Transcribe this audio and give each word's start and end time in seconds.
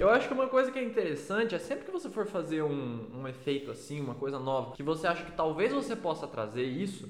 Eu 0.00 0.10
acho 0.10 0.28
que 0.28 0.32
uma 0.32 0.46
coisa 0.46 0.70
que 0.70 0.78
é 0.78 0.84
interessante 0.84 1.56
é 1.56 1.58
sempre 1.58 1.84
que 1.84 1.90
você 1.90 2.08
for 2.08 2.24
fazer 2.24 2.62
um, 2.62 3.10
um 3.12 3.26
efeito 3.26 3.68
assim, 3.72 4.00
uma 4.00 4.14
coisa 4.14 4.38
nova, 4.38 4.76
que 4.76 4.82
você 4.84 5.08
acha 5.08 5.24
que 5.24 5.32
talvez 5.32 5.72
você 5.72 5.96
possa 5.96 6.24
trazer 6.24 6.62
isso. 6.62 7.08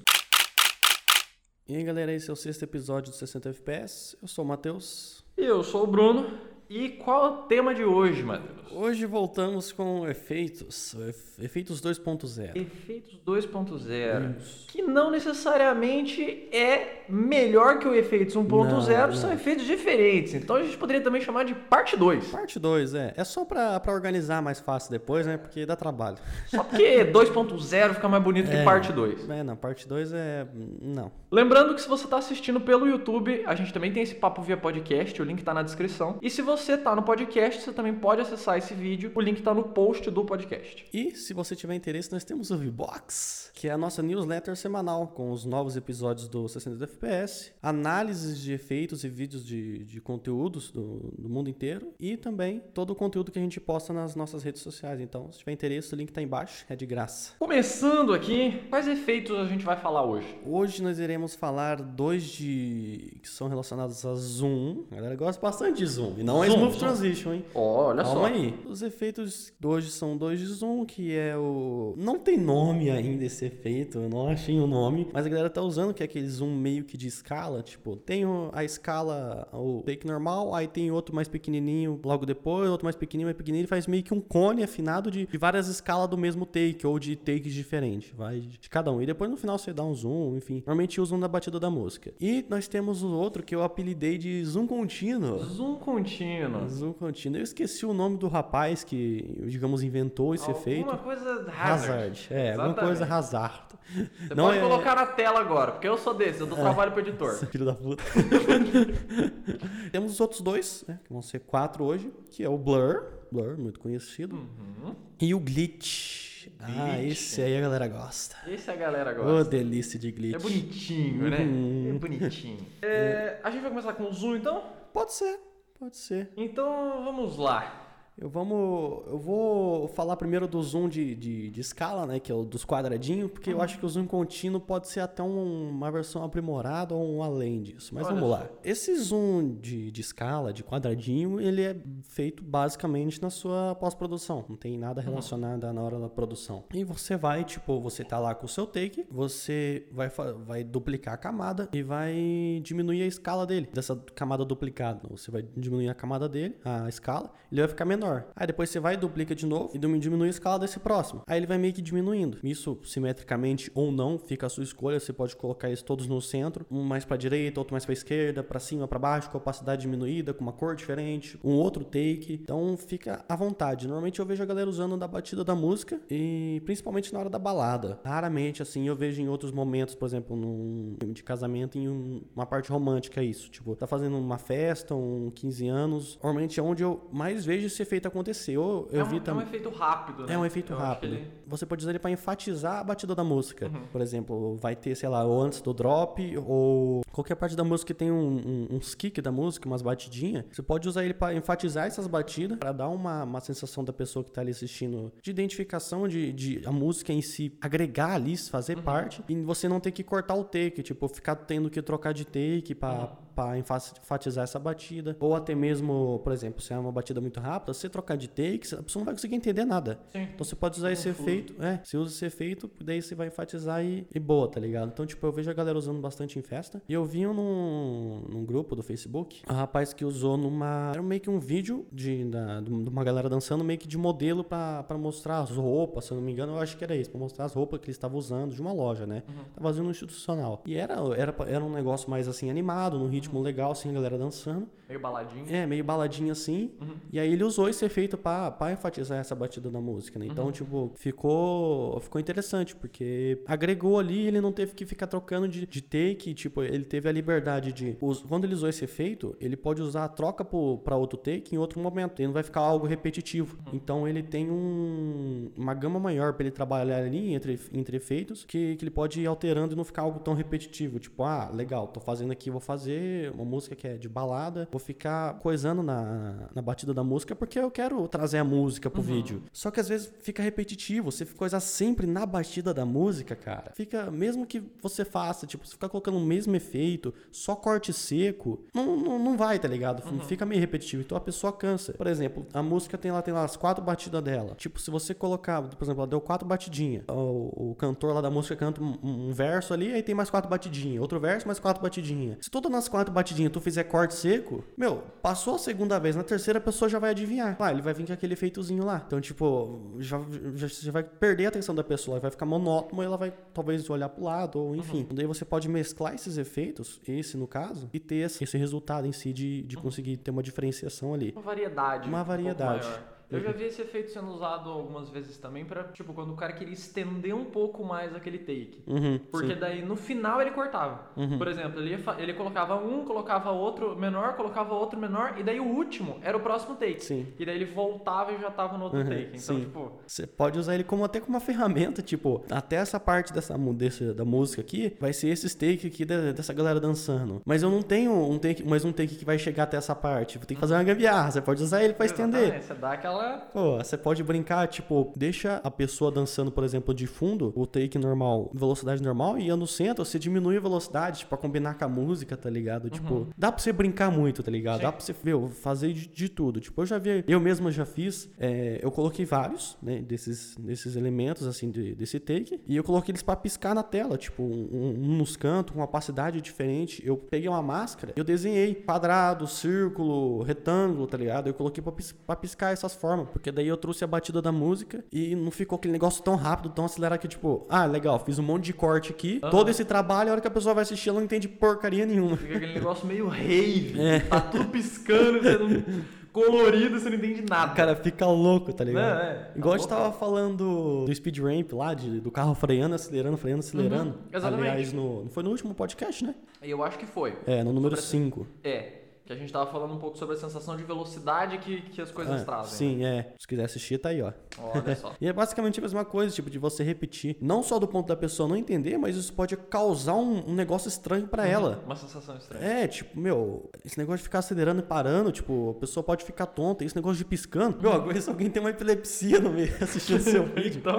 E 1.67 1.75
aí 1.75 1.83
galera, 1.83 2.11
esse 2.11 2.31
é 2.31 2.33
o 2.33 2.35
sexto 2.35 2.63
episódio 2.63 3.11
do 3.11 3.15
60 3.15 3.49
FPS. 3.49 4.17
Eu 4.19 4.27
sou 4.27 4.43
o 4.43 4.47
Matheus. 4.47 5.23
E 5.37 5.45
eu 5.45 5.63
sou 5.63 5.83
o 5.83 5.87
Bruno. 5.87 6.35
E 6.69 6.89
qual 6.89 7.25
é 7.25 7.29
o 7.29 7.37
tema 7.47 7.73
de 7.73 7.83
hoje, 7.83 8.21
Matheus? 8.21 8.59
Hoje 8.71 9.03
voltamos 9.07 9.71
com 9.71 10.07
efeitos, 10.07 10.95
efeitos 11.41 11.81
2.0. 11.81 12.55
Efeitos 12.55 13.19
2.0, 13.25 14.35
que 14.67 14.83
não 14.83 15.09
necessariamente 15.09 16.47
é 16.51 17.05
melhor 17.09 17.79
que 17.79 17.87
o 17.87 17.95
efeitos 17.95 18.35
1.0, 18.35 19.13
são 19.13 19.33
efeitos 19.33 19.65
diferentes. 19.65 20.35
Então 20.35 20.57
a 20.57 20.63
gente 20.63 20.77
poderia 20.77 21.01
também 21.01 21.19
chamar 21.19 21.45
de 21.45 21.55
parte 21.55 21.97
2. 21.97 22.27
Parte 22.27 22.59
2, 22.59 22.93
é. 22.93 23.13
É 23.17 23.23
só 23.23 23.43
pra, 23.43 23.79
pra 23.79 23.91
organizar 23.91 24.39
mais 24.43 24.59
fácil 24.59 24.91
depois, 24.91 25.25
né? 25.25 25.37
Porque 25.37 25.65
dá 25.65 25.75
trabalho. 25.75 26.17
Só 26.45 26.63
porque 26.63 27.03
2.0 27.05 27.95
fica 27.95 28.07
mais 28.07 28.23
bonito 28.23 28.51
é, 28.51 28.59
que 28.59 28.63
parte 28.63 28.93
2. 28.93 29.27
É, 29.27 29.43
não, 29.43 29.55
parte 29.55 29.87
2 29.87 30.13
é. 30.13 30.45
Não. 30.79 31.11
Lembrando 31.31 31.73
que 31.73 31.81
se 31.81 31.89
você 31.89 32.03
está 32.03 32.17
assistindo 32.17 32.61
pelo 32.61 32.87
YouTube, 32.87 33.43
a 33.47 33.55
gente 33.55 33.73
também 33.73 33.91
tem 33.91 34.03
esse 34.03 34.15
papo 34.15 34.43
via 34.43 34.57
podcast, 34.57 35.19
o 35.19 35.25
link 35.25 35.39
está 35.39 35.53
na 35.53 35.63
descrição. 35.63 36.19
E 36.21 36.29
se 36.29 36.43
você 36.43 36.58
está 36.67 36.95
no 36.95 37.03
podcast, 37.03 37.61
você 37.61 37.71
também 37.71 37.93
pode 37.93 38.21
acessar 38.21 38.57
esse 38.57 38.73
vídeo, 38.73 39.11
o 39.15 39.21
link 39.21 39.37
está 39.37 39.53
no 39.53 39.63
post 39.63 40.09
do 40.09 40.25
podcast. 40.25 40.85
E 40.91 41.15
se 41.15 41.33
você 41.33 41.55
tiver 41.55 41.75
interesse, 41.75 42.11
nós 42.11 42.23
temos 42.23 42.51
o 42.51 42.57
V-Box, 42.57 43.51
que 43.53 43.67
é 43.67 43.71
a 43.71 43.77
nossa 43.77 44.01
newsletter 44.01 44.55
semanal 44.55 45.07
com 45.07 45.31
os 45.31 45.45
novos 45.45 45.77
episódios 45.77 46.27
do 46.27 46.47
60 46.47 46.83
FPS, 46.83 47.53
análises 47.61 48.39
de 48.39 48.53
efeitos 48.53 49.03
e 49.03 49.09
vídeos 49.09 49.45
de, 49.45 49.85
de 49.85 50.01
conteúdos 50.01 50.71
do, 50.71 51.13
do 51.17 51.29
mundo 51.29 51.49
inteiro 51.49 51.93
e 51.99 52.17
também 52.17 52.61
todo 52.73 52.91
o 52.91 52.95
conteúdo 52.95 53.31
que 53.31 53.39
a 53.39 53.41
gente 53.41 53.59
posta 53.59 53.93
nas 53.93 54.15
nossas 54.15 54.43
redes 54.43 54.61
sociais. 54.61 54.99
Então, 54.99 55.31
se 55.31 55.39
tiver 55.39 55.51
interesse, 55.51 55.93
o 55.93 55.95
link 55.95 56.09
está 56.09 56.21
embaixo, 56.21 56.65
é 56.67 56.75
de 56.75 56.85
graça. 56.85 57.33
Começando 57.39 58.13
aqui, 58.13 58.63
quais 58.69 58.87
efeitos 58.87 59.37
a 59.37 59.45
gente 59.45 59.63
vai 59.63 59.77
falar 59.77 60.03
hoje? 60.03 60.39
Hoje 60.43 60.81
nós 60.81 60.97
iremos 60.97 61.29
iremos 61.29 61.35
falar 61.35 61.81
dois 61.81 62.23
de 62.23 63.17
que 63.21 63.29
são 63.29 63.47
relacionados 63.47 64.05
a 64.05 64.15
zoom. 64.15 64.85
A 64.91 64.95
galera 64.95 65.15
gosta 65.15 65.41
bastante 65.41 65.79
de 65.79 65.85
zoom. 65.85 66.15
E 66.17 66.23
não 66.23 66.43
é 66.43 66.48
smooth 66.53 66.71
zoom. 66.71 66.79
transition, 66.79 67.33
hein? 67.33 67.45
Oh, 67.53 67.59
olha 67.59 68.03
Calma 68.03 68.19
só. 68.19 68.25
aí. 68.25 68.53
Os 68.65 68.81
efeitos 68.81 69.53
hoje 69.63 69.89
são 69.91 70.17
dois 70.17 70.39
de 70.39 70.45
zoom, 70.45 70.85
que 70.85 71.15
é 71.15 71.37
o. 71.37 71.93
Não 71.97 72.17
tem 72.19 72.37
nome 72.37 72.89
ainda 72.89 73.25
esse 73.25 73.45
efeito, 73.45 73.99
eu 73.99 74.09
não 74.09 74.27
achei 74.27 74.59
o 74.59 74.63
um 74.63 74.67
nome. 74.67 75.07
Mas 75.13 75.25
a 75.25 75.29
galera 75.29 75.49
tá 75.49 75.61
usando, 75.61 75.93
que 75.93 76.03
é 76.03 76.05
aquele 76.05 76.27
zoom 76.27 76.55
meio 76.55 76.83
que 76.83 76.97
de 76.97 77.07
escala. 77.07 77.61
Tipo, 77.61 77.95
tem 77.95 78.23
a 78.53 78.63
escala, 78.63 79.47
o 79.53 79.81
take 79.85 80.05
normal, 80.05 80.53
aí 80.53 80.67
tem 80.67 80.91
outro 80.91 81.15
mais 81.15 81.27
pequenininho 81.27 81.99
logo 82.03 82.25
depois, 82.25 82.69
outro 82.69 82.85
mais 82.85 82.95
pequenininho, 82.95 83.27
mais 83.27 83.37
pequenininho. 83.37 83.61
Ele 83.61 83.67
faz 83.67 83.87
meio 83.87 84.03
que 84.03 84.13
um 84.13 84.21
cone 84.21 84.63
afinado 84.63 85.11
de, 85.11 85.25
de 85.25 85.37
várias 85.37 85.67
escalas 85.67 86.09
do 86.09 86.17
mesmo 86.17 86.45
take, 86.45 86.85
ou 86.85 86.99
de 86.99 87.15
takes 87.15 87.53
diferentes. 87.53 88.11
Vai 88.15 88.39
de 88.39 88.69
cada 88.69 88.91
um. 88.91 89.01
E 89.01 89.05
depois 89.05 89.29
no 89.29 89.37
final 89.37 89.57
você 89.57 89.73
dá 89.73 89.83
um 89.83 89.93
zoom, 89.93 90.35
enfim. 90.35 90.55
Normalmente 90.57 90.99
usam 91.01 91.19
da 91.19 91.27
batida 91.27 91.59
da 91.59 91.69
música. 91.69 92.13
E 92.19 92.45
nós 92.49 92.67
temos 92.67 93.03
o 93.03 93.11
outro 93.11 93.43
que 93.43 93.55
eu 93.55 93.63
apelidei 93.63 94.17
de 94.17 94.43
Zoom 94.45 94.67
Contínuo. 94.67 95.43
Zoom 95.43 95.75
Contínuo. 95.75 96.38
Zoom 96.67 96.93
Contínuo. 96.93 97.39
Eu 97.39 97.43
esqueci 97.43 97.85
o 97.85 97.93
nome 97.93 98.17
do 98.17 98.27
rapaz 98.27 98.83
que, 98.83 99.43
digamos, 99.45 99.83
efeito 99.83 100.33
esse 100.33 100.45
alguma 100.45 100.59
efeito. 100.59 100.89
Alguma 100.89 101.03
coisa 101.03 101.31
hazard. 101.31 101.51
hazard. 101.51 102.27
É, 102.29 102.49
Exatamente. 102.49 102.59
alguma 102.59 102.75
coisa 102.75 103.05
hazard. 103.05 103.69
Você 103.89 104.35
Não 104.35 104.45
pode 104.45 104.57
é... 104.57 104.61
colocar 104.61 104.95
na 104.95 105.05
tela 105.05 105.39
agora, 105.39 105.71
porque 105.71 105.87
eu 105.87 105.97
sou 105.97 106.13
desse, 106.13 106.41
eu 106.41 106.47
dou 106.47 106.57
é. 106.57 106.61
trabalho 106.61 106.91
pro 106.91 107.01
editor. 107.01 107.33
Filho 107.49 107.65
da 107.65 107.73
puta. 107.73 108.03
temos 109.91 110.13
os 110.13 110.19
outros 110.19 110.41
dois, 110.41 110.83
né, 110.87 110.99
que 111.03 111.11
vão 111.11 111.21
ser 111.21 111.39
quatro 111.39 111.83
hoje, 111.83 112.11
que 112.29 112.43
é 112.43 112.49
o 112.49 112.57
Blur, 112.57 113.03
Blur, 113.31 113.57
muito 113.57 113.79
conhecido, 113.79 114.35
uhum. 114.35 114.95
e 115.19 115.33
o 115.33 115.39
Glitch. 115.39 116.29
Ah, 116.59 117.01
esse 117.01 117.41
aí 117.41 117.57
a 117.57 117.61
galera 117.61 117.87
gosta. 117.87 118.35
Esse 118.47 118.69
a 118.69 118.75
galera 118.75 119.13
gosta. 119.13 119.31
Ô, 119.31 119.37
oh, 119.37 119.43
delícia 119.43 119.97
de 119.99 120.11
glitch. 120.11 120.35
É 120.35 120.39
bonitinho, 120.39 121.29
né? 121.29 121.39
Uhum. 121.39 121.95
É 121.95 121.97
bonitinho. 121.97 122.67
É, 122.81 123.39
a 123.43 123.51
gente 123.51 123.61
vai 123.61 123.69
começar 123.69 123.93
com 123.93 124.03
o 124.03 124.13
zoom, 124.13 124.35
então? 124.35 124.63
Pode 124.93 125.13
ser, 125.13 125.39
pode 125.79 125.97
ser. 125.97 126.31
Então, 126.35 127.03
vamos 127.05 127.37
lá. 127.37 127.88
Eu, 128.21 128.29
vamos, 128.29 129.03
eu 129.07 129.17
vou 129.17 129.87
falar 129.87 130.17
primeiro 130.17 130.47
do 130.47 130.61
zoom 130.61 130.89
de, 130.89 131.15
de, 131.15 131.49
de 131.49 131.61
escala, 131.61 132.05
né? 132.05 132.19
Que 132.19 132.31
é 132.31 132.35
o 132.35 132.43
dos 132.43 132.65
quadradinhos, 132.65 133.31
porque 133.31 133.49
uhum. 133.49 133.57
eu 133.57 133.61
acho 133.61 133.79
que 133.79 133.85
o 133.85 133.89
zoom 133.89 134.05
contínuo 134.05 134.59
pode 134.59 134.89
ser 134.89 134.99
até 134.99 135.23
um, 135.23 135.69
uma 135.69 135.89
versão 135.89 136.23
aprimorada 136.23 136.93
ou 136.93 137.15
um 137.15 137.23
além 137.23 137.61
disso. 137.61 137.95
Mas 137.95 138.05
Olha 138.07 138.15
vamos 138.15 138.29
lá. 138.29 138.49
Esse 138.63 138.93
zoom 138.97 139.55
de, 139.55 139.89
de 139.89 140.01
escala, 140.01 140.51
de 140.51 140.63
quadradinho, 140.63 141.39
ele 141.39 141.61
é 141.61 141.77
feito 142.03 142.43
basicamente 142.43 143.21
na 143.21 143.29
sua 143.29 143.73
pós-produção. 143.75 144.43
Não 144.49 144.57
tem 144.57 144.77
nada 144.77 144.99
uhum. 144.99 145.07
relacionado 145.07 145.63
uhum. 145.63 145.73
na 145.73 145.81
hora 145.81 145.99
da 145.99 146.09
produção. 146.09 146.65
E 146.73 146.83
você 146.83 147.15
vai, 147.15 147.45
tipo, 147.45 147.79
você 147.79 148.03
tá 148.03 148.19
lá 148.19 148.35
com 148.35 148.45
o 148.45 148.49
seu 148.49 148.67
take, 148.67 149.05
você 149.09 149.87
vai, 149.91 150.09
vai 150.45 150.63
duplicar 150.63 151.13
a 151.13 151.17
camada 151.17 151.69
e 151.71 151.81
vai 151.81 152.59
diminuir 152.63 153.01
a 153.03 153.07
escala 153.07 153.47
dele, 153.47 153.69
dessa 153.73 153.95
camada 154.13 154.43
duplicada. 154.43 155.07
Você 155.09 155.31
vai 155.31 155.45
diminuir 155.55 155.87
a 155.87 155.93
camada 155.93 156.27
dele, 156.27 156.55
a 156.65 156.89
escala, 156.89 157.31
ele 157.49 157.61
vai 157.61 157.69
ficar 157.69 157.85
menor 157.85 158.08
Aí 158.35 158.47
depois 158.47 158.69
você 158.69 158.79
vai 158.79 158.95
e 158.95 158.97
duplica 158.97 159.35
de 159.35 159.45
novo 159.45 159.71
e 159.73 159.79
diminui 159.99 160.27
a 160.27 160.29
escala 160.29 160.59
desse 160.59 160.79
próximo. 160.79 161.23
Aí 161.27 161.39
ele 161.39 161.47
vai 161.47 161.57
meio 161.57 161.73
que 161.73 161.81
diminuindo. 161.81 162.37
Isso 162.43 162.77
simetricamente 162.83 163.71
ou 163.73 163.91
não, 163.91 164.17
fica 164.17 164.47
a 164.47 164.49
sua 164.49 164.63
escolha. 164.63 164.99
Você 164.99 165.13
pode 165.13 165.35
colocar 165.35 165.67
eles 165.67 165.81
todos 165.81 166.07
no 166.07 166.21
centro, 166.21 166.65
um 166.69 166.83
mais 166.83 167.05
para 167.05 167.17
direita, 167.17 167.59
outro 167.59 167.73
mais 167.73 167.85
para 167.85 167.93
esquerda, 167.93 168.43
para 168.43 168.59
cima, 168.59 168.87
para 168.87 168.99
baixo, 168.99 169.29
com 169.29 169.37
opacidade 169.37 169.81
diminuída, 169.81 170.33
com 170.33 170.41
uma 170.41 170.53
cor 170.53 170.75
diferente, 170.75 171.39
um 171.43 171.53
outro 171.53 171.83
take. 171.83 172.33
Então 172.33 172.75
fica 172.77 173.23
à 173.27 173.35
vontade. 173.35 173.87
Normalmente 173.87 174.19
eu 174.19 174.25
vejo 174.25 174.43
a 174.43 174.45
galera 174.45 174.69
usando 174.69 174.97
da 174.97 175.07
batida 175.07 175.43
da 175.43 175.55
música 175.55 175.99
e 176.09 176.61
principalmente 176.65 177.13
na 177.13 177.19
hora 177.19 177.29
da 177.29 177.39
balada. 177.39 177.99
Raramente 178.03 178.61
assim 178.61 178.87
eu 178.87 178.95
vejo 178.95 179.21
em 179.21 179.29
outros 179.29 179.51
momentos, 179.51 179.95
por 179.95 180.05
exemplo, 180.05 180.35
num 180.35 180.95
filme 180.99 181.13
de 181.13 181.23
casamento 181.23 181.77
em 181.77 181.87
um, 181.87 182.21
uma 182.35 182.45
parte 182.45 182.69
romântica 182.71 183.21
isso, 183.23 183.49
tipo, 183.49 183.75
tá 183.75 183.87
fazendo 183.87 184.17
uma 184.17 184.37
festa, 184.37 184.95
um 184.95 185.31
15 185.33 185.67
anos, 185.67 186.19
normalmente 186.21 186.59
é 186.59 186.63
onde 186.63 186.83
eu 186.83 187.07
mais 187.11 187.45
vejo 187.45 187.67
esse 187.67 187.81
efeito 187.81 187.98
efeito 187.99 188.07
aconteceu. 188.07 188.87
Eu 188.91 189.01
é 189.01 189.03
um, 189.03 189.07
vi 189.07 189.19
tam... 189.19 189.35
é 189.35 189.37
um 189.37 189.41
efeito 189.41 189.69
rápido, 189.69 190.25
né? 190.25 190.33
É 190.33 190.37
um 190.37 190.45
efeito 190.45 190.73
eu 190.73 190.77
rápido. 190.77 191.15
Ele... 191.15 191.27
Você 191.45 191.65
pode 191.65 191.83
usar 191.83 191.91
ele 191.91 191.99
para 191.99 192.11
enfatizar 192.11 192.79
a 192.79 192.83
batida 192.83 193.13
da 193.13 193.23
música. 193.23 193.67
Uhum. 193.67 193.87
Por 193.91 194.01
exemplo, 194.01 194.57
vai 194.57 194.75
ter, 194.75 194.95
sei 194.95 195.09
lá, 195.09 195.23
ou 195.23 195.41
antes 195.41 195.61
do 195.61 195.73
drop, 195.73 196.37
ou 196.37 197.01
qualquer 197.11 197.35
parte 197.35 197.55
da 197.55 197.63
música 197.63 197.93
que 197.93 197.97
tem 197.97 198.11
um, 198.11 198.37
um, 198.37 198.67
uns 198.75 198.95
kick 198.95 199.21
da 199.21 199.31
música, 199.31 199.67
umas 199.67 199.81
batidinhas. 199.81 200.45
Você 200.51 200.61
pode 200.61 200.87
usar 200.87 201.03
ele 201.03 201.13
para 201.13 201.33
enfatizar 201.33 201.85
essas 201.85 202.07
batidas, 202.07 202.57
para 202.57 202.71
dar 202.71 202.89
uma, 202.89 203.23
uma 203.23 203.39
sensação 203.39 203.83
da 203.83 203.93
pessoa 203.93 204.23
que 204.23 204.31
tá 204.31 204.41
ali 204.41 204.51
assistindo 204.51 205.11
de 205.21 205.31
identificação 205.31 206.07
de, 206.07 206.31
de 206.31 206.61
a 206.65 206.71
música 206.71 207.11
em 207.11 207.21
si, 207.21 207.57
agregar 207.61 208.13
ali, 208.13 208.37
fazer 208.37 208.77
uhum. 208.77 208.83
parte, 208.83 209.23
e 209.27 209.35
você 209.41 209.67
não 209.67 209.79
ter 209.79 209.91
que 209.91 210.03
cortar 210.03 210.35
o 210.35 210.43
take, 210.43 210.81
tipo, 210.83 211.07
ficar 211.07 211.35
tendo 211.35 211.69
que 211.69 211.81
trocar 211.81 212.13
de 212.13 212.25
take 212.25 212.73
para. 212.75 212.99
Uhum 212.99 213.28
para 213.35 213.57
enfatizar 213.57 214.43
essa 214.43 214.59
batida. 214.59 215.15
Ou 215.19 215.35
até 215.35 215.55
mesmo, 215.55 216.19
por 216.23 216.33
exemplo, 216.33 216.61
se 216.61 216.73
é 216.73 216.77
uma 216.77 216.91
batida 216.91 217.21
muito 217.21 217.39
rápida, 217.39 217.73
você 217.73 217.89
trocar 217.89 218.17
de 218.17 218.27
takes, 218.27 218.73
a 218.73 218.83
pessoa 218.83 219.01
não 219.01 219.05
vai 219.05 219.13
conseguir 219.13 219.35
entender 219.35 219.65
nada. 219.65 219.99
Sim. 220.11 220.23
Então 220.33 220.45
você 220.45 220.55
pode 220.55 220.77
usar 220.77 220.91
esse 220.91 221.09
efeito, 221.09 221.55
é, 221.61 221.79
você 221.83 221.97
usa 221.97 222.13
esse 222.13 222.25
efeito, 222.25 222.69
daí 222.83 223.01
você 223.01 223.15
vai 223.15 223.27
enfatizar 223.27 223.83
e, 223.83 224.07
e, 224.13 224.19
boa, 224.19 224.47
tá 224.47 224.59
ligado? 224.59 224.89
Então, 224.93 225.05
tipo, 225.05 225.25
eu 225.25 225.31
vejo 225.31 225.49
a 225.49 225.53
galera 225.53 225.77
usando 225.77 225.99
bastante 225.99 226.37
em 226.37 226.41
festa. 226.41 226.81
E 226.87 226.93
eu 226.93 227.05
vi 227.05 227.25
num, 227.25 228.23
num 228.29 228.45
grupo 228.45 228.75
do 228.75 228.83
Facebook, 228.83 229.41
um 229.49 229.53
rapaz 229.53 229.93
que 229.93 230.05
usou 230.05 230.37
numa. 230.37 230.91
Era 230.93 231.01
meio 231.01 231.21
que 231.21 231.29
um 231.29 231.39
vídeo 231.39 231.85
de, 231.91 232.25
da, 232.25 232.61
de 232.61 232.71
uma 232.71 233.03
galera 233.03 233.29
dançando, 233.29 233.63
meio 233.63 233.79
que 233.79 233.87
de 233.87 233.97
modelo 233.97 234.43
para 234.43 234.97
mostrar 234.97 235.39
as 235.39 235.51
roupas, 235.51 236.05
se 236.05 236.11
eu 236.11 236.17
não 236.17 236.23
me 236.23 236.31
engano, 236.31 236.53
eu 236.53 236.59
acho 236.59 236.77
que 236.77 236.83
era 236.83 236.95
isso, 236.95 237.09
pra 237.09 237.19
mostrar 237.19 237.45
as 237.45 237.53
roupas 237.53 237.79
que 237.79 237.85
ele 237.85 237.91
estava 237.91 238.15
usando 238.17 238.53
de 238.53 238.61
uma 238.61 238.71
loja, 238.71 239.05
né? 239.05 239.23
Uhum. 239.27 239.43
Tava 239.55 239.69
fazendo 239.69 239.87
um 239.87 239.91
institucional. 239.91 240.61
E 240.65 240.75
era, 240.75 240.95
era, 241.15 241.35
era 241.47 241.63
um 241.63 241.71
negócio 241.71 242.09
mais 242.09 242.27
assim, 242.27 242.49
animado, 242.49 242.97
no 242.97 243.07
ritmo 243.07 243.28
ritmo 243.29 243.41
legal, 243.41 243.71
assim, 243.71 243.89
a 243.89 243.93
galera 243.93 244.17
dançando. 244.17 244.67
Meio 244.89 244.99
baladinho. 244.99 245.45
É, 245.47 245.67
meio 245.67 245.83
baladinho 245.83 246.31
assim. 246.31 246.71
Uhum. 246.81 246.95
E 247.13 247.19
aí 247.19 247.31
ele 247.31 247.43
usou 247.43 247.69
esse 247.69 247.85
efeito 247.85 248.17
pra, 248.17 248.49
pra 248.49 248.71
enfatizar 248.71 249.19
essa 249.19 249.35
batida 249.35 249.69
da 249.69 249.79
música, 249.79 250.17
né? 250.17 250.25
Então, 250.25 250.45
uhum. 250.45 250.51
tipo, 250.51 250.91
ficou, 250.95 251.99
ficou 251.99 252.19
interessante, 252.19 252.75
porque 252.75 253.39
agregou 253.45 253.99
ali 253.99 254.25
ele 254.25 254.41
não 254.41 254.51
teve 254.51 254.73
que 254.73 254.87
ficar 254.87 255.05
trocando 255.05 255.47
de, 255.47 255.67
de 255.67 255.81
take, 255.83 256.33
tipo, 256.33 256.63
ele 256.63 256.83
teve 256.83 257.07
a 257.07 257.11
liberdade 257.11 257.71
de. 257.71 257.95
Us, 258.01 258.23
quando 258.27 258.45
ele 258.45 258.55
usou 258.55 258.67
esse 258.67 258.83
efeito, 258.83 259.35
ele 259.39 259.55
pode 259.55 259.79
usar 259.79 260.05
a 260.05 260.09
troca 260.09 260.43
pro, 260.43 260.79
pra 260.79 260.95
outro 260.95 261.19
take 261.19 261.53
em 261.53 261.59
outro 261.59 261.79
momento. 261.79 262.19
Ele 262.19 262.29
não 262.29 262.33
vai 262.33 262.41
ficar 262.41 262.61
algo 262.61 262.87
repetitivo. 262.87 263.59
Uhum. 263.67 263.75
Então 263.75 264.07
ele 264.07 264.23
tem 264.23 264.49
um, 264.49 265.51
uma 265.55 265.75
gama 265.75 265.99
maior 265.99 266.33
para 266.33 266.45
ele 266.45 266.51
trabalhar 266.51 267.03
ali 267.03 267.35
entre, 267.35 267.59
entre 267.71 267.97
efeitos 267.97 268.43
que, 268.43 268.75
que 268.75 268.83
ele 268.83 268.89
pode 268.89 269.21
ir 269.21 269.27
alterando 269.27 269.73
e 269.73 269.77
não 269.77 269.83
ficar 269.83 270.01
algo 270.01 270.19
tão 270.19 270.33
repetitivo. 270.33 270.97
Tipo, 270.97 271.21
ah, 271.21 271.47
legal, 271.53 271.87
tô 271.89 271.99
fazendo 271.99 272.31
aqui, 272.31 272.49
vou 272.49 272.59
fazer 272.59 273.31
uma 273.33 273.45
música 273.45 273.75
que 273.75 273.87
é 273.87 273.95
de 273.95 274.09
balada, 274.09 274.67
vou 274.71 274.78
vou 274.79 274.85
ficar 274.85 275.33
coisando 275.39 275.83
na, 275.83 276.49
na 276.55 276.61
batida 276.61 276.93
da 276.93 277.03
música 277.03 277.35
porque 277.35 277.59
eu 277.59 277.69
quero 277.69 278.07
trazer 278.07 278.37
a 278.37 278.43
música 278.43 278.89
pro 278.89 279.01
vídeo. 279.01 279.43
Só 279.51 279.69
que 279.69 279.79
às 279.79 279.89
vezes 279.89 280.11
fica 280.21 280.41
repetitivo, 280.41 281.11
você 281.11 281.25
coisar 281.25 281.59
sempre 281.59 282.07
na 282.07 282.25
batida 282.25 282.73
da 282.73 282.85
música, 282.85 283.35
cara. 283.35 283.71
Fica, 283.75 284.09
mesmo 284.09 284.45
que 284.45 284.63
você 284.81 285.03
faça, 285.03 285.45
tipo, 285.45 285.67
você 285.67 285.73
ficar 285.73 285.89
colocando 285.89 286.17
o 286.17 286.21
mesmo 286.21 286.55
efeito, 286.55 287.13
só 287.31 287.55
corte 287.55 287.91
seco, 287.91 288.63
não, 288.73 288.95
não, 288.95 289.19
não 289.19 289.37
vai, 289.37 289.59
tá 289.59 289.67
ligado? 289.67 290.01
Fica 290.25 290.45
meio 290.45 290.61
repetitivo, 290.61 291.03
então 291.03 291.17
a 291.17 291.21
pessoa 291.21 291.51
cansa. 291.51 291.93
Por 291.93 292.07
exemplo, 292.07 292.47
a 292.53 292.63
música 292.63 292.97
tem 292.97 293.11
lá, 293.11 293.21
tem 293.21 293.33
lá 293.33 293.43
as 293.43 293.57
quatro 293.57 293.83
batidas 293.83 294.23
dela. 294.23 294.55
Tipo, 294.55 294.79
se 294.79 294.89
você 294.89 295.13
colocar, 295.13 295.61
por 295.61 295.83
exemplo, 295.83 296.01
ela 296.01 296.07
deu 296.07 296.21
quatro 296.21 296.47
batidinhas. 296.47 297.03
O, 297.09 297.71
o 297.71 297.75
cantor 297.75 298.13
lá 298.13 298.21
da 298.21 298.29
música 298.29 298.55
canta 298.55 298.81
um, 298.81 298.97
um 299.03 299.33
verso 299.33 299.73
ali, 299.73 299.91
aí 299.91 300.01
tem 300.01 300.15
mais 300.15 300.29
quatro 300.29 300.49
batidinhas. 300.49 301.01
Outro 301.01 301.19
verso, 301.19 301.45
mais 301.45 301.59
quatro 301.59 301.81
batidinhas. 301.81 302.37
Se 302.41 302.49
todas 302.49 302.71
nas 302.71 302.87
quatro 302.87 303.13
batidinhas 303.13 303.51
tu 303.51 303.59
fizer 303.59 303.83
corte 303.83 304.13
seco, 304.13 304.63
meu, 304.77 305.03
passou 305.21 305.55
a 305.55 305.59
segunda 305.59 305.99
vez, 305.99 306.15
na 306.15 306.23
terceira 306.23 306.59
a 306.59 306.61
pessoa 306.61 306.87
já 306.87 306.99
vai 306.99 307.11
adivinhar. 307.11 307.55
Ah, 307.59 307.71
ele 307.71 307.81
vai 307.81 307.93
vir 307.93 308.05
com 308.07 308.13
aquele 308.13 308.33
efeitozinho 308.33 308.85
lá. 308.85 309.03
Então, 309.05 309.19
tipo, 309.19 309.95
já, 309.99 310.19
já, 310.55 310.67
já 310.67 310.91
vai 310.91 311.03
perder 311.03 311.45
a 311.45 311.49
atenção 311.49 311.75
da 311.75 311.83
pessoa, 311.83 312.19
vai 312.19 312.31
ficar 312.31 312.45
monótono 312.45 313.03
e 313.03 313.05
ela 313.05 313.17
vai 313.17 313.33
talvez 313.53 313.89
olhar 313.89 314.09
pro 314.09 314.23
lado, 314.23 314.59
ou 314.59 314.75
enfim. 314.75 315.07
Daí 315.11 315.25
você 315.25 315.43
pode 315.43 315.67
mesclar 315.67 316.13
esses 316.15 316.37
efeitos, 316.37 316.99
esse 317.07 317.37
no 317.37 317.47
caso, 317.47 317.89
e 317.93 317.99
ter 317.99 318.17
esse, 318.17 318.57
resultado 318.57 319.05
em 319.05 319.11
si 319.11 319.31
de, 319.31 319.61
de 319.63 319.77
conseguir 319.77 320.17
ter 320.17 320.31
uma 320.31 320.43
diferenciação 320.43 321.13
ali. 321.13 321.31
Uma 321.31 321.41
variedade. 321.41 322.09
Uma 322.09 322.21
um 322.21 322.25
variedade. 322.25 322.85
maior. 322.85 323.18
Eu 323.31 323.39
já 323.41 323.51
vi 323.51 323.65
esse 323.65 323.81
efeito 323.81 324.11
sendo 324.11 324.29
usado 324.31 324.69
algumas 324.69 325.09
vezes 325.09 325.37
também 325.37 325.63
pra, 325.65 325.83
tipo, 325.85 326.13
quando 326.13 326.31
o 326.33 326.35
cara 326.35 326.51
queria 326.53 326.73
estender 326.73 327.35
um 327.35 327.45
pouco 327.45 327.83
mais 327.85 328.15
aquele 328.15 328.39
take. 328.39 328.83
Uhum, 328.87 329.19
Porque 329.31 329.53
sim. 329.53 329.59
daí 329.59 329.85
no 329.85 329.95
final 329.95 330.41
ele 330.41 330.51
cortava. 330.51 331.09
Por 331.37 331.47
exemplo, 331.47 331.79
ele, 331.79 331.97
ele 332.17 332.33
colocava 332.33 332.75
um, 332.75 333.05
colocava 333.05 333.51
outro 333.51 333.95
menor, 333.95 334.33
colocava 334.35 334.73
outro 334.73 334.99
menor, 334.99 335.35
e 335.37 335.43
daí 335.43 335.59
o 335.59 335.63
último 335.65 336.17
era 336.23 336.35
o 336.35 336.39
próximo 336.39 336.75
take. 336.75 337.03
Sim. 337.03 337.27
E 337.37 337.45
daí 337.45 337.55
ele 337.55 337.65
voltava 337.65 338.31
e 338.31 338.39
já 338.39 338.49
tava 338.49 338.77
no 338.77 338.85
outro 338.85 338.99
Uhum, 338.99 339.05
take. 339.09 339.27
Então, 339.37 339.39
sim. 339.55 339.59
tipo, 339.61 339.91
Você 340.07 340.25
pode 340.25 340.57
usar 340.57 340.73
ele 340.75 340.83
como 340.83 341.03
até 341.03 341.19
como 341.19 341.33
uma 341.35 341.39
ferramenta, 341.39 342.01
tipo, 342.01 342.43
até 342.49 342.77
essa 342.77 342.99
parte 342.99 343.31
dessa 343.31 343.55
desse, 343.57 344.11
da 344.13 344.25
música 344.25 344.61
aqui 344.61 344.95
vai 344.99 345.13
ser 345.13 345.27
esses 345.27 345.53
take 345.53 345.85
aqui 345.87 346.03
de- 346.05 346.33
dessa 346.33 346.53
galera 346.53 346.79
dançando. 346.79 347.41
Mas 347.45 347.61
eu 347.61 347.69
não 347.69 347.81
tenho 347.83 348.11
um 348.11 348.39
take, 348.39 348.63
mais 348.67 348.83
um 348.83 348.91
take 348.91 349.15
que 349.15 349.25
vai 349.25 349.37
chegar 349.37 349.63
até 349.63 349.77
essa 349.77 349.93
parte. 349.95 350.37
Vou 350.37 350.47
ter 350.47 350.55
que 350.55 350.59
fazer 350.61 350.73
uma 350.73 350.83
gambiarra. 350.83 351.29
Você 351.31 351.41
pode 351.41 351.61
usar 351.61 351.83
ele 351.83 351.93
pra 351.93 352.05
estender. 352.07 352.61
Você 352.63 352.73
dá 352.73 352.93
aquela. 352.93 353.18
Pô, 353.51 353.77
você 353.77 353.97
pode 353.97 354.23
brincar, 354.23 354.67
tipo, 354.67 355.11
deixa 355.15 355.57
a 355.63 355.71
pessoa 355.71 356.11
dançando, 356.11 356.51
por 356.51 356.63
exemplo, 356.63 356.93
de 356.93 357.07
fundo, 357.07 357.51
o 357.55 357.65
take 357.65 357.97
normal, 357.97 358.51
velocidade 358.53 359.01
normal, 359.01 359.37
e 359.39 359.49
no 359.55 359.67
centro 359.67 360.05
você 360.05 360.19
diminui 360.19 360.57
a 360.57 360.59
velocidade, 360.59 361.19
tipo, 361.19 361.29
pra 361.29 361.37
combinar 361.37 361.75
com 361.77 361.85
a 361.85 361.87
música, 361.89 362.37
tá 362.37 362.49
ligado? 362.49 362.89
Tipo, 362.89 363.27
dá 363.37 363.51
pra 363.51 363.61
você 363.61 363.71
brincar 363.73 364.11
muito, 364.11 364.43
tá 364.43 364.51
ligado? 364.51 364.77
Sim. 364.77 364.83
Dá 364.83 364.91
pra 364.91 365.01
você, 365.01 365.15
meu, 365.23 365.47
fazer 365.49 365.93
de, 365.93 366.07
de 366.07 366.29
tudo. 366.29 366.59
Tipo, 366.59 366.81
eu 366.81 366.85
já 366.85 366.97
vi, 366.97 367.23
eu 367.27 367.39
mesmo 367.39 367.71
já 367.71 367.85
fiz, 367.85 368.29
é, 368.39 368.79
eu 368.81 368.91
coloquei 368.91 369.25
vários, 369.25 369.77
né, 369.81 369.99
desses, 370.01 370.55
desses 370.57 370.95
elementos, 370.95 371.47
assim, 371.47 371.69
de- 371.71 371.95
desse 371.95 372.19
take, 372.19 372.61
e 372.67 372.75
eu 372.75 372.83
coloquei 372.83 373.11
eles 373.11 373.23
pra 373.23 373.35
piscar 373.35 373.73
na 373.73 373.83
tela, 373.83 374.17
tipo, 374.17 374.43
um, 374.43 374.69
um 374.71 375.17
nos 375.17 375.35
cantos, 375.35 375.73
com 375.73 375.79
uma 375.79 375.85
opacidade 375.85 376.41
diferente. 376.41 377.01
Eu 377.05 377.17
peguei 377.17 377.49
uma 377.49 377.61
máscara, 377.61 378.13
eu 378.15 378.23
desenhei 378.23 378.75
quadrado, 378.75 379.47
círculo, 379.47 380.41
retângulo, 380.43 381.07
tá 381.07 381.17
ligado? 381.17 381.47
Eu 381.47 381.53
coloquei 381.53 381.81
pra, 381.81 381.91
pis- 381.91 382.11
pra 382.11 382.35
piscar 382.35 382.71
essas 382.71 382.93
formas, 382.93 383.08
porque 383.17 383.51
daí 383.51 383.67
eu 383.67 383.77
trouxe 383.77 384.03
a 384.03 384.07
batida 384.07 384.41
da 384.41 384.51
música 384.51 385.03
e 385.11 385.35
não 385.35 385.51
ficou 385.51 385.77
aquele 385.77 385.91
negócio 385.91 386.23
tão 386.23 386.35
rápido, 386.35 386.69
tão 386.69 386.85
acelerado 386.85 387.19
que, 387.19 387.27
tipo, 387.27 387.65
ah, 387.69 387.85
legal, 387.85 388.19
fiz 388.19 388.39
um 388.39 388.43
monte 388.43 388.65
de 388.65 388.73
corte 388.73 389.11
aqui, 389.11 389.39
todo 389.51 389.69
esse 389.69 389.85
trabalho, 389.85 390.29
a 390.29 390.31
hora 390.33 390.41
que 390.41 390.47
a 390.47 390.51
pessoa 390.51 390.73
vai 390.73 390.83
assistir, 390.83 391.09
ela 391.09 391.19
não 391.19 391.25
entende 391.25 391.47
porcaria 391.47 392.05
nenhuma. 392.05 392.37
Fica 392.37 392.57
aquele 392.57 392.73
negócio 392.73 393.07
meio 393.07 393.27
rave. 393.27 393.99
É. 393.99 394.19
Tá 394.21 394.41
tudo 394.41 394.65
piscando, 394.65 395.41
você 395.41 395.57
não... 395.57 395.83
colorido, 396.31 396.99
você 396.99 397.09
não 397.09 397.17
entende 397.17 397.43
nada. 397.49 397.73
Cara 397.73 397.95
fica 397.95 398.25
louco, 398.27 398.71
tá 398.73 398.83
ligado? 398.83 399.21
É, 399.21 399.25
é. 399.25 399.51
Igual 399.55 399.75
a 399.75 399.77
gente 399.77 399.87
tava 399.87 400.11
falando 400.11 401.05
do 401.05 401.13
speed 401.13 401.39
ramp 401.39 401.73
lá, 401.73 401.93
de, 401.93 402.19
do 402.19 402.31
carro 402.31 402.53
freando, 402.53 402.95
acelerando, 402.95 403.37
freando, 403.37 403.59
acelerando. 403.59 404.11
Uhum, 404.11 404.17
exatamente. 404.31 404.69
Aliás, 404.69 404.93
no, 404.93 405.23
não 405.23 405.29
foi 405.29 405.43
no 405.43 405.49
último 405.49 405.73
podcast, 405.73 406.23
né? 406.23 406.35
Eu 406.61 406.83
acho 406.83 406.97
que 406.97 407.05
foi. 407.05 407.35
É, 407.45 407.63
no 407.63 407.73
número 407.73 407.95
Sobre 407.95 408.09
5. 408.09 408.47
É. 408.63 408.99
Que 409.29 409.33
a 409.33 409.37
gente 409.37 409.53
tava 409.53 409.71
falando 409.71 409.93
um 409.93 409.99
pouco 409.99 410.17
sobre 410.17 410.33
a 410.33 410.39
sensação 410.39 410.75
de 410.75 410.83
velocidade 410.83 411.59
que, 411.59 411.81
que 411.83 412.01
as 412.01 412.09
coisas 412.09 412.43
trazem. 412.43 412.71
sim, 412.97 413.05
é. 413.05 413.31
Se 413.37 413.47
quiser 413.47 413.65
assistir, 413.65 413.99
tá 413.99 414.09
aí, 414.09 414.23
ó. 414.23 414.29
né? 414.29 414.33
Olha 414.57 414.95
só. 414.95 415.13
E 415.21 415.27
é 415.27 415.31
basicamente 415.31 415.77
a 415.79 415.83
mesma 415.83 416.03
coisa, 416.03 416.33
tipo, 416.33 416.49
de 416.49 416.57
você 416.57 416.83
repetir. 416.83 417.37
Não 417.39 417.61
só 417.61 417.77
do 417.77 417.87
ponto 417.87 418.07
da 418.07 418.15
pessoa 418.15 418.49
não 418.49 418.55
entender, 418.55 418.97
mas 418.97 419.15
isso 419.15 419.31
pode 419.31 419.55
causar 419.55 420.15
um, 420.15 420.49
um 420.49 420.55
negócio 420.55 420.87
estranho 420.89 421.27
pra 421.27 421.45
ela. 421.45 421.79
Uma 421.85 421.95
sensação 421.95 422.35
estranha. 422.37 422.65
É, 422.65 422.87
tipo, 422.87 423.19
meu, 423.19 423.69
esse 423.85 423.99
negócio 423.99 424.17
de 424.17 424.23
ficar 424.23 424.39
acelerando 424.39 424.79
e 424.79 424.83
parando, 424.83 425.31
tipo, 425.31 425.75
a 425.77 425.79
pessoa 425.79 426.03
pode 426.03 426.25
ficar 426.25 426.47
tonta, 426.47 426.83
esse 426.83 426.95
negócio 426.95 427.19
de 427.19 427.25
piscando. 427.25 427.79
Meu, 427.79 427.93
agora 427.93 428.19
se 428.19 428.31
alguém 428.31 428.49
tem 428.49 428.59
uma 428.59 428.71
epilepsia 428.71 429.39
no 429.39 429.51
meio 429.51 429.71
assistindo 429.79 430.21
seu 430.21 430.43
vídeo. 430.55 430.79
Então, 430.79 430.95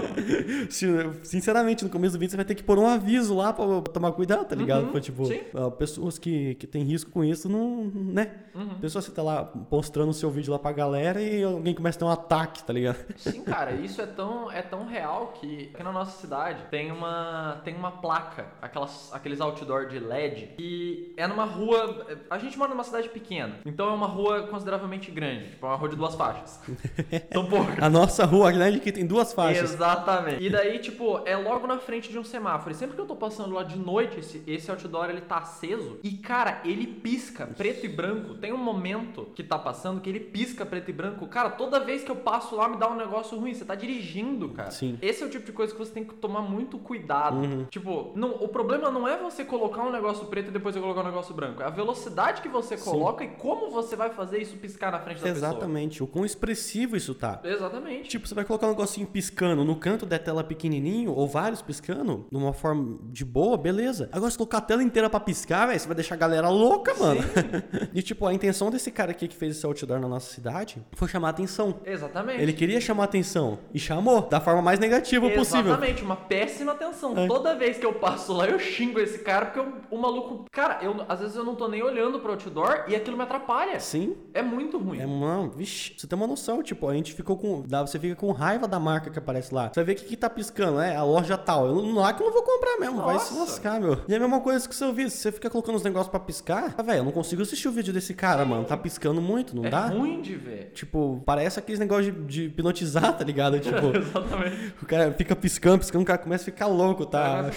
Sinceramente, 1.25 1.83
no 1.85 1.91
começo 1.91 2.17
do 2.17 2.21
vídeo 2.21 2.31
você 2.31 2.37
vai 2.37 2.45
ter 2.45 2.55
que 2.55 2.63
pôr 2.63 2.79
um 2.79 2.87
aviso 2.87 3.35
lá 3.35 3.53
pra 3.53 3.65
tomar 3.83 4.13
cuidado, 4.13 4.45
tá 4.47 4.55
ligado? 4.55 4.85
Uhum, 4.85 4.93
Pra, 4.93 5.01
tipo, 5.01 5.25
sim. 5.27 5.41
ah, 5.55 5.71
pessoas 5.71 6.19
que, 6.19 6.55
que 6.57 6.67
têm 6.67 6.83
risco 6.85 7.11
com 7.11 7.25
isso, 7.25 7.49
não. 7.49 7.87
né? 7.87 8.20
Uhum. 8.55 8.79
Pessoa 8.81 9.01
você 9.01 9.11
tá 9.11 9.23
lá 9.23 9.51
mostrando 9.71 10.11
o 10.11 10.15
seu 10.15 10.31
vídeo 10.31 10.53
lá 10.53 10.59
pra 10.59 10.73
galera 10.73 11.23
e 11.23 11.43
alguém 11.43 11.75
começa 11.75 11.99
a 11.99 12.01
ter 12.01 12.05
um 12.05 12.11
ataque, 12.11 12.65
tá 12.65 12.73
ligado? 12.73 12.99
sim, 13.17 13.43
cara, 13.43 13.73
isso 13.73 14.01
é 14.03 14.07
tão, 14.07 14.51
é 14.51 14.63
tão 14.63 14.87
real 14.87 15.35
que 15.41 15.71
aqui 15.73 15.83
na 15.83 15.93
nossa 15.93 16.21
cidade 16.21 16.65
tem 16.71 16.91
uma, 16.91 17.61
tem 17.65 17.75
uma 17.75 17.93
placa, 17.93 18.47
aquelas, 18.61 19.11
aqueles 19.13 19.41
outdoor 19.41 19.87
de 19.87 19.99
LED, 19.99 20.55
que 20.57 21.15
é 21.17 21.27
numa 21.27 21.45
rua. 21.45 22.07
A 22.29 22.39
gente 22.39 22.59
mora 22.59 22.71
numa 22.71 22.85
cidade 22.85 23.09
pequena, 23.09 23.59
então 23.65 23.89
é 23.89 23.93
uma 23.93 24.07
rua 24.07 24.49
consideravelmente 24.49 25.11
grande, 25.11 25.51
tipo, 25.51 25.67
é 25.67 25.69
uma 25.69 25.77
rua 25.77 25.89
de 25.89 25.97
duas 25.97 26.15
faixas. 26.15 26.61
São 27.33 27.47
poucas. 27.47 27.83
A 27.83 27.89
nossa 27.89 28.25
rua 28.25 28.51
grande 28.51 28.79
aqui 28.79 28.91
tem 28.91 29.07
duas 29.07 29.33
faixas. 29.33 29.75
Exatamente. 29.75 30.43
E 30.43 30.51
daí, 30.51 30.79
tipo, 30.79 31.23
é 31.25 31.37
logo 31.37 31.67
na 31.67 31.79
frente 31.79 32.11
de 32.11 32.19
um 32.19 32.25
semáforo. 32.25 32.73
E 32.73 32.75
sempre 32.75 32.97
que 32.97 33.01
eu 33.01 33.07
tô 33.07 33.17
passando 33.17 33.55
lá 33.55 33.63
de 33.63 33.79
noite, 33.79 34.21
esse, 34.21 34.43
esse 34.47 34.71
outdoor 34.71 35.11
ele 35.11 35.21
tá 35.21 35.39
aceso. 35.39 35.99
E, 36.03 36.13
cara, 36.13 36.61
ele 36.65 36.87
pisca 36.87 37.47
preto 37.47 37.85
e 37.85 37.89
branco. 37.89 38.10
Tem 38.41 38.53
um 38.53 38.59
momento 38.59 39.29
que 39.35 39.43
tá 39.43 39.59
passando 39.59 40.01
que 40.01 40.09
ele 40.09 40.21
pisca 40.21 40.65
preto 40.65 40.91
e 40.91 40.93
branco. 40.93 41.27
Cara, 41.27 41.51
toda 41.51 41.81
vez 41.81 42.03
que 42.03 42.11
eu 42.11 42.17
passo 42.17 42.57
lá 42.57 42.69
me 42.69 42.77
dá 42.77 42.91
um 42.91 42.97
negócio 42.97 43.39
ruim. 43.39 43.55
Você 43.55 43.65
tá 43.65 43.75
dirigindo, 43.75 44.49
cara. 44.51 44.71
Sim. 44.71 44.99
Esse 45.03 45.23
é 45.23 45.27
o 45.27 45.31
tipo 45.31 45.47
de 45.47 45.53
coisa 45.53 45.73
que 45.73 45.79
você 45.79 45.93
tem 45.93 46.05
que 46.05 46.15
tomar 46.15 46.43
muito 46.43 46.79
cuidado. 46.79 47.37
Uhum. 47.37 47.65
Tipo, 47.71 48.13
não, 48.15 48.31
o 48.31 48.49
problema 48.49 48.91
não 48.91 49.07
é 49.07 49.17
você 49.17 49.45
colocar 49.45 49.83
um 49.83 49.93
negócio 49.93 50.27
preto 50.27 50.49
e 50.49 50.51
depois 50.51 50.75
você 50.75 50.81
colocar 50.81 51.01
um 51.01 51.07
negócio 51.07 51.35
branco. 51.35 51.63
É 51.63 51.67
a 51.67 51.71
velocidade 51.71 52.43
que 52.43 52.49
você 52.49 52.77
coloca 52.77 53.25
e 53.25 53.29
como 53.29 53.71
você 53.71 53.97
vai 53.97 54.11
fazer 54.11 54.41
isso 54.41 54.57
piscar 54.57 54.93
na 54.93 55.01
frente 55.01 55.21
da 55.23 55.29
Exatamente. 55.29 56.03
O 56.03 56.07
quão 56.07 56.25
expressivo 56.25 56.97
isso 56.97 57.15
tá. 57.15 57.37
pessoa. 57.37 57.55
Exatamente. 57.55 58.09
Tipo, 58.09 58.27
você 58.27 58.35
vai 58.35 58.45
colocar 58.45 58.67
um 58.67 58.71
negocinho 58.71 59.07
piscando 59.07 59.65
no 59.65 59.77
canto 59.77 60.07
da 60.07 60.19
tela 60.19 60.43
pequenininho, 60.43 61.13
ou 61.13 61.27
vários 61.27 61.63
piscando, 61.63 62.27
de 62.31 62.37
uma 62.37 62.53
forma 62.53 62.99
de 63.05 63.25
boa, 63.25 63.57
beleza. 63.57 64.09
Agora, 64.13 64.31
se 64.31 64.37
colocar 64.37 64.59
a 64.59 64.63
tela 64.63 64.83
inteira 64.83 65.09
pra 65.09 65.21
piscar, 65.21 65.67
velho, 65.67 65.79
você 65.79 65.87
vai 65.87 65.95
deixar 65.95 66.15
a 66.15 66.19
galera 66.19 66.49
louca, 66.49 66.95
mano. 66.95 67.21
e, 68.01 68.03
tipo, 68.03 68.27
a 68.27 68.33
intenção 68.35 68.71
desse 68.71 68.91
cara 68.91 69.11
aqui 69.11 69.29
que 69.29 69.37
fez 69.37 69.57
esse 69.57 69.67
outdoor 69.67 70.01
na 70.01 70.09
nossa 70.09 70.33
cidade 70.33 70.83
foi 70.93 71.07
chamar 71.09 71.29
atenção. 71.31 71.81
Exatamente. 71.85 72.41
Ele 72.43 72.53
queria 72.53 72.81
chamar 72.81 73.05
atenção 73.05 73.59
e 73.75 73.79
chamou 73.79 74.23
da 74.23 74.41
forma 74.41 74.63
mais 74.63 74.79
negativa 74.79 75.29
possível. 75.31 75.73
Exatamente, 75.73 76.03
uma 76.03 76.17
péssima 76.17 76.73
atenção. 76.73 77.17
É. 77.17 77.27
Toda 77.27 77.55
vez 77.55 77.77
que 77.79 77.85
eu 77.87 77.93
passo 77.95 78.33
lá, 78.33 78.47
eu 78.47 78.59
xingo 78.59 78.99
esse 78.99 79.19
cara, 79.19 79.47
porque 79.47 79.61
o, 79.61 79.97
o 79.99 80.01
maluco. 80.01 80.45
Cara, 80.51 80.79
eu, 80.83 81.05
às 81.09 81.21
vezes 81.21 81.37
eu 81.37 81.45
não 81.45 81.55
tô 81.55 81.69
nem 81.69 81.83
olhando 81.83 82.19
pro 82.21 82.33
outdoor 82.33 82.85
e 82.89 82.95
aquilo 82.97 83.17
me 83.17 83.23
atrapalha. 83.23 83.79
Sim. 83.81 84.17
É 84.33 84.43
muito 84.43 84.79
ruim. 84.79 85.01
É, 85.01 85.07
mano, 85.07 85.51
vixe, 85.55 85.95
você 85.97 86.07
tem 86.07 86.17
uma 86.17 86.27
noção, 86.27 86.63
tipo, 86.63 86.89
a 86.89 86.95
gente 86.95 87.13
ficou 87.15 87.37
com. 87.37 87.63
dá- 87.67 87.83
Você 87.83 87.99
fica 87.99 88.17
com 88.17 88.33
raiva 88.33 88.67
da 88.67 88.79
marca 88.81 89.11
que 89.11 89.19
aparece 89.19 89.55
lá. 89.55 89.69
Você 89.69 89.81
vai 89.81 89.85
ver 89.85 89.93
o 89.93 89.97
que, 89.97 90.05
que 90.07 90.17
tá 90.17 90.31
piscando, 90.31 90.81
é 90.81 90.97
a 90.97 91.03
loja 91.03 91.37
tal. 91.37 91.67
Eu 91.67 91.75
não- 91.83 91.95
lá 91.97 92.13
que 92.13 92.23
eu 92.23 92.27
não 92.27 92.33
vou 92.33 92.43
comprar 92.43 92.79
mesmo, 92.79 93.03
vai 93.03 93.19
se 93.19 93.35
Nossa. 93.35 93.51
lascar, 93.53 93.81
meu. 93.81 93.99
E 94.09 94.13
é 94.15 94.17
a 94.17 94.21
mesma 94.21 94.41
coisa 94.41 94.67
que 94.69 94.75
o 94.75 94.77
seu 94.79 94.93
vídeo. 94.93 95.11
Você 95.11 95.31
fica 95.33 95.51
colocando 95.51 95.75
os 95.77 95.83
negócios 95.83 96.09
pra 96.11 96.21
piscar, 96.21 96.75
ah, 96.79 96.83
velho, 96.83 96.99
eu 97.01 97.05
não 97.05 97.13
consigo 97.13 97.43
assistir 97.43 97.69
o 97.69 97.73
vídeo 97.73 97.90
desse 97.93 98.15
cara, 98.15 98.45
mano. 98.45 98.65
Tá 98.65 98.77
piscando 98.77 99.21
muito, 99.21 99.55
não 99.55 99.65
é 99.65 99.71
dá? 99.71 99.87
ruim 99.87 100.21
de 100.21 100.35
ver. 100.35 100.71
Tipo, 100.75 101.23
parece 101.25 101.59
aqueles 101.59 101.79
negócios 101.79 102.15
de, 102.15 102.21
de 102.25 102.45
hipnotizar, 102.45 103.17
tá 103.17 103.25
ligado? 103.25 103.59
Tipo, 103.61 103.97
Exatamente. 103.97 104.75
o 104.83 104.87
cara 104.87 105.13
fica 105.13 105.37
piscando, 105.37 105.79
piscando, 105.79 106.03
o 106.03 106.07
cara 106.07 106.19
começa 106.19 106.43
a 106.43 106.47
ficar 106.47 106.67
louco, 106.67 107.05
tá? 107.07 107.51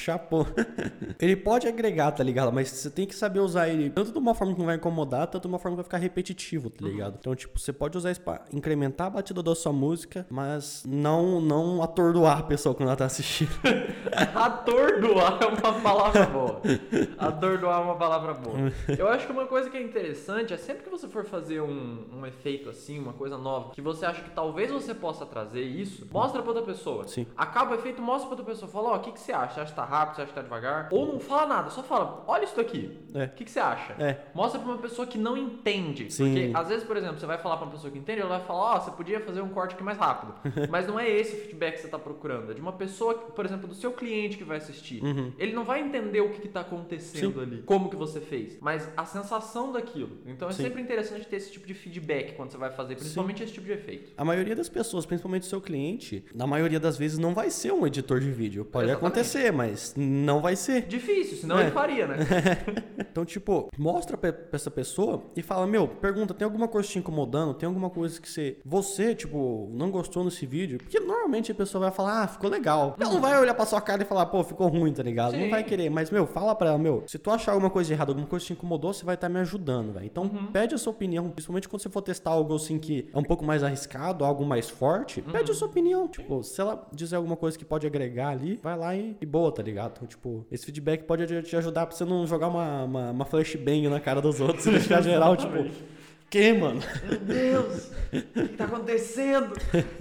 Chapou. 0.00 0.46
ele 1.20 1.36
pode 1.36 1.68
agregar, 1.68 2.10
tá 2.12 2.24
ligado? 2.24 2.52
Mas 2.52 2.68
você 2.68 2.90
tem 2.90 3.06
que 3.06 3.14
saber 3.14 3.40
usar 3.40 3.68
ele 3.68 3.90
tanto 3.90 4.12
de 4.12 4.18
uma 4.18 4.34
forma 4.34 4.54
que 4.54 4.58
não 4.58 4.66
vai 4.66 4.76
incomodar, 4.76 5.26
tanto 5.26 5.42
de 5.42 5.48
uma 5.48 5.58
forma 5.58 5.76
que 5.76 5.82
vai 5.82 5.84
ficar 5.84 5.98
repetitivo, 5.98 6.70
tá 6.70 6.86
ligado? 6.86 7.16
Então, 7.20 7.34
tipo, 7.34 7.58
você 7.58 7.72
pode 7.72 7.96
usar 7.98 8.10
isso 8.10 8.20
pra 8.20 8.42
incrementar 8.52 9.08
a 9.08 9.10
batida 9.10 9.42
da 9.42 9.54
sua 9.54 9.72
música, 9.72 10.26
mas 10.30 10.84
não, 10.86 11.40
não 11.40 11.82
atordoar 11.82 12.38
a 12.38 12.42
pessoa 12.42 12.74
quando 12.74 12.88
ela 12.88 12.96
tá 12.96 13.04
assistindo. 13.04 13.50
Atordoar 14.34 15.38
é 15.42 15.46
uma 15.46 15.80
palavra 15.80 16.26
boa. 16.26 16.60
Atordoar 17.18 17.80
é 17.80 17.84
uma 17.84 17.96
palavra 17.96 18.34
boa. 18.34 18.72
Eu 18.98 19.08
acho 19.08 19.26
que 19.26 19.32
uma 19.32 19.46
coisa 19.46 19.68
que 19.68 19.76
é 19.76 19.82
interessante 19.82 20.54
é 20.54 20.56
sempre 20.56 20.82
que 20.82 20.90
você 20.90 21.08
for 21.08 21.24
fazer 21.24 21.60
um, 21.60 22.04
um 22.12 22.26
efeito 22.26 22.70
assim, 22.70 22.98
uma 22.98 23.12
coisa 23.12 23.36
nova, 23.36 23.70
que 23.70 23.80
você 23.80 24.06
acha 24.06 24.22
que 24.22 24.30
talvez 24.30 24.70
você 24.70 24.94
possa 24.94 25.26
trazer 25.26 25.62
isso, 25.62 26.06
mostra 26.10 26.40
pra 26.40 26.52
outra 26.52 26.64
pessoa. 26.64 27.06
Sim. 27.06 27.26
Acaba 27.36 27.72
o 27.72 27.74
efeito, 27.74 28.00
mostra 28.00 28.28
pra 28.28 28.38
outra 28.38 28.52
pessoa. 28.52 28.70
Fala, 28.70 28.90
ó, 28.90 28.96
o 28.96 29.00
que, 29.00 29.12
que 29.12 29.20
você 29.20 29.32
acha? 29.32 29.62
Acha 29.62 29.70
que 29.70 29.76
tá 29.76 29.84
rápido, 29.90 30.16
você 30.16 30.22
acha 30.22 30.30
que 30.30 30.36
tá 30.36 30.42
devagar. 30.42 30.88
Ou 30.90 31.06
não 31.06 31.20
fala 31.20 31.46
nada, 31.46 31.70
só 31.70 31.82
fala, 31.82 32.24
olha 32.26 32.44
isso 32.44 32.56
daqui. 32.56 32.98
É. 33.14 33.24
O 33.24 33.30
que, 33.30 33.44
que 33.44 33.50
você 33.50 33.60
acha? 33.60 33.92
É. 33.98 34.18
Mostra 34.34 34.60
pra 34.60 34.70
uma 34.70 34.78
pessoa 34.78 35.06
que 35.06 35.18
não 35.18 35.36
entende. 35.36 36.10
Sim. 36.12 36.32
Porque, 36.32 36.50
às 36.54 36.68
vezes, 36.68 36.84
por 36.84 36.96
exemplo, 36.96 37.18
você 37.18 37.26
vai 37.26 37.38
falar 37.38 37.56
pra 37.56 37.66
uma 37.66 37.72
pessoa 37.72 37.90
que 37.90 37.98
entende, 37.98 38.20
ela 38.20 38.38
vai 38.38 38.46
falar, 38.46 38.76
ó, 38.76 38.80
você 38.80 38.90
podia 38.92 39.20
fazer 39.20 39.40
um 39.40 39.48
corte 39.48 39.74
aqui 39.74 39.82
mais 39.82 39.98
rápido. 39.98 40.34
Mas 40.70 40.86
não 40.86 40.98
é 40.98 41.08
esse 41.08 41.34
o 41.36 41.40
feedback 41.40 41.74
que 41.74 41.82
você 41.82 41.88
tá 41.88 41.98
procurando. 41.98 42.52
É 42.52 42.54
de 42.54 42.60
uma 42.60 42.72
pessoa, 42.72 43.14
por 43.14 43.44
exemplo, 43.44 43.66
do 43.66 43.74
seu 43.74 43.92
cliente 43.92 44.38
que 44.38 44.44
vai 44.44 44.58
assistir. 44.58 45.02
Ele 45.38 45.52
não 45.52 45.64
vai 45.64 45.80
entender 45.80 46.20
o 46.20 46.30
que, 46.30 46.40
que 46.40 46.48
tá 46.48 46.60
acontecendo 46.60 47.34
Sim. 47.34 47.42
ali, 47.42 47.62
como 47.62 47.90
que 47.90 47.96
você 47.96 48.20
fez. 48.20 48.58
Mas 48.60 48.88
a 48.96 49.04
sensação 49.04 49.72
daquilo. 49.72 50.18
Então 50.26 50.48
é 50.48 50.52
Sim. 50.52 50.64
sempre 50.64 50.80
interessante 50.82 51.26
ter 51.26 51.36
esse 51.36 51.50
tipo 51.50 51.66
de 51.66 51.74
feedback 51.74 52.34
quando 52.34 52.50
você 52.50 52.58
vai 52.58 52.70
fazer, 52.70 52.96
principalmente 52.96 53.42
esse 53.42 53.52
tipo 53.52 53.66
de 53.66 53.72
efeito. 53.72 54.12
A 54.16 54.24
maioria 54.24 54.54
das 54.54 54.68
pessoas, 54.68 55.04
principalmente 55.06 55.42
o 55.42 55.46
seu 55.46 55.60
cliente, 55.60 56.24
na 56.34 56.46
maioria 56.46 56.78
das 56.78 56.96
vezes 56.96 57.18
não 57.18 57.34
vai 57.34 57.50
ser 57.50 57.72
um 57.72 57.86
editor 57.86 58.20
de 58.20 58.30
vídeo. 58.30 58.64
Pode 58.64 58.88
Exatamente. 58.88 59.12
acontecer, 59.12 59.52
mas 59.52 59.79
não 59.96 60.40
vai 60.40 60.56
ser. 60.56 60.86
Difícil, 60.86 61.38
senão 61.38 61.58
É. 61.58 61.62
ele 61.62 61.70
faria, 61.70 62.06
né? 62.06 62.16
Então, 63.10 63.24
tipo, 63.24 63.68
mostra 63.76 64.16
pra, 64.16 64.32
essa 64.52 64.70
pessoa 64.70 65.24
e 65.34 65.42
fala, 65.42 65.66
meu, 65.66 65.88
pergunta, 65.88 66.32
tem 66.32 66.44
alguma 66.44 66.68
coisa 66.68 66.88
te 66.88 66.98
incomodando? 66.98 67.54
Tem 67.54 67.66
alguma 67.66 67.90
coisa 67.90 68.20
que 68.20 68.28
você, 68.30 68.58
você, 68.64 69.14
tipo, 69.16 69.68
não 69.72 69.90
gostou 69.90 70.22
nesse 70.22 70.46
vídeo? 70.46 70.78
Porque 70.78 71.00
normalmente 71.00 71.50
a 71.50 71.54
pessoa 71.54 71.82
vai 71.86 71.90
falar, 71.90 72.22
ah, 72.22 72.28
ficou 72.28 72.48
legal. 72.48 72.94
Ela 73.00 73.12
não 73.12 73.20
vai 73.20 73.38
olhar 73.40 73.54
pra 73.54 73.66
sua 73.66 73.80
cara 73.80 74.02
e 74.02 74.06
falar, 74.06 74.26
pô, 74.26 74.44
ficou 74.44 74.68
ruim, 74.68 74.92
tá 74.92 75.02
ligado? 75.02 75.32
Não 75.32 75.40
Sim. 75.44 75.50
vai 75.50 75.64
querer. 75.64 75.90
Mas, 75.90 76.08
meu, 76.10 76.24
fala 76.26 76.54
pra 76.54 76.68
ela, 76.68 76.78
meu, 76.78 77.02
se 77.06 77.18
tu 77.18 77.30
achar 77.32 77.52
alguma 77.52 77.68
coisa 77.70 77.88
de 77.88 77.94
errado, 77.94 78.10
alguma 78.10 78.28
coisa 78.28 78.44
te 78.46 78.52
incomodou, 78.52 78.92
você 78.92 79.04
vai 79.04 79.16
estar 79.16 79.28
me 79.28 79.40
ajudando, 79.40 79.92
velho. 79.92 80.06
Então, 80.06 80.28
pede 80.52 80.74
a 80.74 80.78
sua 80.78 80.92
opinião, 80.92 81.28
principalmente 81.30 81.68
quando 81.68 81.82
você 81.82 81.88
for 81.88 82.02
testar 82.02 82.30
algo 82.30 82.54
assim 82.54 82.78
que 82.78 83.08
é 83.12 83.18
um 83.18 83.24
pouco 83.24 83.44
mais 83.44 83.64
arriscado, 83.64 84.24
algo 84.24 84.44
mais 84.44 84.70
forte, 84.70 85.20
pede 85.20 85.50
a 85.50 85.54
sua 85.54 85.66
opinião. 85.66 86.06
Tipo, 86.06 86.44
se 86.44 86.60
ela 86.60 86.86
dizer 86.92 87.16
alguma 87.16 87.36
coisa 87.36 87.58
que 87.58 87.64
pode 87.64 87.86
agregar 87.86 88.28
ali, 88.28 88.58
vai 88.62 88.76
lá 88.78 88.94
e, 88.94 89.16
e 89.20 89.26
boa, 89.26 89.50
tá 89.50 89.62
ligado? 89.62 89.69
Então, 89.70 90.06
tipo, 90.06 90.46
esse 90.50 90.64
feedback 90.64 91.04
pode 91.04 91.42
te 91.42 91.56
ajudar 91.56 91.86
pra 91.86 91.96
você 91.96 92.04
não 92.04 92.26
jogar 92.26 92.48
uma, 92.48 92.84
uma, 92.84 93.10
uma 93.10 93.24
flashbang 93.24 93.88
na 93.88 94.00
cara 94.00 94.20
dos 94.20 94.40
outros 94.40 94.64
e 94.66 94.70
deixar 94.70 95.02
geral, 95.02 95.36
tipo, 95.36 95.64
que, 96.28 96.52
mano? 96.52 96.80
Meu 97.08 97.18
Deus, 97.18 97.90
o 98.12 98.48
que, 98.48 98.56
tá 98.56 98.64
acontecendo? 98.64 99.52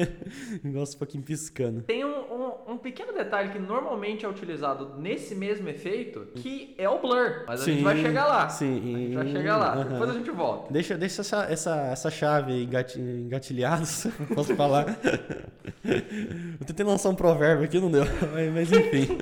Negócio 0.63 0.97
fucking 0.99 1.21
piscando. 1.21 1.81
Tem 1.81 2.05
um, 2.05 2.09
um- 2.09 2.49
um 2.73 2.77
pequeno 2.77 3.11
detalhe 3.11 3.49
que 3.49 3.57
normalmente 3.57 4.25
é 4.25 4.29
utilizado 4.29 4.93
nesse 4.99 5.33
mesmo 5.33 5.67
efeito, 5.69 6.27
que 6.35 6.75
é 6.77 6.87
o 6.87 6.99
blur. 6.99 7.45
Mas 7.47 7.61
a 7.63 7.65
gente 7.65 7.77
Sim, 7.79 7.83
vai 7.83 7.97
chegar 7.97 8.27
lá. 8.27 8.47
sim. 8.47 8.77
A 8.77 8.97
gente 8.99 9.15
vai 9.15 9.27
chegar 9.27 9.57
lá. 9.57 9.83
Depois 9.83 10.09
a 10.11 10.13
gente 10.13 10.29
volta. 10.29 10.71
Deixa, 10.71 10.95
deixa 10.95 11.21
essa, 11.21 11.45
essa, 11.45 11.75
essa 11.87 12.11
chave 12.11 12.63
engati- 12.63 12.99
engatilhada, 12.99 13.83
posso 14.35 14.55
falar. 14.55 14.99
Eu 15.83 16.65
tentei 16.65 16.85
lançar 16.85 17.09
um 17.09 17.15
provérbio 17.15 17.65
aqui, 17.65 17.79
não 17.79 17.89
deu. 17.89 18.03
Mas, 18.33 18.53
mas 18.53 18.71
enfim. 18.71 19.17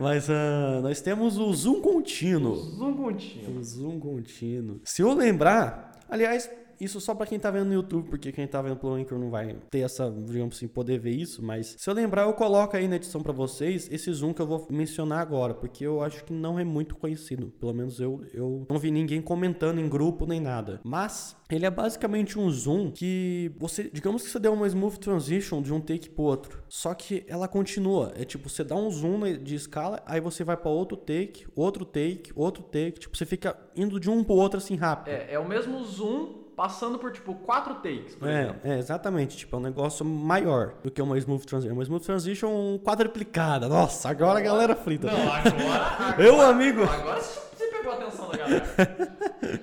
Mas 0.00 0.28
ah, 0.30 0.80
nós 0.82 1.00
temos 1.00 1.38
o 1.38 1.52
zoom 1.52 1.80
contínuo. 1.80 2.56
Zoom 2.56 2.96
contínuo. 2.96 3.58
O 3.58 3.64
zoom 3.64 4.00
contínuo. 4.00 4.80
Se 4.84 5.02
eu 5.02 5.12
lembrar, 5.12 5.92
aliás, 6.08 6.48
isso 6.80 7.00
só 7.00 7.14
pra 7.14 7.26
quem 7.26 7.38
tá 7.38 7.50
vendo 7.50 7.66
no 7.66 7.74
YouTube, 7.74 8.08
porque 8.08 8.32
quem 8.32 8.46
tá 8.46 8.60
vendo 8.62 8.76
pelo 8.76 8.94
Anchor 8.94 9.18
não 9.18 9.30
vai 9.30 9.56
ter 9.70 9.80
essa, 9.80 10.10
digamos 10.10 10.56
assim, 10.56 10.68
poder 10.68 10.98
ver 10.98 11.10
isso, 11.10 11.42
mas 11.42 11.74
se 11.78 11.88
eu 11.88 11.94
lembrar, 11.94 12.22
eu 12.22 12.32
coloco 12.32 12.76
aí 12.76 12.86
na 12.86 12.96
edição 12.96 13.20
pra 13.20 13.32
vocês 13.32 13.88
esse 13.90 14.12
zoom 14.12 14.32
que 14.32 14.42
eu 14.42 14.46
vou 14.46 14.66
mencionar 14.70 15.20
agora, 15.20 15.54
porque 15.54 15.84
eu 15.84 16.02
acho 16.02 16.24
que 16.24 16.32
não 16.32 16.58
é 16.58 16.64
muito 16.64 16.96
conhecido. 16.96 17.52
Pelo 17.58 17.74
menos 17.74 18.00
eu, 18.00 18.24
eu 18.32 18.66
não 18.68 18.78
vi 18.78 18.90
ninguém 18.90 19.20
comentando 19.20 19.80
em 19.80 19.88
grupo 19.88 20.26
nem 20.26 20.40
nada. 20.40 20.80
Mas 20.84 21.36
ele 21.50 21.66
é 21.66 21.70
basicamente 21.70 22.38
um 22.38 22.50
zoom 22.50 22.90
que 22.90 23.52
você, 23.58 23.90
digamos 23.92 24.22
que 24.22 24.30
você 24.30 24.38
deu 24.38 24.52
uma 24.52 24.66
smooth 24.66 24.98
transition 24.98 25.62
de 25.62 25.72
um 25.72 25.80
take 25.80 26.10
pro 26.10 26.24
outro, 26.24 26.62
só 26.68 26.94
que 26.94 27.24
ela 27.26 27.48
continua. 27.48 28.12
É 28.16 28.24
tipo, 28.24 28.48
você 28.48 28.62
dá 28.62 28.76
um 28.76 28.90
zoom 28.90 29.38
de 29.42 29.54
escala, 29.54 30.02
aí 30.06 30.20
você 30.20 30.44
vai 30.44 30.56
pra 30.56 30.70
outro 30.70 30.96
take, 30.96 31.46
outro 31.56 31.84
take, 31.84 32.32
outro 32.34 32.62
take, 32.62 33.00
tipo, 33.00 33.16
você 33.16 33.24
fica 33.24 33.56
indo 33.74 33.98
de 33.98 34.10
um 34.10 34.22
pro 34.22 34.34
outro 34.34 34.58
assim 34.58 34.76
rápido. 34.76 35.12
É, 35.12 35.34
é 35.34 35.38
o 35.38 35.48
mesmo 35.48 35.82
zoom 35.84 36.47
passando 36.58 36.98
por 36.98 37.12
tipo 37.12 37.36
quatro 37.36 37.76
takes, 37.76 38.16
por 38.16 38.28
É, 38.28 38.42
exemplo. 38.42 38.60
é, 38.64 38.78
exatamente. 38.80 39.36
Tipo, 39.36 39.54
é 39.54 39.58
um 39.60 39.62
negócio 39.62 40.04
maior 40.04 40.74
do 40.82 40.90
que 40.90 41.00
uma 41.00 41.16
smooth 41.16 41.46
transition. 41.46 41.72
Uma 41.72 41.84
smooth 41.84 42.04
transition 42.04 42.78
quadruplicada. 42.84 43.68
Nossa, 43.68 44.08
agora 44.08 44.40
a 44.40 44.42
galera 44.42 44.74
frita. 44.74 45.06
Não, 45.06 45.32
agora. 45.32 46.16
Eu, 46.20 46.34
agora- 46.34 46.48
amigo. 46.48 46.82
Agora 46.82 47.20
você 47.20 47.64
pegou 47.70 47.92
a 47.92 47.94
atenção 47.94 48.28
da 48.28 48.36
galera. 48.38 48.66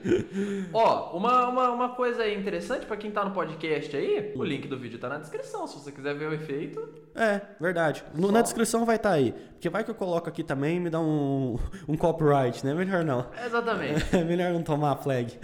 Ó, 0.74 1.18
uma, 1.18 1.48
uma, 1.48 1.70
uma 1.72 1.90
coisa 1.96 2.28
interessante 2.30 2.86
pra 2.86 2.98
quem 2.98 3.12
tá 3.12 3.24
no 3.26 3.32
podcast 3.32 3.96
aí, 3.96 4.34
o 4.36 4.44
link 4.44 4.68
do 4.68 4.78
vídeo 4.78 5.00
tá 5.00 5.10
na 5.10 5.18
descrição. 5.18 5.66
Se 5.68 5.80
você 5.80 5.92
quiser 5.92 6.16
ver 6.16 6.30
o 6.30 6.34
efeito, 6.34 6.88
É, 7.16 7.42
verdade. 7.60 8.04
No- 8.14 8.32
na 8.32 8.42
descrição 8.42 8.86
vai 8.86 8.98
estar 8.98 9.12
aí. 9.12 9.34
Porque 9.54 9.70
vai 9.70 9.84
que 9.84 9.90
eu 9.90 9.96
coloco 9.96 10.28
aqui 10.30 10.44
também 10.44 10.78
e 10.78 10.80
me 10.80 10.90
dá 10.90 11.00
um, 11.00 11.58
um 11.88 11.96
copyright, 11.98 12.64
né? 12.66 12.74
Melhor 12.74 13.04
não. 13.04 13.26
exatamente. 13.46 14.06
É 14.16 14.24
melhor 14.24 14.52
não 14.54 14.62
tomar 14.64 14.92
a 14.92 14.96
flag. 14.98 15.38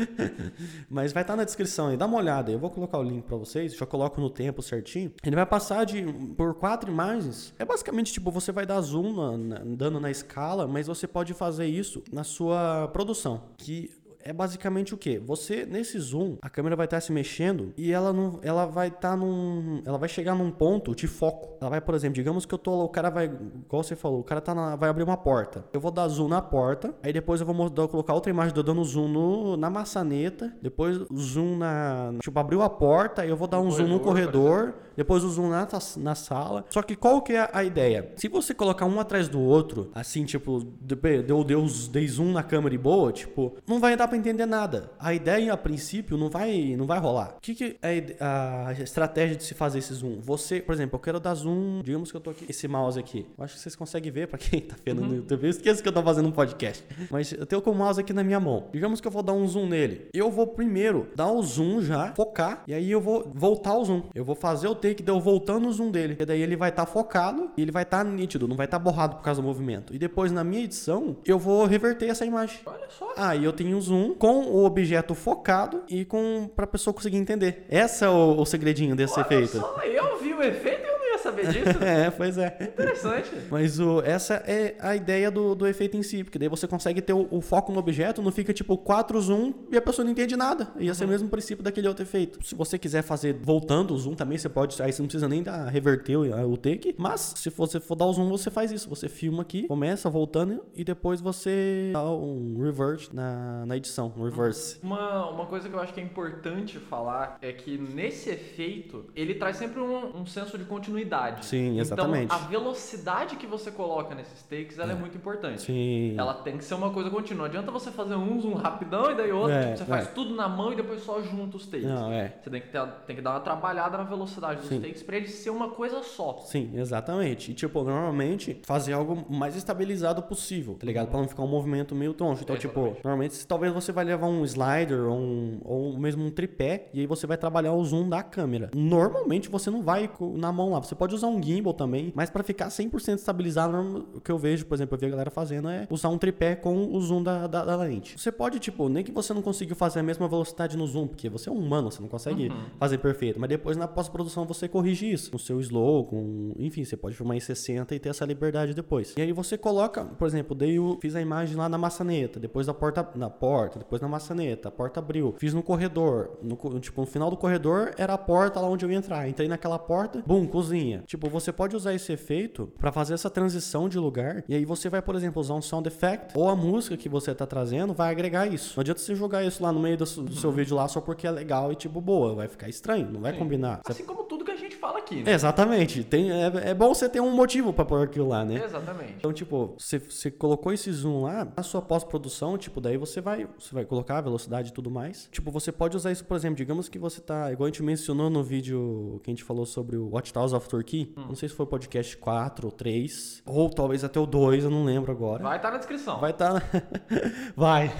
Mas 0.89 1.11
vai 1.13 1.23
estar 1.23 1.35
na 1.35 1.43
descrição 1.43 1.87
aí, 1.87 1.97
dá 1.97 2.05
uma 2.05 2.17
olhada. 2.17 2.51
Eu 2.51 2.59
vou 2.59 2.69
colocar 2.69 2.97
o 2.99 3.03
link 3.03 3.23
pra 3.23 3.37
vocês, 3.37 3.73
já 3.75 3.85
coloco 3.85 4.19
no 4.21 4.29
tempo 4.29 4.61
certinho. 4.61 5.11
Ele 5.23 5.35
vai 5.35 5.45
passar 5.45 5.85
de 5.85 6.03
por 6.37 6.53
quatro 6.55 6.91
imagens. 6.91 7.53
É 7.57 7.65
basicamente 7.65 8.11
tipo, 8.13 8.31
você 8.31 8.51
vai 8.51 8.65
dar 8.65 8.79
zoom 8.81 9.13
na, 9.13 9.37
na- 9.37 9.61
dando 9.65 9.99
na 9.99 10.11
escala, 10.11 10.67
mas 10.67 10.87
você 10.87 11.07
pode 11.07 11.33
fazer 11.33 11.65
isso 11.65 12.03
na 12.11 12.23
sua 12.23 12.87
produção. 12.93 13.43
Que 13.57 13.89
é 14.23 14.33
basicamente 14.33 14.93
o 14.93 14.97
que? 14.97 15.17
Você 15.19 15.65
nesse 15.65 15.99
zoom, 15.99 16.37
a 16.41 16.49
câmera 16.49 16.75
vai 16.75 16.85
estar 16.85 16.99
se 17.01 17.11
mexendo 17.11 17.73
e 17.77 17.91
ela 17.91 18.11
não, 18.13 18.39
ela 18.41 18.65
vai 18.65 18.87
estar 18.89 19.15
num, 19.17 19.81
ela 19.85 19.97
vai 19.97 20.09
chegar 20.09 20.35
num 20.35 20.51
ponto 20.51 20.95
de 20.95 21.07
foco. 21.07 21.57
Ela 21.61 21.69
vai, 21.69 21.81
por 21.81 21.95
exemplo, 21.95 22.15
digamos 22.15 22.45
que 22.45 22.53
eu 22.53 22.57
tô, 22.59 22.83
o 22.83 22.89
cara 22.89 23.09
vai, 23.09 23.25
igual 23.25 23.83
você 23.83 23.95
falou, 23.95 24.19
o 24.19 24.23
cara 24.23 24.41
tá 24.41 24.53
na- 24.55 24.75
vai 24.75 24.89
abrir 24.89 25.03
uma 25.03 25.17
porta. 25.17 25.63
Eu 25.73 25.79
vou 25.79 25.91
dar 25.91 26.07
zoom 26.07 26.27
na 26.27 26.41
porta, 26.41 26.93
aí 27.03 27.13
depois 27.13 27.39
eu 27.39 27.45
vou 27.45 27.55
mostrar, 27.55 27.87
colocar 27.87 28.13
outra 28.13 28.29
imagem 28.29 28.53
do 28.53 28.63
dando 28.63 28.83
zoom 28.83 29.07
no, 29.07 29.57
na 29.57 29.69
maçaneta, 29.69 30.53
depois 30.61 30.97
zoom 31.15 31.57
na, 31.57 32.13
tipo 32.21 32.39
abriu 32.39 32.61
a 32.61 32.69
porta, 32.69 33.21
aí 33.21 33.29
eu 33.29 33.37
vou 33.37 33.47
dar 33.47 33.59
um 33.59 33.69
zoom 33.71 33.87
no 33.87 33.99
corredor, 33.99 34.31
corredor, 34.31 34.73
depois 34.95 35.23
o 35.23 35.29
zoom 35.29 35.49
na, 35.49 35.67
na 35.97 36.15
sala. 36.15 36.65
Só 36.69 36.81
que 36.81 36.95
qual 36.95 37.21
que 37.21 37.33
é 37.33 37.49
a 37.53 37.63
ideia? 37.63 38.11
Se 38.17 38.27
você 38.27 38.53
colocar 38.53 38.85
um 38.85 38.99
atrás 38.99 39.27
do 39.27 39.39
outro, 39.39 39.89
assim, 39.93 40.25
tipo, 40.25 40.63
de- 40.81 40.95
deu, 41.23 41.43
deu, 41.43 41.65
dei 41.91 42.07
zoom 42.07 42.31
na 42.31 42.43
câmera 42.43 42.73
e 42.75 42.77
boa, 42.77 43.11
tipo, 43.11 43.55
não 43.67 43.79
vai 43.79 43.95
dar 43.95 44.07
pra 44.11 44.17
entender 44.17 44.45
nada. 44.45 44.91
A 44.99 45.13
ideia, 45.13 45.53
a 45.53 45.57
princípio, 45.57 46.17
não 46.17 46.29
vai, 46.29 46.75
não 46.77 46.85
vai 46.85 46.99
rolar. 46.99 47.35
O 47.37 47.41
que, 47.41 47.55
que 47.55 47.77
é 47.81 48.15
a 48.19 48.73
estratégia 48.73 49.35
de 49.37 49.43
se 49.43 49.53
fazer 49.53 49.79
esse 49.79 49.93
zoom? 49.93 50.19
Você, 50.19 50.59
por 50.59 50.73
exemplo, 50.73 50.97
eu 50.97 50.99
quero 50.99 51.19
dar 51.19 51.33
zoom, 51.33 51.81
digamos 51.81 52.11
que 52.11 52.17
eu 52.17 52.21
tô 52.21 52.29
aqui, 52.31 52.45
esse 52.49 52.67
mouse 52.67 52.99
aqui. 52.99 53.25
Eu 53.37 53.43
acho 53.43 53.55
que 53.55 53.61
vocês 53.61 53.75
conseguem 53.75 54.11
ver 54.11 54.27
pra 54.27 54.37
quem 54.37 54.59
tá 54.59 54.75
vendo 54.85 55.01
no 55.01 55.15
YouTube. 55.15 55.43
Eu 55.43 55.49
esqueço 55.49 55.81
que 55.81 55.87
eu 55.87 55.93
tô 55.93 56.03
fazendo 56.03 56.27
um 56.27 56.31
podcast. 56.31 56.83
Mas 57.09 57.31
eu 57.31 57.45
tenho 57.45 57.61
com 57.61 57.71
o 57.71 57.75
mouse 57.75 57.99
aqui 57.99 58.11
na 58.11 58.23
minha 58.23 58.39
mão. 58.39 58.67
Digamos 58.73 58.99
que 58.99 59.07
eu 59.07 59.11
vou 59.11 59.23
dar 59.23 59.33
um 59.33 59.47
zoom 59.47 59.67
nele. 59.67 60.09
Eu 60.13 60.29
vou 60.29 60.45
primeiro 60.45 61.07
dar 61.15 61.31
o 61.31 61.41
zoom 61.41 61.81
já, 61.81 62.13
focar, 62.13 62.63
e 62.67 62.73
aí 62.73 62.91
eu 62.91 62.99
vou 62.99 63.31
voltar 63.33 63.77
o 63.77 63.85
zoom. 63.85 64.03
Eu 64.13 64.25
vou 64.25 64.35
fazer 64.35 64.67
o 64.67 64.75
take, 64.75 65.01
deu 65.01 65.19
voltando 65.19 65.67
o 65.67 65.71
zoom 65.71 65.89
dele. 65.89 66.17
E 66.19 66.25
daí 66.25 66.41
ele 66.41 66.55
vai 66.55 66.69
estar 66.69 66.85
focado 66.85 67.51
e 67.55 67.61
ele 67.61 67.71
vai 67.71 67.83
estar 67.83 68.03
nítido, 68.03 68.47
não 68.47 68.55
vai 68.55 68.65
estar 68.65 68.79
borrado 68.79 69.15
por 69.15 69.23
causa 69.23 69.41
do 69.41 69.47
movimento. 69.47 69.95
E 69.95 69.97
depois, 69.97 70.31
na 70.31 70.43
minha 70.43 70.63
edição, 70.63 71.15
eu 71.25 71.39
vou 71.39 71.65
reverter 71.65 72.09
essa 72.09 72.25
imagem. 72.25 72.59
Olha 72.65 72.89
só. 72.89 73.13
Aí 73.15 73.43
eu 73.43 73.53
tenho 73.53 73.77
um 73.77 73.81
zoom 73.81 74.00
com 74.09 74.45
o 74.45 74.65
objeto 74.65 75.15
focado 75.15 75.83
e 75.89 76.03
com 76.05 76.49
pra 76.55 76.67
pessoa 76.67 76.93
conseguir 76.93 77.17
entender. 77.17 77.65
Esse 77.69 78.03
é 78.03 78.09
o, 78.09 78.37
o 78.39 78.45
segredinho 78.45 78.95
desse 78.95 79.13
Olha 79.19 79.21
efeito. 79.25 79.57
só, 79.59 79.81
eu 79.83 80.17
vi 80.19 80.33
o 80.33 80.41
efeito 80.43 80.90
saber 81.31 81.47
disso. 81.47 81.71
É, 81.81 82.09
pois 82.09 82.37
é. 82.37 82.57
Interessante. 82.61 83.31
Mas 83.49 83.79
o, 83.79 84.01
essa 84.01 84.35
é 84.45 84.75
a 84.79 84.95
ideia 84.95 85.31
do, 85.31 85.55
do 85.55 85.67
efeito 85.67 85.97
em 85.97 86.03
si, 86.03 86.23
porque 86.23 86.37
daí 86.37 86.47
você 86.47 86.67
consegue 86.67 87.01
ter 87.01 87.13
o, 87.13 87.27
o 87.31 87.41
foco 87.41 87.71
no 87.71 87.79
objeto, 87.79 88.21
não 88.21 88.31
fica 88.31 88.53
tipo 88.53 88.77
quatro 88.77 89.19
zoom 89.19 89.53
e 89.71 89.77
a 89.77 89.81
pessoa 89.81 90.03
não 90.05 90.11
entende 90.11 90.35
nada. 90.35 90.71
Ia 90.79 90.93
ser 90.93 91.05
o 91.05 91.07
mesmo 91.07 91.27
princípio 91.27 91.63
daquele 91.63 91.87
outro 91.87 92.03
efeito. 92.03 92.39
Se 92.45 92.55
você 92.55 92.77
quiser 92.77 93.01
fazer 93.01 93.33
voltando 93.41 93.93
o 93.93 93.97
zoom 93.97 94.13
também, 94.13 94.37
você 94.37 94.49
pode. 94.49 94.81
Aí 94.81 94.91
você 94.91 95.01
não 95.01 95.07
precisa 95.07 95.27
nem 95.27 95.43
dar, 95.43 95.67
reverter 95.67 96.15
o, 96.17 96.51
o 96.51 96.57
take. 96.57 96.95
Mas 96.97 97.33
se 97.37 97.49
você 97.49 97.79
for 97.79 97.95
dar 97.95 98.05
o 98.05 98.13
zoom, 98.13 98.29
você 98.29 98.49
faz 98.49 98.71
isso. 98.71 98.89
Você 98.89 99.09
filma 99.09 99.41
aqui, 99.41 99.67
começa 99.67 100.09
voltando 100.09 100.63
e 100.75 100.83
depois 100.83 101.19
você 101.19 101.89
dá 101.93 102.03
um 102.09 102.61
revert 102.61 103.09
na, 103.13 103.65
na 103.65 103.77
edição, 103.77 104.13
um 104.17 104.23
reverse. 104.23 104.79
Uma, 104.83 105.29
uma 105.29 105.45
coisa 105.45 105.67
que 105.67 105.75
eu 105.75 105.79
acho 105.79 105.93
que 105.93 105.99
é 105.99 106.03
importante 106.03 106.77
falar 106.77 107.37
é 107.41 107.51
que 107.51 107.77
nesse 107.77 108.29
efeito 108.29 109.05
ele 109.15 109.35
traz 109.35 109.57
sempre 109.57 109.79
um, 109.79 110.21
um 110.21 110.25
senso 110.25 110.57
de 110.57 110.65
continuidade. 110.65 111.20
Sim, 111.41 111.79
exatamente. 111.79 112.25
Então 112.25 112.37
a 112.37 112.47
velocidade 112.47 113.35
que 113.35 113.47
você 113.47 113.71
coloca 113.71 114.15
nesses 114.15 114.41
takes 114.43 114.79
ela 114.79 114.91
é, 114.91 114.95
muito 114.95 115.17
importante. 115.17 115.61
Sim. 115.61 116.15
Ela 116.17 116.33
tem 116.33 116.57
que 116.57 116.63
ser 116.63 116.73
uma 116.73 116.91
coisa 116.91 117.09
contínua. 117.09 117.39
Não 117.39 117.45
adianta 117.45 117.71
você 117.71 117.91
fazer 117.91 118.15
um 118.15 118.39
zoom 118.39 118.53
rapidão 118.53 119.11
e 119.11 119.15
daí 119.15 119.31
outro. 119.31 119.51
É, 119.51 119.73
tipo, 119.73 119.77
você 119.77 119.85
faz 119.85 120.07
é. 120.07 120.11
tudo 120.11 120.35
na 120.35 120.47
mão 120.47 120.73
e 120.73 120.75
depois 120.75 121.01
só 121.03 121.21
junta 121.21 121.57
os 121.57 121.65
takes. 121.65 121.87
Não, 121.87 122.11
é. 122.11 122.33
Você 122.41 122.49
tem 122.49 122.61
que, 122.61 122.67
ter, 122.69 122.87
tem 123.07 123.15
que 123.15 123.21
dar 123.21 123.31
uma 123.31 123.39
trabalhada 123.39 123.97
na 123.97 124.03
velocidade 124.03 124.61
dos 124.61 124.69
Sim. 124.69 124.81
takes 124.81 125.03
pra 125.03 125.17
ele 125.17 125.27
ser 125.27 125.49
uma 125.49 125.69
coisa 125.69 126.03
só. 126.03 126.39
Sim, 126.45 126.71
exatamente. 126.75 127.51
E, 127.51 127.53
tipo, 127.53 127.83
normalmente 127.83 128.61
fazer 128.63 128.93
algo 128.93 129.25
mais 129.29 129.55
estabilizado 129.55 130.21
possível, 130.23 130.75
tá 130.75 130.85
ligado? 130.85 131.09
Pra 131.09 131.19
não 131.19 131.27
ficar 131.27 131.43
um 131.43 131.47
movimento 131.47 131.95
meio 131.95 132.13
tonto. 132.13 132.41
Então, 132.41 132.57
tipo, 132.57 132.95
normalmente 133.03 133.45
talvez 133.45 133.73
você 133.73 133.91
vai 133.91 134.05
levar 134.05 134.27
um 134.27 134.43
slider 134.45 135.05
ou, 135.05 135.17
um, 135.17 135.59
ou 135.63 135.97
mesmo 135.97 136.25
um 136.25 136.31
tripé 136.31 136.89
e 136.93 136.99
aí 136.99 137.07
você 137.07 137.27
vai 137.27 137.37
trabalhar 137.37 137.73
o 137.73 137.83
zoom 137.83 138.07
da 138.07 138.23
câmera. 138.23 138.69
Normalmente 138.73 139.49
você 139.49 139.69
não 139.69 139.81
vai 139.81 140.09
na 140.35 140.51
mão 140.51 140.71
lá, 140.71 140.79
você 140.79 140.95
pode 140.95 141.10
usar 141.15 141.27
um 141.27 141.41
gimbal 141.41 141.73
também, 141.73 142.11
mas 142.15 142.29
para 142.29 142.43
ficar 142.43 142.67
100% 142.67 143.15
estabilizado, 143.15 144.07
o 144.15 144.21
que 144.21 144.31
eu 144.31 144.37
vejo, 144.37 144.65
por 144.65 144.75
exemplo, 144.75 144.95
eu 144.95 144.99
vi 144.99 145.05
a 145.05 145.09
galera 145.09 145.31
fazendo 145.31 145.69
é 145.69 145.87
usar 145.89 146.09
um 146.09 146.17
tripé 146.17 146.55
com 146.55 146.93
o 146.93 147.01
zoom 147.01 147.23
da, 147.23 147.47
da, 147.47 147.65
da 147.65 147.75
lente. 147.75 148.19
Você 148.19 148.31
pode, 148.31 148.59
tipo, 148.59 148.89
nem 148.89 149.03
que 149.03 149.11
você 149.11 149.33
não 149.33 149.41
conseguiu 149.41 149.75
fazer 149.75 149.99
a 149.99 150.03
mesma 150.03 150.27
velocidade 150.27 150.77
no 150.77 150.85
zoom, 150.87 151.07
porque 151.07 151.29
você 151.29 151.49
é 151.49 151.51
um 151.51 151.57
humano, 151.57 151.91
você 151.91 152.01
não 152.01 152.09
consegue 152.09 152.49
uhum. 152.49 152.65
fazer 152.79 152.97
perfeito, 152.97 153.39
mas 153.39 153.49
depois 153.49 153.77
na 153.77 153.87
pós-produção 153.87 154.45
você 154.45 154.67
corrige 154.67 155.11
isso, 155.11 155.31
com 155.31 155.37
seu 155.37 155.59
slow, 155.59 156.05
com, 156.05 156.53
enfim, 156.57 156.83
você 156.83 156.97
pode 156.97 157.15
filmar 157.15 157.37
em 157.37 157.39
60 157.39 157.93
e 157.95 157.99
ter 157.99 158.09
essa 158.09 158.25
liberdade 158.25 158.73
depois. 158.73 159.13
E 159.17 159.21
aí 159.21 159.31
você 159.31 159.57
coloca, 159.57 160.05
por 160.05 160.27
exemplo, 160.27 160.55
dei 160.55 160.79
o, 160.79 160.97
fiz 161.01 161.15
a 161.15 161.21
imagem 161.21 161.55
lá 161.55 161.67
na 161.67 161.77
maçaneta, 161.77 162.39
depois 162.39 162.67
da 162.67 162.73
porta, 162.73 163.07
na 163.15 163.29
porta, 163.29 163.79
depois 163.79 164.01
na 164.01 164.07
maçaneta, 164.07 164.69
a 164.69 164.71
porta 164.71 164.99
abriu, 164.99 165.33
fiz 165.37 165.53
no 165.53 165.63
corredor, 165.63 166.37
no, 166.41 166.55
tipo, 166.79 167.01
no 167.01 167.07
final 167.07 167.29
do 167.29 167.37
corredor 167.37 167.93
era 167.97 168.13
a 168.13 168.17
porta 168.17 168.59
lá 168.59 168.67
onde 168.67 168.85
eu 168.85 168.91
ia 168.91 168.97
entrar, 168.97 169.27
entrei 169.27 169.47
naquela 169.47 169.79
porta, 169.79 170.23
bum, 170.25 170.45
cozinha. 170.45 171.00
Tipo, 171.05 171.29
você 171.29 171.51
pode 171.51 171.75
usar 171.75 171.93
esse 171.93 172.11
efeito 172.11 172.71
para 172.79 172.91
fazer 172.91 173.13
essa 173.13 173.29
transição 173.29 173.87
de 173.87 173.97
lugar, 173.99 174.43
e 174.47 174.55
aí 174.55 174.65
você 174.65 174.89
vai, 174.89 175.01
por 175.01 175.15
exemplo, 175.15 175.41
usar 175.41 175.53
um 175.53 175.61
sound 175.61 175.87
effect 175.87 176.37
ou 176.37 176.49
a 176.49 176.55
música 176.55 176.97
que 176.97 177.09
você 177.09 177.33
tá 177.33 177.45
trazendo 177.45 177.93
vai 177.93 178.11
agregar 178.11 178.47
isso. 178.47 178.73
Não 178.75 178.81
adianta 178.81 178.99
você 178.99 179.15
jogar 179.15 179.43
isso 179.43 179.61
lá 179.63 179.71
no 179.71 179.79
meio 179.79 179.97
do, 179.97 180.05
do 180.05 180.35
seu 180.35 180.51
vídeo 180.51 180.75
lá 180.75 180.87
só 180.87 181.01
porque 181.01 181.27
é 181.27 181.31
legal 181.31 181.71
e 181.71 181.75
tipo, 181.75 181.99
boa, 182.01 182.35
vai 182.35 182.47
ficar 182.47 182.69
estranho, 182.69 183.09
não 183.11 183.21
vai 183.21 183.33
Sim. 183.33 183.39
combinar. 183.39 183.81
Assim 183.85 184.03
você... 184.03 184.03
como 184.03 184.23
tudo 184.23 184.45
que 184.45 184.51
a 184.51 184.55
gente 184.55 184.70
fala 184.81 184.97
aqui, 184.97 185.23
né? 185.23 185.31
Exatamente. 185.31 186.03
Tem, 186.03 186.31
é, 186.31 186.51
é 186.71 186.73
bom 186.73 186.93
você 186.93 187.07
ter 187.07 187.21
um 187.21 187.31
motivo 187.31 187.71
para 187.71 187.85
pôr 187.85 188.03
aquilo 188.03 188.27
lá, 188.27 188.43
né? 188.43 188.65
Exatamente. 188.65 189.13
Então, 189.17 189.31
tipo, 189.31 189.75
você, 189.77 189.99
você 189.99 190.31
colocou 190.31 190.73
esse 190.73 190.91
zoom 190.91 191.21
lá, 191.21 191.47
na 191.55 191.63
sua 191.63 191.81
pós-produção, 191.81 192.57
tipo, 192.57 192.81
daí 192.81 192.97
você 192.97 193.21
vai, 193.21 193.47
você 193.57 193.73
vai 193.73 193.85
colocar 193.85 194.17
a 194.17 194.21
velocidade 194.21 194.69
e 194.69 194.73
tudo 194.73 194.89
mais. 194.89 195.29
Tipo, 195.31 195.51
você 195.51 195.71
pode 195.71 195.95
usar 195.95 196.11
isso, 196.11 196.25
por 196.25 196.35
exemplo, 196.35 196.57
digamos 196.57 196.89
que 196.89 196.97
você 196.97 197.21
tá, 197.21 197.51
igual 197.51 197.67
a 197.67 197.69
gente 197.69 197.83
mencionou 197.83 198.29
no 198.29 198.43
vídeo 198.43 199.21
que 199.23 199.29
a 199.29 199.33
gente 199.33 199.43
falou 199.43 199.65
sobre 199.65 199.95
o 199.95 200.09
Watch 200.09 200.33
Towers 200.33 200.53
of 200.53 200.67
Turkey, 200.67 201.13
hum. 201.15 201.25
não 201.27 201.35
sei 201.35 201.47
se 201.47 201.55
foi 201.55 201.65
o 201.65 201.69
podcast 201.69 202.17
4 202.17 202.67
ou 202.67 202.71
3, 202.71 203.43
ou 203.45 203.69
talvez 203.69 204.03
até 204.03 204.19
o 204.19 204.25
2, 204.25 204.63
eu 204.63 204.71
não 204.71 204.83
lembro 204.83 205.11
agora. 205.11 205.43
Vai 205.43 205.57
estar 205.57 205.67
tá 205.67 205.73
na 205.73 205.77
descrição. 205.77 206.19
Vai 206.19 206.31
estar 206.31 206.59
tá... 206.59 206.81
Vai. 207.55 207.91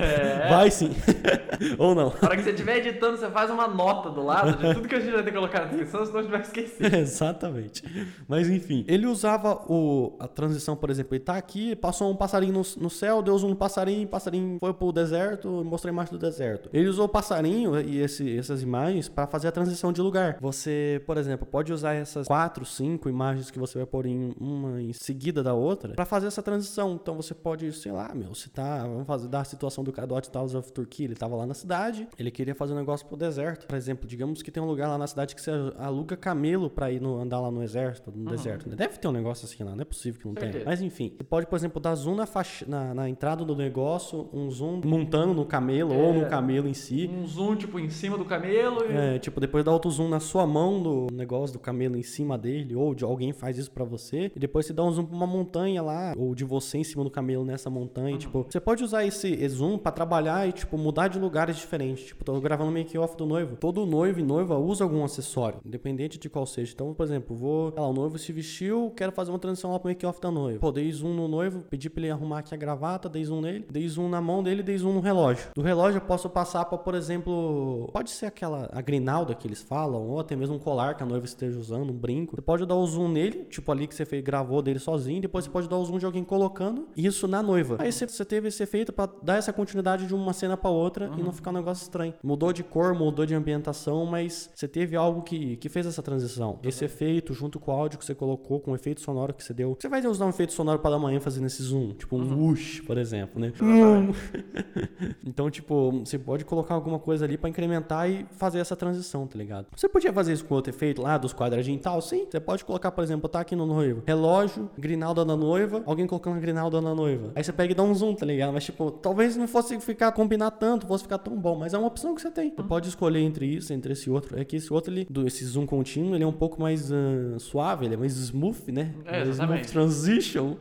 É. 0.00 0.48
Vai 0.48 0.70
sim. 0.70 0.94
ou 1.78 1.94
não. 1.94 2.12
Na 2.22 2.28
hora 2.28 2.36
que 2.36 2.42
você 2.42 2.50
estiver 2.50 2.76
editando, 2.78 3.16
você 3.16 3.28
faz 3.30 3.50
uma 3.50 3.66
nota 3.66 4.10
do 4.10 4.22
lado 4.22 4.56
de 4.56 4.74
tudo 4.74 4.86
que 4.86 4.94
a 4.94 5.00
gente 5.00 5.12
vai 5.12 5.22
ter 5.22 5.30
que 5.30 5.36
colocar 5.36 5.60
na 5.60 5.66
descrição, 5.66 6.06
senão 6.06 6.20
a 6.20 6.22
gente 6.28 6.30
vai 6.30 6.40
esquecer. 6.40 6.94
Exatamente. 6.94 7.82
Mas 8.26 8.48
enfim, 8.48 8.84
ele 8.86 9.06
usava 9.06 9.54
o, 9.68 10.16
a 10.18 10.28
transição, 10.28 10.76
por 10.76 10.90
exemplo, 10.90 11.14
ele 11.14 11.24
tá 11.24 11.36
aqui, 11.36 11.74
passou 11.76 12.10
um 12.10 12.16
passarinho 12.16 12.52
no, 12.52 12.62
no 12.82 12.90
céu, 12.90 13.22
deu 13.22 13.38
no 13.38 13.56
passarinho, 13.56 14.06
passarinho 14.06 14.58
foi 14.60 14.74
pro 14.74 14.92
deserto, 14.92 15.48
mostrou 15.64 15.90
a 15.90 15.92
imagem 15.92 16.12
do 16.12 16.18
deserto. 16.18 16.68
Ele 16.72 16.88
usou 16.88 17.06
o 17.06 17.08
passarinho 17.08 17.80
e 17.80 17.98
esse, 17.98 18.36
essas 18.36 18.62
imagens 18.62 19.08
para 19.08 19.26
fazer 19.26 19.48
a 19.48 19.52
transição 19.52 19.92
de 19.92 20.00
lugar. 20.00 20.38
Você, 20.40 21.02
por 21.06 21.16
exemplo, 21.16 21.46
pode 21.46 21.72
usar 21.72 21.94
essas 21.94 22.26
quatro, 22.26 22.64
cinco 22.64 23.08
imagens 23.08 23.50
que 23.50 23.58
você 23.58 23.78
vai 23.78 23.86
pôr 23.86 24.06
em 24.06 24.34
uma 24.38 24.80
em 24.80 24.92
seguida 24.92 25.42
da 25.42 25.54
outra 25.54 25.94
para 25.94 26.04
fazer 26.04 26.26
essa 26.26 26.42
transição. 26.42 26.98
Então 27.00 27.14
você 27.14 27.34
pode, 27.34 27.72
sei 27.72 27.92
lá, 27.92 28.12
meu, 28.14 28.34
se 28.34 28.50
tá, 28.50 28.82
vamos 28.82 29.06
fazer 29.06 29.28
da 29.28 29.44
situação 29.44 29.82
do 29.84 29.92
Hot 29.98 30.30
Towers 30.30 30.54
of 30.54 30.72
Turkey, 30.72 31.04
ele 31.04 31.14
tava 31.14 31.36
lá 31.36 31.46
na 31.46 31.54
cidade, 31.54 32.08
ele 32.18 32.30
queria 32.30 32.54
fazer 32.54 32.74
um 32.74 32.76
negócio 32.76 33.06
pro 33.06 33.16
deserto. 33.16 33.66
Por 33.66 33.76
exemplo, 33.76 34.06
digamos 34.08 34.42
que 34.42 34.50
tem 34.50 34.62
um 34.62 34.66
lugar 34.66 34.88
lá 34.88 34.98
na 34.98 35.06
cidade 35.06 35.34
que 35.34 35.40
você 35.40 35.50
aluga 35.78 36.16
camelo 36.18 36.68
para 36.68 36.90
ir 36.90 37.00
no, 37.00 37.18
andar 37.18 37.40
lá 37.40 37.50
no 37.50 37.62
exército, 37.62 38.10
no 38.10 38.18
uhum. 38.18 38.36
deserto. 38.36 38.68
Né? 38.68 38.76
Deve 38.76 38.98
ter 38.98 39.08
um 39.08 39.12
negócio 39.12 39.46
assim 39.46 39.62
lá, 39.64 39.74
não 39.74 39.82
é 39.82 39.84
possível 39.84 40.20
que 40.20 40.26
não 40.26 40.34
tenha. 40.34 40.62
Mas 40.64 40.80
enfim, 40.80 41.12
você 41.16 41.24
pode, 41.24 41.46
por 41.46 41.56
exemplo, 41.56 41.80
dar 41.80 41.94
zoom 41.94 42.14
na, 42.14 42.26
faixa, 42.26 42.64
na, 42.68 42.94
na 42.94 43.08
entrada 43.08 43.44
do 43.44 43.56
negócio, 43.56 44.28
um 44.32 44.50
zoom 44.50 44.80
montando 44.84 45.34
no 45.34 45.44
camelo 45.44 45.92
é, 45.92 45.96
ou 45.96 46.12
no 46.12 46.26
camelo 46.26 46.68
em 46.68 46.74
si. 46.74 47.08
Um 47.12 47.26
zoom, 47.26 47.56
tipo, 47.56 47.78
em 47.78 47.90
cima 47.90 48.16
do 48.16 48.24
camelo. 48.24 48.84
E... 48.84 48.92
É, 48.92 49.18
tipo, 49.18 49.40
depois 49.40 49.64
dá 49.64 49.72
outro 49.72 49.90
zoom 49.90 50.08
na 50.08 50.20
sua 50.20 50.46
mão 50.46 50.82
do 50.82 51.06
negócio 51.12 51.52
do 51.52 51.58
camelo 51.58 51.96
em 51.96 52.02
cima 52.02 52.36
dele, 52.38 52.74
ou 52.74 52.94
de 52.94 53.04
alguém 53.04 53.32
faz 53.32 53.58
isso 53.58 53.70
para 53.70 53.84
você. 53.84 54.30
E 54.34 54.38
depois 54.38 54.66
você 54.66 54.72
dá 54.72 54.84
um 54.84 54.92
zoom 54.92 55.04
pra 55.04 55.16
uma 55.16 55.26
montanha 55.26 55.82
lá, 55.82 56.14
ou 56.16 56.34
de 56.34 56.44
você 56.44 56.78
em 56.78 56.84
cima 56.84 57.04
do 57.04 57.10
camelo 57.10 57.44
nessa 57.44 57.68
montanha. 57.68 58.12
Uhum. 58.12 58.18
Tipo, 58.18 58.46
você 58.48 58.60
pode 58.60 58.82
usar 58.84 59.04
esse 59.04 59.48
zoom 59.48 59.78
para 59.78 59.92
trabalhar 59.92 60.48
e, 60.48 60.52
tipo, 60.52 60.78
mudar 60.78 61.08
de 61.08 61.18
lugares 61.18 61.56
diferentes. 61.56 62.06
Tipo, 62.06 62.24
tô 62.24 62.40
gravando 62.40 62.70
make-off 62.70 63.16
do 63.16 63.26
noivo. 63.26 63.56
Todo 63.56 63.84
noivo 63.84 64.20
e 64.20 64.22
noiva 64.22 64.56
usa 64.56 64.84
algum 64.84 65.04
acessório, 65.04 65.60
independente 65.64 66.07
de 66.16 66.30
qual 66.30 66.46
seja. 66.46 66.72
Então, 66.72 66.94
por 66.94 67.02
exemplo, 67.02 67.36
vou, 67.36 67.74
lá, 67.76 67.86
o 67.86 67.92
noivo 67.92 68.16
se 68.18 68.32
vestiu, 68.32 68.92
quero 68.96 69.10
fazer 69.10 69.30
uma 69.30 69.38
transição 69.38 69.72
lá 69.72 69.78
pro 69.78 69.88
make-off 69.88 70.20
da 70.20 70.30
noiva. 70.30 70.60
Pô, 70.60 70.70
dei 70.70 70.90
zoom 70.92 71.14
no 71.14 71.26
noivo, 71.26 71.64
pedi 71.68 71.90
pra 71.90 72.04
ele 72.04 72.12
arrumar 72.12 72.38
aqui 72.38 72.54
a 72.54 72.56
gravata, 72.56 73.08
dei 73.08 73.24
zoom 73.24 73.40
nele, 73.40 73.66
dei 73.68 73.88
zoom 73.88 74.08
na 74.08 74.20
mão 74.20 74.42
dele, 74.42 74.62
dei 74.62 74.78
zoom 74.78 74.92
no 74.92 75.00
relógio. 75.00 75.50
Do 75.54 75.62
relógio 75.62 75.98
eu 75.98 76.02
posso 76.02 76.30
passar 76.30 76.64
pra, 76.66 76.78
por 76.78 76.94
exemplo, 76.94 77.90
pode 77.92 78.10
ser 78.10 78.26
aquela, 78.26 78.68
a 78.72 78.80
grinalda 78.80 79.34
que 79.34 79.46
eles 79.46 79.60
falam, 79.60 80.08
ou 80.08 80.20
até 80.20 80.36
mesmo 80.36 80.54
um 80.54 80.58
colar 80.58 80.94
que 80.94 81.02
a 81.02 81.06
noiva 81.06 81.26
esteja 81.26 81.58
usando, 81.58 81.90
um 81.90 81.96
brinco. 81.96 82.36
Você 82.36 82.42
pode 82.42 82.64
dar 82.64 82.76
o 82.76 82.86
zoom 82.86 83.08
nele, 83.08 83.44
tipo 83.44 83.72
ali 83.72 83.88
que 83.88 83.94
você 83.94 84.04
fez, 84.04 84.22
gravou 84.22 84.62
dele 84.62 84.78
sozinho, 84.78 85.20
depois 85.20 85.44
você 85.44 85.50
pode 85.50 85.68
dar 85.68 85.76
o 85.76 85.84
zoom 85.84 85.98
de 85.98 86.06
alguém 86.06 86.22
colocando 86.22 86.88
isso 86.96 87.26
na 87.26 87.42
noiva. 87.42 87.76
Aí 87.80 87.90
você, 87.90 88.06
você 88.06 88.24
teve 88.24 88.48
esse 88.48 88.62
efeito 88.62 88.92
para 88.92 89.10
dar 89.22 89.36
essa 89.36 89.52
continuidade 89.52 90.06
de 90.06 90.14
uma 90.14 90.32
cena 90.32 90.56
para 90.56 90.70
outra 90.70 91.08
uhum. 91.08 91.18
e 91.18 91.22
não 91.22 91.32
ficar 91.32 91.50
um 91.50 91.54
negócio 91.54 91.82
estranho. 91.82 92.14
Mudou 92.22 92.52
de 92.52 92.62
cor, 92.62 92.94
mudou 92.94 93.26
de 93.26 93.34
ambientação, 93.34 94.06
mas 94.06 94.50
você 94.54 94.68
teve 94.68 94.94
algo 94.96 95.22
que, 95.22 95.56
que 95.56 95.68
fez 95.68 95.86
essa 95.86 95.97
transição. 96.02 96.52
Uhum. 96.52 96.58
Esse 96.62 96.84
efeito, 96.84 97.32
junto 97.32 97.58
com 97.58 97.70
o 97.70 97.74
áudio 97.74 97.98
que 97.98 98.04
você 98.04 98.14
colocou, 98.14 98.60
com 98.60 98.72
o 98.72 98.74
efeito 98.74 99.00
sonoro 99.00 99.34
que 99.34 99.42
você 99.42 99.52
deu. 99.52 99.76
Você 99.78 99.88
vai 99.88 100.04
usar 100.06 100.26
um 100.26 100.30
efeito 100.30 100.52
sonoro 100.52 100.78
para 100.78 100.92
dar 100.92 100.96
uma 100.96 101.12
ênfase 101.12 101.40
nesse 101.40 101.62
zoom, 101.62 101.92
tipo 101.92 102.16
um 102.16 102.20
uhum. 102.20 102.48
whoosh, 102.48 102.80
por 102.82 102.98
exemplo, 102.98 103.40
né? 103.40 103.52
então, 105.24 105.50
tipo, 105.50 106.00
você 106.04 106.18
pode 106.18 106.44
colocar 106.44 106.74
alguma 106.74 106.98
coisa 106.98 107.24
ali 107.24 107.36
para 107.36 107.50
incrementar 107.50 108.10
e 108.10 108.26
fazer 108.32 108.58
essa 108.58 108.76
transição, 108.76 109.26
tá 109.26 109.38
ligado? 109.38 109.66
Você 109.76 109.88
podia 109.88 110.12
fazer 110.12 110.32
isso 110.32 110.44
com 110.44 110.54
outro 110.54 110.70
efeito 110.70 111.02
lá, 111.02 111.18
dos 111.18 111.32
quadradinhos 111.32 111.80
e 111.80 111.82
tal, 111.82 112.00
sim. 112.00 112.26
Você 112.30 112.40
pode 112.40 112.64
colocar, 112.64 112.90
por 112.90 113.02
exemplo, 113.02 113.28
tá 113.28 113.40
aqui 113.40 113.54
no 113.54 113.66
noivo, 113.66 114.02
relógio, 114.06 114.70
grinalda 114.78 115.24
da 115.24 115.36
noiva, 115.36 115.82
alguém 115.86 116.06
colocando 116.06 116.36
a 116.36 116.40
grinalda 116.40 116.80
na 116.80 116.94
noiva. 116.94 117.32
Aí 117.34 117.42
você 117.42 117.52
pega 117.52 117.72
e 117.72 117.74
dá 117.74 117.82
um 117.82 117.94
zoom, 117.94 118.14
tá 118.14 118.26
ligado? 118.26 118.52
Mas, 118.52 118.64
tipo, 118.64 118.90
talvez 118.90 119.36
não 119.36 119.48
fosse 119.48 119.78
ficar 119.80 120.12
combinar 120.12 120.50
tanto, 120.52 120.86
fosse 120.86 121.04
ficar 121.04 121.18
tão 121.18 121.36
bom, 121.36 121.56
mas 121.56 121.74
é 121.74 121.78
uma 121.78 121.88
opção 121.88 122.14
que 122.14 122.22
você 122.22 122.30
tem. 122.30 122.52
Você 122.54 122.62
pode 122.62 122.88
escolher 122.88 123.20
entre 123.20 123.46
isso, 123.46 123.72
entre 123.72 123.92
esse 123.92 124.10
outro. 124.10 124.38
É 124.38 124.44
que 124.44 124.56
esse 124.56 124.72
outro, 124.72 124.92
ele, 124.92 125.06
do, 125.08 125.26
esse 125.26 125.44
zoom 125.44 125.66
contínuo, 125.88 126.14
ele 126.14 126.24
é 126.24 126.26
um 126.26 126.32
pouco 126.32 126.60
mais 126.60 126.90
uh, 126.90 127.38
suave, 127.38 127.86
ele 127.86 127.94
é 127.94 127.96
mais 127.96 128.12
smooth, 128.16 128.70
né? 128.70 128.94
É, 129.06 129.22
smooth 129.22 129.66
transition. 129.66 130.56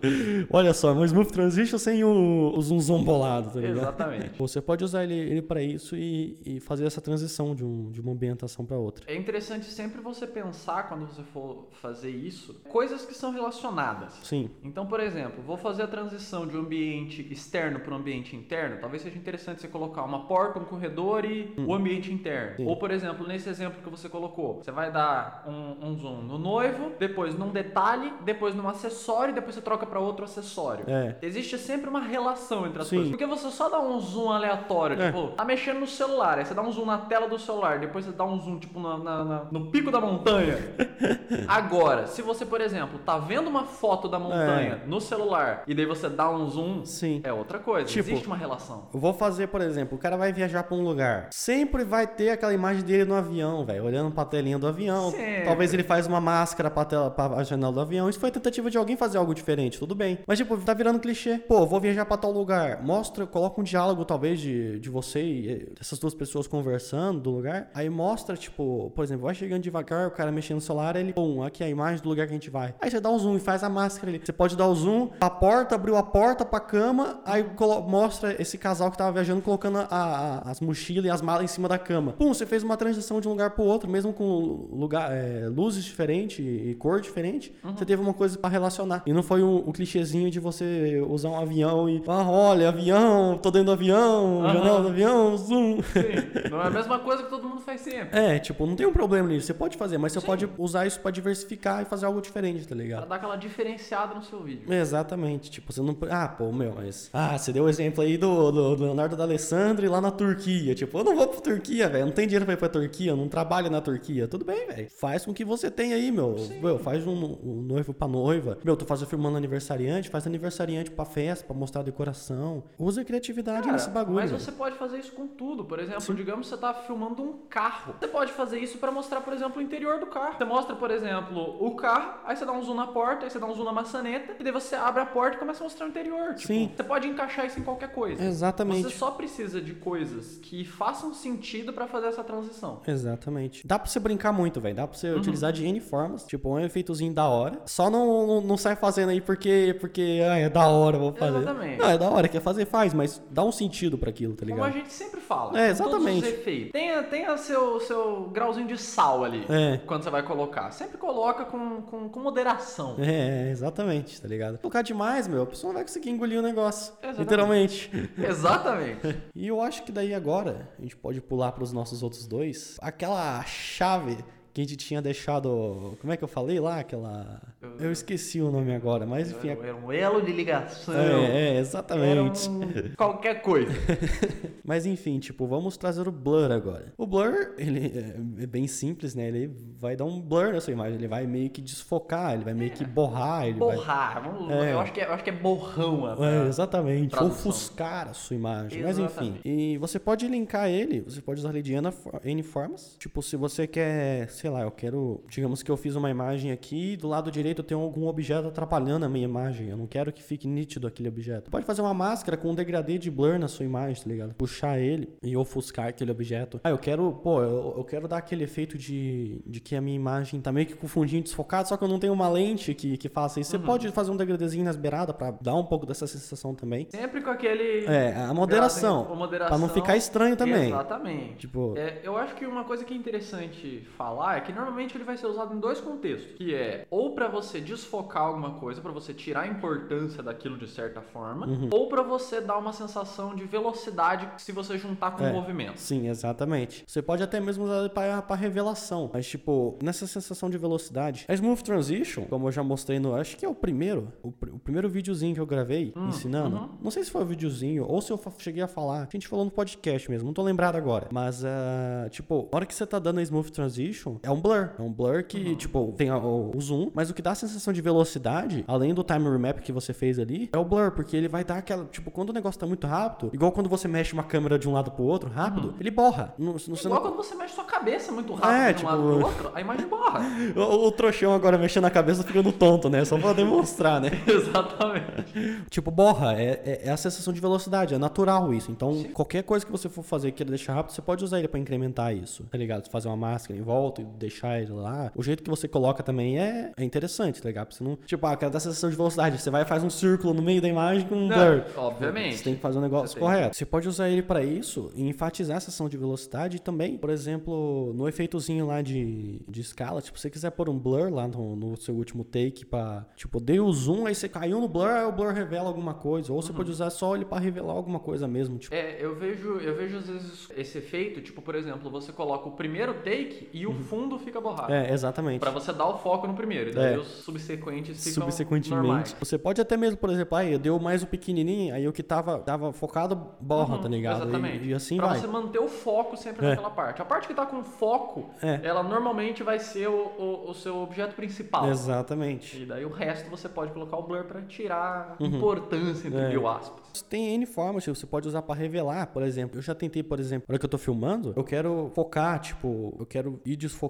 Olha 0.50 0.74
só, 0.74 0.90
é 0.90 0.94
uma 0.94 1.06
smooth 1.06 1.32
transition 1.32 1.78
sem 1.78 2.04
o, 2.04 2.54
o 2.56 2.62
zoom 2.62 2.80
zombolado, 2.80 3.50
tá 3.52 3.60
ligado? 3.60 3.78
Exatamente. 3.78 4.32
Você 4.38 4.62
pode 4.62 4.84
usar 4.84 5.04
ele, 5.04 5.16
ele 5.16 5.42
para 5.42 5.62
isso 5.62 5.96
e, 5.96 6.38
e, 6.46 6.60
fazer 6.60 6.86
essa 6.86 7.02
transição 7.02 7.54
de, 7.54 7.66
um, 7.66 7.92
de 7.92 8.00
uma 8.00 8.12
ambientação 8.12 8.66
para 8.66 8.78
outra. 8.78 9.04
É 9.08 9.16
interessante 9.16 9.66
sempre 9.66 10.02
você 10.02 10.26
pensar, 10.26 10.88
quando 10.88 11.08
você 11.08 11.24
for 11.24 11.68
fazer 11.82 12.10
isso, 12.10 12.62
coisas 12.70 13.06
que 13.06 13.14
são 13.14 13.32
relacionadas. 13.32 14.14
Sim. 14.24 14.50
Então, 14.64 14.86
por 14.86 15.00
exemplo, 15.00 15.44
vou 15.44 15.58
fazer 15.58 15.84
a 15.84 15.88
transição 15.88 16.48
de 16.48 16.56
um 16.56 16.62
ambiente 16.62 17.28
externo 17.32 17.80
para 17.80 17.94
um 17.94 17.98
ambiente 17.98 18.36
interno. 18.36 18.78
Talvez 18.80 19.02
seja 19.02 19.18
interessante 19.18 19.62
você 19.62 19.68
colocar 19.68 20.04
uma 20.04 20.26
porta, 20.28 20.60
um 20.60 20.66
corredor 20.66 21.26
e 21.26 21.54
hum. 21.58 21.66
o 21.68 21.74
ambiente 21.74 22.12
interno. 22.12 22.58
Sim. 22.58 22.66
Ou, 22.66 22.78
por 22.78 22.92
exemplo, 22.92 23.28
nesse 23.28 23.50
exemplo 23.50 23.82
que 23.82 23.90
você 23.90 24.08
colocou, 24.08 24.56
você 24.56 24.72
vai 24.72 24.92
dar 24.92 25.17
um, 25.48 25.88
um 25.88 25.98
zoom 25.98 26.22
no 26.22 26.38
noivo, 26.38 26.92
depois 27.00 27.38
num 27.38 27.50
detalhe, 27.50 28.14
depois 28.24 28.56
num 28.56 28.68
acessório, 28.68 29.34
depois 29.34 29.56
você 29.56 29.62
troca 29.62 29.86
para 29.86 30.00
outro 30.00 30.26
acessório. 30.26 30.86
É. 30.88 31.16
Existe 31.22 31.58
sempre 31.58 31.90
uma 31.90 32.02
relação 32.02 32.66
entre 32.66 32.82
as 32.82 32.88
Sim. 32.88 32.98
coisas. 32.98 33.12
Porque 33.12 33.26
você 33.26 33.50
só 33.50 33.70
dá 33.70 33.80
um 33.80 34.00
zoom 34.00 34.32
aleatório, 34.32 35.02
é. 35.02 35.12
tipo, 35.12 35.28
tá 35.30 35.46
mexendo 35.46 35.80
no 35.80 35.88
celular, 35.88 36.38
aí 36.38 36.46
você 36.46 36.54
dá 36.54 36.62
um 36.62 36.72
zoom 36.72 36.86
na 36.86 36.98
tela 37.00 37.28
do 37.28 37.38
celular, 37.40 37.80
depois 37.80 38.06
você 38.06 38.12
dá 38.12 38.26
um 38.26 38.40
zoom, 38.40 38.60
tipo, 38.60 38.80
na, 38.80 38.98
na, 38.98 39.24
na, 39.24 39.44
no 39.52 39.72
pico 39.72 39.92
da 39.92 40.00
montanha. 40.00 40.58
Agora, 41.48 42.08
se 42.08 42.22
você, 42.22 42.46
por 42.46 42.62
exemplo, 42.62 43.00
tá 43.00 43.18
vendo 43.18 43.48
uma 43.48 43.64
foto 43.64 44.08
da 44.08 44.20
montanha 44.20 44.82
é. 44.84 44.88
no 44.88 45.00
celular 45.00 45.64
e 45.68 45.74
daí 45.74 45.86
você 45.86 46.10
dá 46.10 46.30
um 46.30 46.48
zoom, 46.50 46.86
Sim. 46.86 47.22
é 47.24 47.32
outra 47.32 47.60
coisa. 47.60 47.88
Tipo, 47.88 48.10
Existe 48.10 48.28
uma 48.28 48.38
relação. 48.38 48.88
Eu 48.94 49.00
vou 49.00 49.14
fazer, 49.14 49.48
por 49.48 49.62
exemplo, 49.62 49.98
o 49.98 50.02
cara 50.02 50.18
vai 50.18 50.32
viajar 50.32 50.64
para 50.64 50.76
um 50.76 50.84
lugar. 50.84 51.28
Sempre 51.32 51.84
vai 51.84 52.08
ter 52.08 52.32
aquela 52.32 52.54
imagem 52.54 52.84
dele 52.84 53.06
no 53.06 53.16
avião, 53.16 53.66
velho, 53.66 53.84
olhando 53.84 54.12
pra 54.12 54.26
telinha 54.26 54.58
do 54.58 54.68
avião. 54.68 54.97
Sempre. 55.12 55.46
Talvez 55.46 55.74
ele 55.74 55.84
faz 55.84 56.08
uma 56.08 56.20
máscara 56.20 56.70
pra, 56.70 56.86
tela, 56.86 57.12
pra 57.12 57.44
janela 57.44 57.72
do 57.72 57.80
avião. 57.80 58.10
Isso 58.10 58.20
foi 58.20 58.30
a 58.30 58.32
tentativa 58.32 58.70
de 58.70 58.78
alguém 58.78 58.96
fazer 58.96 59.18
algo 59.18 59.34
diferente, 59.34 59.80
tudo 59.80 59.96
bem. 59.96 60.20
Mas, 60.28 60.38
tipo, 60.38 60.58
tá 60.58 60.74
virando 60.74 61.00
clichê. 61.00 61.38
Pô, 61.40 61.66
vou 61.66 61.80
viajar 61.80 62.06
pra 62.06 62.18
tal 62.18 62.32
lugar. 62.32 62.84
Mostra, 62.84 63.26
coloca 63.26 63.60
um 63.60 63.64
diálogo, 63.64 64.06
talvez, 64.06 64.40
de, 64.40 64.80
de 64.80 64.90
você 64.90 65.22
e 65.22 65.74
essas 65.80 66.00
duas 66.00 66.14
pessoas 66.14 66.48
conversando 66.48 67.20
do 67.20 67.32
lugar. 67.32 67.70
Aí 67.74 67.90
mostra, 67.90 68.36
tipo, 68.36 68.92
por 68.96 69.04
exemplo, 69.04 69.26
vai 69.26 69.36
chegando 69.36 69.62
devagar, 69.62 70.08
o 70.08 70.12
cara 70.12 70.32
mexendo 70.32 70.56
no 70.56 70.62
celular, 70.62 70.96
ele, 70.96 71.14
pum, 71.14 71.44
aqui 71.44 71.64
é 71.64 71.68
a 71.68 71.70
imagem 71.70 72.02
do 72.02 72.10
lugar 72.10 72.28
que 72.28 72.34
a 72.34 72.36
gente 72.36 72.50
vai. 72.50 72.74
Aí 72.82 72.90
você 72.90 73.00
dá 73.00 73.10
um 73.10 73.20
zoom 73.20 73.36
e 73.36 73.40
faz 73.40 73.64
a 73.64 73.70
máscara 73.70 74.12
ali. 74.12 74.22
Você 74.24 74.34
pode 74.34 74.56
dar 74.56 74.68
o 74.68 74.76
zoom, 74.76 75.10
a 75.20 75.30
porta, 75.30 75.76
abriu 75.76 75.96
a 75.96 76.04
porta 76.04 76.46
pra 76.46 76.60
cama, 76.60 77.22
aí 77.26 77.46
mostra 77.88 78.36
esse 78.42 78.58
casal 78.58 78.92
que 78.92 78.98
tava 78.98 79.12
viajando 79.12 79.42
colocando 79.42 79.80
a, 79.80 79.88
a, 79.90 80.52
as 80.52 80.60
mochilas 80.60 81.06
e 81.06 81.10
as 81.10 81.22
malas 81.22 81.44
em 81.44 81.48
cima 81.48 81.68
da 81.68 81.78
cama. 81.78 82.14
Pum, 82.14 82.34
você 82.34 82.46
fez 82.46 82.64
uma 82.64 82.78
transição 82.78 83.22
de 83.22 83.28
um 83.28 83.32
lugar 83.32 83.52
pro 83.52 83.64
outro, 83.64 83.90
mesmo 83.90 84.14
com 84.14 84.24
o 84.72 84.76
lugar 84.88 85.12
é, 85.12 85.48
luzes 85.48 85.84
diferentes 85.84 86.40
e 86.40 86.74
cor 86.80 87.02
diferente, 87.02 87.54
você 87.76 87.86
teve 87.86 88.02
uma 88.02 88.14
coisa 88.14 88.38
pra 88.38 88.50
relacionar. 88.50 89.04
E 89.06 89.12
não 89.14 89.22
foi 89.22 89.42
o, 89.44 89.58
o 89.66 89.74
clichêzinho 89.74 90.32
de 90.32 90.40
você 90.40 91.04
usar 91.10 91.30
um 91.30 91.38
avião 91.40 91.90
e, 91.90 92.02
ah, 92.08 92.30
olha, 92.30 92.70
avião, 92.70 93.38
tô 93.38 93.52
dentro 93.52 93.66
do 93.68 93.72
avião, 93.74 94.44
Aham. 94.44 94.54
janela 94.54 94.82
do 94.82 94.88
avião, 94.88 95.38
zoom. 95.38 95.82
Sim, 95.82 96.50
não 96.50 96.62
é 96.62 96.68
a 96.68 96.70
mesma 96.70 97.00
coisa 97.00 97.24
que 97.24 97.30
todo 97.30 97.48
mundo 97.48 97.62
faz 97.62 97.82
sempre. 97.82 98.18
É, 98.18 98.40
tipo, 98.40 98.66
não 98.66 98.76
tem 98.76 98.86
um 98.88 98.94
problema 98.94 99.28
nisso. 99.28 99.48
Você 99.48 99.54
pode 99.54 99.78
fazer, 99.78 99.98
mas 99.98 100.14
você 100.14 100.22
Sim. 100.22 100.26
pode 100.26 100.50
usar 100.58 100.86
isso 100.86 101.00
pra 101.00 101.12
diversificar 101.12 101.82
e 101.82 101.86
fazer 101.86 102.06
algo 102.06 102.22
diferente, 102.22 102.62
tá 102.68 102.76
Pra 102.76 102.84
ligado? 102.84 103.08
dar 103.08 103.16
aquela 103.16 103.36
diferenciada 103.36 104.16
no 104.16 104.24
seu 104.24 104.42
vídeo. 104.42 104.72
Exatamente, 104.72 105.52
tipo, 105.52 105.74
você 105.74 105.82
não. 105.82 105.96
Ah, 106.10 106.28
pô, 106.30 106.52
meu, 106.52 106.74
mas. 106.76 107.10
Ah, 107.14 107.38
você 107.38 107.52
deu 107.52 107.66
o 107.66 107.70
exemplo 107.70 108.02
aí 108.04 108.18
do, 108.18 108.52
do, 108.52 108.76
do 108.76 108.84
Leonardo 108.86 109.16
da 109.18 109.24
Alessandro 109.24 109.90
lá 109.92 110.00
na 110.00 110.12
Turquia. 110.12 110.74
Tipo, 110.76 111.00
eu 111.00 111.04
não 111.04 111.16
vou 111.16 111.28
pra 111.28 111.42
Turquia, 111.42 111.90
velho. 111.90 112.06
Não 112.06 112.12
tem 112.14 112.26
dinheiro 112.28 112.46
pra 112.46 112.54
ir 112.54 112.58
pra 112.58 112.70
Turquia, 112.70 113.12
eu 113.12 113.18
não 113.18 113.28
trabalho 113.28 113.70
na 113.70 113.82
Turquia. 113.82 114.28
Tudo 114.28 114.46
bem, 114.46 114.68
velho. 114.68 114.77
Faz 114.86 115.26
com 115.26 115.34
que 115.34 115.44
você 115.44 115.70
tem 115.70 115.94
aí, 115.94 116.12
meu. 116.12 116.36
Meu, 116.62 116.80
faz 116.80 117.06
um, 117.06 117.38
um 117.44 117.62
noivo 117.62 117.94
pra 117.94 118.08
noiva. 118.08 118.58
Meu, 118.64 118.76
tu 118.76 118.86
faz 118.86 119.02
filmando 119.04 119.38
aniversariante, 119.38 120.10
faz 120.10 120.26
aniversariante 120.28 120.92
pra 120.92 121.06
festa, 121.06 121.46
pra 121.46 121.56
mostrar 121.56 121.82
a 121.82 121.84
decoração. 121.84 122.64
Usa 122.78 123.02
a 123.02 123.06
criatividade 123.06 123.62
Cara, 123.62 123.74
nesse 123.74 123.90
bagulho. 123.90 124.18
mas 124.18 124.32
você 124.32 124.52
pode 124.52 124.76
fazer 124.78 125.00
isso 125.00 125.12
com 125.12 125.28
tudo. 125.28 125.66
Por 125.66 125.80
exemplo, 125.80 126.16
digamos 126.16 126.48
que 126.48 126.56
você 126.56 126.62
tá 126.62 126.74
filmando 126.74 127.22
um 127.22 127.34
carro. 127.50 127.96
Você 128.00 128.08
pode 128.08 128.32
fazer 128.34 128.60
isso 128.60 128.78
pra 128.78 128.92
mostrar, 128.92 129.22
por 129.22 129.34
exemplo, 129.34 129.60
o 129.60 129.62
interior 129.62 130.00
do 130.00 130.08
carro. 130.08 130.38
Você 130.38 130.46
mostra, 130.46 130.76
por 130.76 130.92
exemplo, 130.92 131.58
o 131.66 131.76
carro, 131.76 132.20
aí 132.26 132.36
você 132.36 132.46
dá 132.46 132.52
um 132.52 132.62
zoom 132.62 132.76
na 132.76 132.88
porta, 132.88 133.26
aí 133.26 133.32
você 133.32 133.40
dá 133.40 133.46
um 133.46 133.54
zoom 133.54 133.64
na 133.64 133.74
maçaneta, 133.74 134.36
e 134.40 134.44
daí 134.44 134.52
você 134.52 134.76
abre 134.76 135.02
a 135.02 135.06
porta 135.06 135.38
e 135.38 135.40
começa 135.40 135.62
a 135.62 135.64
mostrar 135.64 135.86
o 135.86 135.90
interior. 135.90 136.36
Tipo, 136.36 136.48
Sim. 136.48 136.72
Você 136.76 136.84
pode 136.84 137.08
encaixar 137.08 137.46
isso 137.46 137.60
em 137.60 137.64
qualquer 137.64 137.92
coisa. 137.92 138.24
Exatamente. 138.24 138.84
Você 138.84 138.98
só 138.98 139.12
precisa 139.12 139.62
de 139.62 139.74
coisas 139.74 140.38
que 140.38 140.66
façam 140.66 141.14
sentido 141.14 141.74
pra 141.74 141.88
fazer 141.88 142.08
essa 142.08 142.24
transição. 142.24 142.82
Exatamente. 142.88 143.66
Dá 143.66 143.80
pra 143.80 143.90
você 143.90 144.00
brincar 144.00 144.32
muito, 144.32 144.60
velho. 144.60 144.67
Dá 144.74 144.88
pra 144.88 144.96
Uhum. 144.96 145.00
você 145.00 145.12
utilizar 145.12 145.52
de 145.54 145.66
N 145.66 145.80
formas. 145.80 146.24
Tipo, 146.26 146.50
um 146.50 146.60
efeitozinho 146.60 147.14
da 147.14 147.28
hora. 147.28 147.60
Só 147.66 147.90
não, 147.90 148.26
não, 148.28 148.42
não 148.42 148.58
sai 148.58 148.76
fazendo 148.76 149.10
aí 149.10 149.22
porque, 149.22 149.76
porque 149.80 150.22
ah, 150.30 150.38
é 150.38 150.50
da 150.50 150.68
hora, 150.68 150.98
vou 150.98 151.14
fazer. 151.14 151.38
Exatamente. 151.40 151.78
Não, 151.80 151.90
é 151.90 151.98
da 151.98 152.10
hora, 152.10 152.28
quer 152.28 152.42
fazer, 152.42 152.66
faz, 152.66 152.94
mas 152.94 153.22
dá 153.30 153.44
um 153.44 153.52
sentido 153.52 153.98
pra 153.98 154.10
aquilo, 154.10 154.34
tá 154.36 154.46
Como 154.46 154.64
a 154.64 154.68
ligado? 154.68 154.82
gente 154.82 154.94
sempre 154.94 155.20
fala. 155.20 155.60
É, 155.60 155.74
Todos 155.74 155.80
exatamente. 155.82 156.28
os 156.28 156.34
efeitos. 156.34 156.72
Tenha, 156.72 157.04
tenha 157.04 157.38
seu, 157.38 157.80
seu 157.82 158.30
grauzinho 158.32 158.68
de 158.68 158.78
sal 158.78 159.24
ali. 159.24 159.46
É. 159.50 159.78
Quando 159.86 160.04
você 160.04 160.10
vai 160.10 160.24
colocar. 160.24 160.72
Sempre 160.72 160.98
coloca 160.98 161.46
com, 161.46 161.82
com, 161.84 162.10
com 162.10 162.20
moderação. 162.20 162.96
É, 163.00 163.50
exatamente, 163.52 164.22
tá 164.22 164.28
ligado? 164.28 164.58
Colocar 164.60 164.82
demais, 164.82 165.28
meu, 165.28 165.44
a 165.44 165.46
pessoa 165.46 165.70
não 165.70 165.76
vai 165.76 165.84
conseguir 165.84 166.10
engolir 166.10 166.40
o 166.40 166.42
negócio. 166.42 166.94
Exatamente. 167.02 167.20
Literalmente. 167.20 167.92
Exatamente. 168.18 169.18
E 169.36 169.48
eu 169.48 169.62
acho 169.62 169.84
que 169.84 169.92
daí 169.92 170.14
agora 170.14 170.70
a 170.78 170.82
gente 170.82 170.96
pode 170.96 171.22
pular 171.22 171.52
pros 171.52 171.72
nossos 171.72 172.02
outros 172.04 172.26
dois. 172.28 172.78
Aquela 172.82 173.44
chave 173.44 174.18
que 174.58 174.62
a 174.62 174.64
gente 174.64 174.76
tinha 174.78 175.02
deixado. 175.02 175.96
Como 176.02 176.12
é 176.12 176.18
que 176.18 176.24
eu 176.24 176.28
falei 176.28 176.60
lá? 176.60 176.80
Aquela. 176.80 177.40
Eu 177.80 177.92
esqueci 177.92 178.42
o 178.42 178.50
nome 178.50 178.74
agora, 178.74 179.06
mas 179.06 179.32
enfim. 179.32 179.50
Era 179.50 179.76
um 179.76 179.92
elo 179.92 180.22
de 180.22 180.32
ligação. 180.32 180.96
É, 180.96 181.56
é, 181.56 181.60
exatamente. 181.60 182.50
um... 182.50 182.96
qualquer 182.96 183.42
coisa. 183.42 183.72
Mas 184.64 184.86
enfim, 184.86 185.18
tipo, 185.20 185.48
vamos 185.48 185.78
trazer 185.78 186.06
o 186.08 186.12
blur 186.12 186.52
agora. 186.52 186.92
O 186.98 187.06
blur, 187.08 187.54
ele 187.58 187.88
é- 187.88 188.44
é 188.44 188.46
bem 188.46 188.68
simples, 188.68 189.16
né? 189.16 189.28
Ele 189.30 189.50
vai 189.80 189.96
dar 189.96 190.04
um 190.04 190.20
blur 190.20 190.52
na 190.52 190.60
sua 190.60 190.74
imagem, 190.74 190.96
ele 190.98 191.08
vai 191.08 191.26
meio 191.26 191.50
que 191.50 191.62
desfocar, 191.62 192.34
ele 192.34 192.44
vai 192.44 192.54
meio 192.54 192.72
que 192.72 192.84
borrar, 192.84 193.46
ele 193.48 193.58
vai. 193.60 193.76
Borrar. 193.78 194.24
Vamos, 194.24 194.52
É. 194.52 194.74
eu, 194.74 194.80
acho 194.82 194.92
que 194.92 195.00
é, 195.00 195.06
eu 195.06 195.14
acho 195.14 195.24
que 195.24 195.30
é 195.30 195.34
borrão. 195.34 196.06
a- 196.06 196.18
É, 196.20 196.48
exatamente, 196.48 197.12
tradução. 197.12 197.32
ofuscar 197.52 198.10
a 198.10 198.14
sua 198.14 198.36
imagem. 198.36 198.84
Mas 198.84 198.98
enfim, 199.00 199.06
Exatamente. 199.36 199.42
e 199.48 199.78
você 199.78 200.00
pode 200.00 200.28
linkar 200.28 200.70
ele, 200.70 201.00
você 201.02 201.22
pode 201.22 201.40
usar 201.40 201.50
ele 201.50 201.62
de 201.62 201.74
N 201.74 202.44
formas. 202.44 202.96
Tipo, 203.00 203.22
se 203.22 203.38
você 203.38 203.66
quer, 203.68 204.28
sei 204.48 204.50
lá, 204.50 204.62
eu 204.62 204.72
quero. 204.72 205.22
Digamos 205.30 205.62
que 205.62 205.70
eu 205.70 205.76
fiz 205.76 205.96
uma 205.96 206.10
imagem 206.10 206.52
aqui, 206.52 206.96
do 206.96 207.08
lado 207.08 207.30
direito 207.30 207.60
eu 207.60 207.66
tenho 207.66 207.82
algum 207.82 208.08
objeto 208.08 208.48
atrapalhando 208.48 209.06
a 209.06 209.10
minha 209.10 209.26
imagem. 209.26 209.68
Eu 209.68 209.76
não 209.76 209.86
quero 209.86 210.12
que 210.14 210.24
fique 210.24 210.48
nítido 210.48 210.88
aquele 210.88 211.10
objeto. 211.10 211.52
Pode 211.52 211.66
fazer 211.66 211.82
uma 211.82 211.94
máscara 211.94 212.38
com 212.38 212.50
um 212.52 212.56
degradê 212.56 212.98
de 212.98 213.12
blur 213.12 213.38
na 213.38 213.50
sua 213.50 213.66
imagem, 213.66 214.02
tá 214.02 214.10
ligado? 214.10 214.34
Puxar 214.36 214.80
ele 214.80 215.10
e 215.22 215.36
ofuscar 215.36 215.88
aquele 215.88 216.12
objeto. 216.12 216.62
Ah, 216.64 216.70
eu 216.70 216.78
quero, 216.78 217.12
pô, 217.12 217.42
eu, 217.42 217.74
eu 217.78 217.84
quero 217.84 218.08
dar 218.08 218.18
aquele 218.18 218.46
efeito 218.46 218.78
de, 218.78 219.42
de 219.46 219.60
que 219.60 219.76
a 219.76 219.82
minha 219.82 219.96
imagem 219.96 220.40
tá 220.40 220.52
meio 220.52 220.66
que 220.66 220.76
com 220.76 220.86
o 220.86 220.90
fundinho 220.90 221.22
desfocado, 221.22 221.68
só 221.68 221.76
que 221.76 221.84
eu 221.84 221.88
não 221.90 222.00
tenho 222.00 222.14
uma 222.14 222.30
lente 222.30 222.74
que, 222.74 222.98
que 222.98 223.10
faça 223.10 223.42
isso. 223.42 223.52
Você 223.52 223.60
pode 223.60 223.90
fazer 223.92 224.12
um 224.12 224.18
degradêzinho 224.18 224.64
nas 224.64 224.78
beiradas 224.78 225.14
pra 225.16 225.32
dar 225.32 225.56
um 225.56 225.66
pouco 225.66 225.86
dessa 225.86 226.08
sensação 226.08 226.56
também. 226.56 226.88
Sempre 226.90 227.22
com 227.22 227.30
aquele. 227.30 227.86
É, 227.86 228.16
a 228.16 228.34
moderação. 228.34 229.12
a 229.12 229.16
moderação. 229.16 229.58
Pra 229.58 229.68
não 229.68 229.74
ficar 229.74 229.98
estranho 229.98 230.38
também. 230.38 230.70
Exatamente. 230.70 231.36
Tipo, 231.36 231.74
É, 231.76 232.00
eu 232.04 232.16
acho 232.16 232.34
que 232.36 232.46
uma 232.46 232.64
coisa 232.64 232.86
que 232.86 232.94
é 232.94 232.98
interessante 232.98 233.86
falar 233.98 234.37
é 234.38 234.42
que 234.42 234.54
normalmente 234.54 234.96
ele 234.96 235.04
vai 235.04 235.18
ser 235.18 235.28
usado 235.28 235.54
em 235.56 235.60
dois 235.60 235.80
contextos, 235.82 236.34
que 236.36 236.54
é 236.54 236.86
ou 236.90 237.14
pra 237.16 237.28
você 237.28 237.60
desfocar 237.60 238.24
alguma 238.24 238.52
coisa, 238.56 238.82
pra 238.82 238.92
você 238.92 239.14
tirar 239.14 239.42
a 239.42 239.48
importância 239.48 240.22
daquilo 240.24 240.58
de 240.58 240.68
certa 240.68 241.02
forma, 241.02 241.48
Uhum. 241.48 241.70
ou 241.72 241.88
pra 241.90 242.02
você 242.02 242.40
dar 242.42 242.58
uma 242.58 242.74
sensação 242.74 243.36
de 243.36 243.44
velocidade 243.46 244.30
se 244.38 244.52
você 244.52 244.78
juntar 244.78 245.12
com 245.12 245.24
É. 245.26 245.32
o 245.32 245.34
movimento. 245.34 245.78
sim, 245.78 246.08
exatamente. 246.08 246.84
Você 246.88 247.02
pode 247.02 247.22
até 247.24 247.40
mesmo 247.40 247.66
usar 247.66 247.80
ele 247.80 247.90
pra, 247.90 248.22
pra 248.22 248.36
revelação. 248.36 249.10
Mas, 249.14 249.28
tipo, 249.28 249.78
nessa 249.84 250.06
sensação 250.08 250.50
de 250.50 250.58
velocidade. 250.58 251.26
A 251.28 251.34
Smooth 251.34 251.64
Transition, 251.64 252.26
como 252.26 252.48
eu 252.48 252.52
já 252.52 252.64
mostrei 252.64 253.00
no. 253.00 253.16
Acho 253.16 253.36
que 253.38 253.46
é 253.46 253.50
o 253.50 253.56
primeiro. 253.56 254.12
O, 254.24 254.32
pr- 254.32 254.50
o 254.54 254.60
primeiro 254.60 254.90
videozinho 254.90 255.34
que 255.36 255.42
eu 255.42 255.46
gravei 255.46 255.94
ensinando. 255.96 256.56
uhum. 256.58 256.70
Não 256.82 256.92
sei 256.92 257.04
se 257.04 257.12
foi 257.12 257.22
o 257.24 257.26
videozinho 257.26 257.86
ou 257.88 258.02
se 258.02 258.12
eu 258.12 258.20
cheguei 258.38 258.62
a 258.64 258.68
falar. 258.68 259.04
A 259.04 259.10
gente 259.12 259.28
falou 259.28 259.46
no 259.46 259.52
podcast 259.52 260.10
mesmo, 260.10 260.28
não 260.28 260.34
tô 260.34 260.42
lembrado 260.44 260.76
agora. 260.76 261.08
Mas, 261.12 261.44
ah, 261.46 262.08
tipo, 262.10 262.48
a 262.52 262.56
hora 262.56 262.66
que 262.66 262.74
você 262.74 262.86
tá 262.86 263.00
dando 263.00 263.20
a 263.20 263.22
Smooth 263.24 263.52
Transition, 263.52 264.18
é 264.28 264.32
um 264.32 264.40
blur. 264.42 264.70
É 264.78 264.82
um 264.82 264.92
blur 264.92 265.24
que, 265.24 265.56
tipo, 265.56 265.94
tem 265.98 266.12
o, 266.12 266.52
o 266.56 266.62
zoom, 266.62 266.92
mas 266.94 267.10
o 267.10 267.14
que 267.14 267.22
dá 267.22 267.32
a 267.32 267.36
sensação 267.36 267.74
de 267.74 267.82
velocidade, 267.82 268.64
além 268.68 268.94
do 268.94 269.04
time 269.04 269.30
remap 269.30 269.60
que 269.62 269.72
você 269.72 269.94
fez 269.94 270.20
ali, 270.20 270.50
é 270.54 270.58
o 270.58 270.66
blur, 270.66 270.92
porque 270.92 271.16
ele 271.16 271.28
vai 271.28 271.44
dar 271.44 271.58
aquela. 271.58 271.86
Tipo, 271.86 272.12
quando 272.12 272.30
o 272.30 272.34
negócio 272.34 272.60
tá 272.60 272.66
muito 272.68 272.86
rápido, 272.86 273.30
igual 273.34 273.52
quando 273.52 273.70
você 273.70 273.88
mexe 273.88 274.14
uma 274.14 274.24
câmera 274.24 274.60
de 274.60 274.68
um 274.68 274.74
lado 274.74 274.92
pro 274.92 275.04
outro 275.04 275.30
rápido, 275.30 275.74
ele 275.80 275.90
borra. 275.92 276.34
Não- 276.38 276.54
você 276.58 276.72
Igual 276.88 277.02
não- 277.04 277.10
quando 277.12 277.16
você 277.18 277.36
mexe 277.36 277.54
sua 277.56 277.64
cabeça 277.64 278.12
muito 278.12 278.34
rápido 278.34 278.52
É, 278.54 278.68
de 278.74 278.74
um 278.74 278.78
tipo- 278.80 278.92
lado 278.92 279.02
pro 279.04 279.26
outro, 279.26 279.52
a 279.56 279.62
imagem 279.62 279.88
borra. 279.88 280.22
O, 280.58 280.88
o 280.88 280.92
trouxão 280.92 281.34
agora 281.34 281.58
mexendo 281.58 281.86
a 281.86 281.90
cabeça 281.90 282.24
ficando 282.24 282.52
tonto, 282.52 282.90
né? 282.90 283.06
Só 283.06 283.18
pra 283.18 283.34
demonstrar, 283.34 284.02
né? 284.02 284.10
Exatamente. 284.28 285.64
Tipo, 285.70 285.92
borra, 285.92 286.34
é, 286.34 286.62
é, 286.66 286.82
é 286.86 286.90
a 286.92 286.98
sensação 286.98 287.34
de 287.34 287.40
velocidade, 287.40 287.94
é 287.94 287.98
natural 287.98 288.54
isso. 288.54 288.72
Então, 288.72 289.04
qualquer 289.14 289.44
coisa 289.44 289.66
que 289.66 289.72
você 289.72 289.88
for 289.90 290.04
fazer 290.04 290.30
e 290.30 290.32
queira 290.32 290.50
deixar 290.50 290.74
rápido, 290.74 290.94
você 290.94 291.02
pode 291.02 291.24
usar 291.24 291.40
ele 291.40 291.48
pra 291.48 291.60
incrementar 291.60 292.16
isso, 292.16 292.44
tá 292.52 292.58
ligado? 292.58 292.90
Fazer 292.90 293.08
uma 293.08 293.18
máscara 293.18 293.60
em 293.60 293.64
volta 293.64 294.02
e 294.02 294.06
deixar 294.18 294.62
ele 294.62 294.72
lá. 294.72 295.12
O 295.16 295.24
jeito 295.24 295.44
que 295.44 295.50
você 295.50 295.68
coloca 295.68 296.02
também 296.04 296.40
é, 296.40 296.72
é 296.78 296.84
interessante, 296.84 297.42
tá 297.42 297.48
ligado? 297.50 297.74
Você 297.74 297.84
não, 297.84 297.96
tipo, 298.06 298.26
ah, 298.26 298.36
quero 298.36 298.52
dar 298.52 298.60
sensação 298.60 298.90
de 298.90 298.96
velocidade. 298.96 299.42
Você 299.42 299.50
vai 299.50 299.64
e 299.64 299.66
faz 299.66 299.84
um 299.84 299.90
círculo 299.90 300.34
no 300.34 300.42
meio 300.42 300.62
da 300.62 300.68
imagem 300.68 301.08
com 301.08 301.16
um 301.16 301.28
blur. 301.28 301.64
obviamente. 301.76 302.38
Você 302.38 302.44
tem 302.44 302.56
que 302.56 302.62
fazer 302.62 302.78
um 302.78 302.82
negócio 302.82 303.20
correto. 303.20 303.56
Você 303.56 303.66
pode 303.66 303.88
usar 303.88 304.10
ele 304.10 304.22
pra 304.22 304.44
isso 304.44 304.92
e 304.96 305.08
enfatizar 305.08 305.58
a 305.58 305.60
sensação 305.60 305.90
de 305.90 305.98
velocidade 305.98 306.62
também, 306.62 306.98
por 306.98 307.10
exemplo, 307.10 307.94
no 307.94 308.08
efeitozinho 308.08 308.66
lá 308.68 308.82
de, 308.82 309.42
de 309.48 309.62
escala, 309.62 310.02
tipo, 310.02 310.18
se 310.18 310.24
você 310.24 310.30
quiser 310.30 310.52
pôr 310.52 310.70
um 310.70 310.78
blur 310.78 311.12
lá 311.14 311.28
no, 311.28 311.56
no 311.56 311.78
seu 311.78 311.96
último 311.96 312.24
take 312.24 312.66
pra, 312.66 313.06
tipo, 313.16 313.40
dei 313.40 313.60
o 313.60 313.72
zoom, 313.72 314.06
aí 314.06 314.16
você 314.16 314.28
caiu 314.30 314.60
no 314.62 314.68
blur, 314.68 314.88
aí 314.90 315.06
o 315.06 315.12
blur 315.12 315.34
revela 315.34 315.68
alguma 315.68 315.94
coisa. 315.94 316.32
Ou 316.34 316.42
você 316.42 316.52
Uhum. 316.52 316.58
pode 316.58 316.72
usar 316.72 316.90
só 316.90 317.16
ele 317.16 317.26
pra 317.26 317.40
revelar 317.40 317.74
alguma 317.74 318.00
coisa 318.00 318.28
mesmo, 318.28 318.58
tipo. 318.58 318.74
É, 318.74 318.98
eu 319.00 319.16
vejo, 319.16 319.58
eu 319.60 319.76
vejo 319.76 319.98
às 319.98 320.08
vezes 320.08 320.50
esse 320.56 320.78
efeito, 320.78 321.22
tipo, 321.22 321.42
por 321.42 321.56
exemplo, 321.56 321.90
você 321.90 322.12
coloca 322.12 322.48
o 322.48 322.52
primeiro 322.52 322.94
take 322.96 323.50
e 323.54 323.66
o 323.68 323.74
fundo 323.74 323.97
fica 324.20 324.40
borrado. 324.42 324.72
É, 324.74 324.92
exatamente. 324.92 325.40
Pra 325.40 325.52
você 325.52 325.72
dar 325.74 325.88
o 325.88 325.98
foco 325.98 326.28
no 326.28 326.34
primeiro, 326.34 326.70
e 326.70 326.74
daí 326.74 326.94
É. 326.94 326.98
os 326.98 327.08
subsequentes 327.08 328.04
ficam 328.04 328.24
Subsequentemente. 328.24 328.70
normais. 328.88 329.16
Você 329.20 329.38
pode 329.38 329.62
até 329.62 329.76
mesmo, 329.78 329.98
por 329.98 330.10
exemplo, 330.10 330.38
aí 330.38 330.58
deu 330.58 330.80
mais 330.80 331.04
o 331.04 331.08
pequenininho, 331.08 331.74
aí 331.74 331.88
o 331.88 331.94
que 331.94 332.04
tava, 332.04 332.40
tava 332.40 332.72
focado 332.74 333.16
borra, 333.40 333.76
Uhum, 333.76 333.82
tá 333.82 333.88
ligado? 333.90 334.20
E- 334.20 334.24
Exatamente. 334.24 334.66
E, 334.68 334.74
assim 334.74 334.98
pra 334.98 335.08
vai. 335.08 335.20
você 335.20 335.28
manter 335.28 335.60
o 335.60 335.68
foco 335.68 336.16
sempre 336.18 336.46
É. 336.46 336.50
naquela 336.52 336.70
parte. 336.70 337.02
A 337.02 337.06
parte 337.06 337.28
que 337.28 337.34
tá 337.34 337.46
com 337.46 337.64
foco, 337.64 338.30
É. 338.42 338.60
ela 338.64 338.84
normalmente 338.84 339.44
vai 339.44 339.60
ser 339.60 339.88
o, 339.88 339.94
o, 340.18 340.50
o 340.50 340.54
seu 340.54 340.78
objeto 340.78 341.16
principal. 341.16 341.68
Exatamente. 341.70 342.62
E 342.62 342.66
daí 342.66 342.86
o 342.86 342.90
resto 342.90 343.30
você 343.30 343.48
pode 343.50 343.72
colocar 343.72 343.98
o 343.98 344.04
blur 344.04 344.24
pra 344.26 344.42
tirar 344.42 345.16
Uhum. 345.20 345.28
importância, 345.28 346.08
entre 346.08 346.20
É. 346.20 346.30
mil 346.30 346.48
aspas. 346.48 347.04
Tem 347.10 347.34
N 347.36 347.46
formas 347.46 347.84
que 347.86 347.90
você 347.90 348.06
pode 348.06 348.28
usar 348.28 348.42
pra 348.42 348.56
revelar, 348.56 349.08
por 349.08 349.22
exemplo. 349.24 349.58
Eu 349.58 349.62
já 349.62 349.76
tentei, 349.76 350.02
por 350.04 350.20
exemplo, 350.20 350.46
na 350.48 350.54
hora 350.54 350.60
que 350.60 350.66
eu 350.66 350.70
tô 350.70 350.78
filmando, 350.78 351.34
eu 351.36 351.44
quero 351.44 351.92
focar, 351.94 352.40
tipo, 352.40 352.96
eu 353.00 353.06
quero 353.06 353.40
ir 353.46 353.56
desfocando 353.56 353.87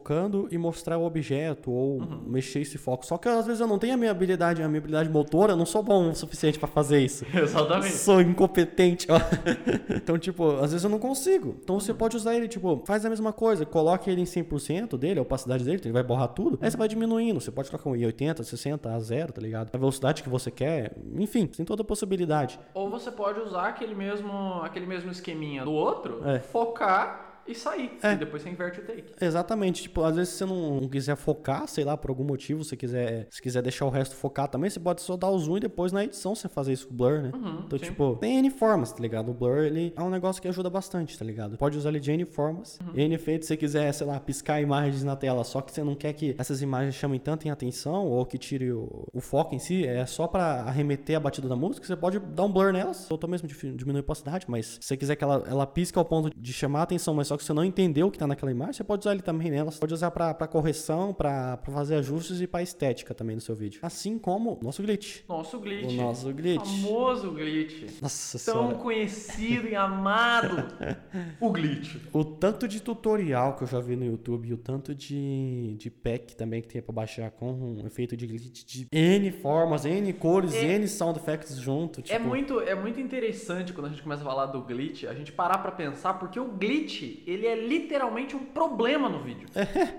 e 0.52 0.58
mostrar 0.58 0.98
o 0.98 1.06
objeto 1.06 1.72
ou 1.72 2.00
Uhum. 2.00 2.22
mexer 2.28 2.60
esse 2.62 2.78
foco. 2.78 3.06
Só 3.06 3.18
que 3.18 3.28
às 3.28 3.46
vezes 3.46 3.60
eu 3.62 3.68
não 3.68 3.80
tenho 3.80 3.94
a 3.94 3.98
minha 3.98 4.12
habilidade, 4.12 4.62
a 4.62 4.68
minha 4.68 4.80
habilidade 4.80 5.10
motora, 5.10 5.54
eu 5.54 5.58
não 5.58 5.66
sou 5.66 5.82
bom 5.84 6.10
o 6.12 6.16
suficiente 6.16 6.58
pra 6.60 6.68
fazer 6.68 7.00
isso. 7.00 7.26
Exatamente. 7.34 7.94
Sou 7.96 8.22
incompetente, 8.22 9.08
ó. 9.12 9.18
então, 9.96 10.18
tipo, 10.18 10.52
às 10.58 10.72
vezes 10.72 10.84
eu 10.84 10.90
não 10.90 11.00
consigo. 11.00 11.56
Então 11.64 11.80
você 11.80 11.94
pode 11.94 12.16
usar 12.16 12.36
ele, 12.36 12.48
tipo, 12.48 12.82
faz 12.86 13.06
a 13.06 13.10
mesma 13.10 13.32
coisa, 13.34 13.66
coloque 13.66 14.10
ele 14.10 14.22
em 14.22 14.26
100% 14.26 14.98
dele, 14.98 15.20
a 15.20 15.22
opacidade 15.22 15.64
dele, 15.64 15.82
ele 15.84 15.92
vai 15.94 16.04
borrar 16.04 16.30
tudo. 16.30 16.58
Aí 16.62 16.70
você 16.70 16.78
vai 16.78 16.88
diminuindo. 16.88 17.40
Você 17.40 17.52
pode 17.52 17.70
colocar 17.70 17.90
um 17.90 17.96
em 17.96 18.06
80, 18.06 18.44
60, 18.44 18.92
a 18.94 19.00
zero, 19.00 19.34
tá 19.34 19.42
ligado? 19.42 19.70
A 19.74 19.78
velocidade 19.78 20.24
que 20.24 20.30
você 20.30 20.52
quer. 20.52 20.96
Enfim, 21.18 21.46
tem 21.48 21.66
toda 21.66 21.82
a 21.82 21.86
possibilidade. 21.86 22.60
Ou 22.74 22.90
você 22.90 23.12
pode 23.12 23.40
usar 23.40 23.68
aquele 23.70 23.96
mesmo, 23.96 24.62
aquele 24.64 24.86
mesmo 24.86 25.10
esqueminha 25.12 25.64
do 25.64 25.72
outro, 25.72 26.22
É. 26.28 26.40
focar 26.40 27.27
e 27.48 27.56
sair. 27.56 27.98
É. 28.02 28.14
E 28.14 28.16
depois 28.16 28.42
você 28.42 28.50
inverte 28.50 28.80
o 28.80 28.84
take. 28.84 29.14
Exatamente, 29.20 29.84
tipo, 29.84 30.04
às 30.04 30.16
vezes 30.16 30.34
você 30.34 30.46
não 30.46 30.88
quiser 30.88 31.16
focar, 31.16 31.68
sei 31.68 31.84
lá, 31.84 31.96
por 31.98 32.10
algum 32.10 32.24
motivo, 32.24 32.64
você 32.64 32.76
quiser, 32.76 33.28
se 33.30 33.42
quiser 33.42 33.62
deixar 33.62 33.86
o 33.86 33.90
resto 33.90 34.16
focar 34.16 34.48
também, 34.48 34.70
você 34.70 34.80
pode 34.80 35.02
só 35.02 35.16
dar 35.16 35.30
o 35.30 35.40
zoom 35.40 35.58
e 35.58 35.60
depois 35.62 35.92
na 35.92 36.04
edição 36.04 36.36
você 36.36 36.48
fazer 36.48 36.74
isso 36.74 36.88
com 36.88 36.94
o 36.94 36.98
blur, 36.98 37.22
né? 37.22 37.32
Uhum, 37.34 37.64
então, 37.66 37.80
sim. 37.80 37.86
tipo, 37.86 38.16
tem 38.18 38.38
N 38.38 38.50
formas, 38.50 38.92
tá 38.92 39.02
ligado? 39.02 39.32
O 39.32 39.34
blur, 39.34 39.60
ele 39.60 39.94
é 39.96 40.02
um 40.02 40.10
negócio 40.10 40.42
que 40.42 40.48
ajuda 40.48 40.70
bastante, 40.70 41.18
tá 41.18 41.24
ligado? 41.26 41.58
Pode 41.58 41.78
usar 41.78 41.90
ele 41.90 42.00
de 42.00 42.12
N 42.12 42.26
formas. 42.26 42.80
Uhum. 42.82 42.94
N 42.96 43.16
efeitos, 43.16 43.48
se 43.48 43.54
você 43.54 43.58
quiser, 43.58 43.92
sei 43.94 44.06
lá, 44.08 44.20
piscar 44.20 44.62
imagens 44.62 45.04
na 45.04 45.16
tela, 45.16 45.44
só 45.44 45.62
que 45.62 45.72
você 45.72 45.84
não 45.84 45.96
quer 45.96 46.14
que 46.14 46.36
essas 46.38 46.62
imagens 46.62 46.96
chamem 46.96 47.20
tanto 47.20 47.48
em 47.48 47.52
atenção 47.52 48.08
ou 48.08 48.26
que 48.26 48.38
tire 48.38 48.72
o, 48.72 49.08
o 49.14 49.22
foco 49.22 49.56
em 49.56 49.60
si, 49.60 49.86
é 49.86 50.06
só 50.06 50.28
pra 50.28 50.62
arremeter 50.64 51.16
a 51.18 51.20
batida 51.20 51.48
da 51.48 51.56
música, 51.56 51.86
você 51.86 51.96
pode 51.96 52.20
dar 52.20 52.44
um 52.44 52.52
blur 52.52 52.74
nelas, 52.74 53.10
ou 53.10 53.20
mesmo 53.28 53.48
dif- 53.48 53.72
diminuir 53.76 54.00
a 54.00 54.02
opacidade, 54.02 54.46
mas 54.48 54.66
se 54.66 54.88
você 54.88 54.98
quiser 54.98 55.16
que 55.16 55.24
ela, 55.24 55.44
ela 55.48 55.68
pisque 55.68 55.98
ao 55.98 56.06
ponto 56.06 56.32
de 56.36 56.54
chamar 56.54 56.80
a 56.80 56.84
atenção, 56.84 57.14
mas 57.14 57.28
só 57.28 57.37
que 57.38 57.44
você 57.44 57.54
não 57.54 57.64
entendeu 57.64 58.08
o 58.08 58.12
que 58.12 58.18
tá 58.18 58.28
naquela 58.28 58.52
imagem, 58.52 58.74
você 58.74 58.84
pode 58.84 59.02
usar 59.02 59.12
ele 59.14 59.22
também 59.22 59.50
nelas. 59.52 59.78
Pode 59.80 59.94
usar 59.94 60.12
pra, 60.12 60.34
pra 60.34 60.48
correção, 60.48 61.14
pra, 61.14 61.58
pra 61.58 61.74
fazer 61.74 61.96
ajustes 61.96 62.42
e 62.42 62.48
pra 62.48 62.62
estética 62.62 63.14
também 63.14 63.36
no 63.36 63.42
seu 63.42 63.56
vídeo. 63.56 63.80
Assim 63.84 64.18
como 64.18 64.58
o 64.60 64.64
nosso 64.64 64.82
glitch. 64.82 65.22
Nosso 65.28 65.60
glitch. 65.60 65.92
O 65.94 65.94
nosso 65.94 66.34
glitch. 66.34 66.66
Famoso 66.84 67.32
glitch. 67.32 68.02
Nossa 68.02 68.40
Tão 68.52 68.56
senhora. 68.68 68.76
conhecido 68.78 69.68
e 69.68 69.76
amado. 69.76 70.58
o 71.40 71.50
glitch. 71.52 71.96
O 72.14 72.24
tanto 72.24 72.68
de 72.68 72.82
tutorial 72.82 73.56
que 73.56 73.64
eu 73.64 73.68
já 73.68 73.80
vi 73.80 73.96
no 73.96 74.06
YouTube 74.06 74.48
e 74.48 74.54
o 74.54 74.58
tanto 74.58 74.94
de, 74.96 75.76
de 75.78 75.90
pack 75.90 76.36
também 76.36 76.62
que 76.62 76.68
tem 76.68 76.82
pra 76.82 76.94
baixar 76.94 77.32
com 77.32 77.52
um 77.52 77.86
efeito 77.86 78.16
de 78.18 78.26
glitch 78.28 78.64
de 78.66 78.88
N 78.92 79.32
formas, 79.32 79.86
N 79.86 80.12
cores, 80.14 80.54
É- 80.54 80.76
N 80.76 80.88
sound 80.88 81.20
effects 81.20 81.56
junto. 81.58 82.02
Tipo, 82.02 82.16
É 82.16 82.20
muito, 82.20 82.60
é 82.60 82.76
muito 82.76 83.00
interessante 83.00 83.74
quando 83.74 83.88
a 83.88 83.90
gente 83.90 84.02
começa 84.02 84.22
a 84.22 84.26
falar 84.26 84.48
do 84.48 84.62
glitch, 84.62 85.04
a 85.06 85.14
gente 85.14 85.32
parar 85.32 85.58
pra 85.60 85.72
pensar, 85.72 86.14
porque 86.16 86.40
o 86.40 86.46
glitch, 86.48 87.24
ele 87.28 87.46
é 87.46 87.56
literalmente 87.56 88.36
um 88.36 88.40
problema 88.40 89.10
no 89.10 89.20
vídeo. 89.20 89.50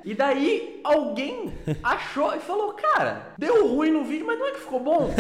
E 0.03 0.15
daí, 0.15 0.81
alguém 0.83 1.53
achou 1.83 2.35
e 2.35 2.41
falou, 2.41 2.73
cara, 2.73 3.35
deu 3.37 3.69
ruim 3.69 3.91
no 3.91 4.03
vídeo, 4.03 4.27
mas 4.27 4.39
não 4.39 4.47
é 4.47 4.53
que 4.53 4.61
ficou 4.61 4.81
bom? 4.81 5.11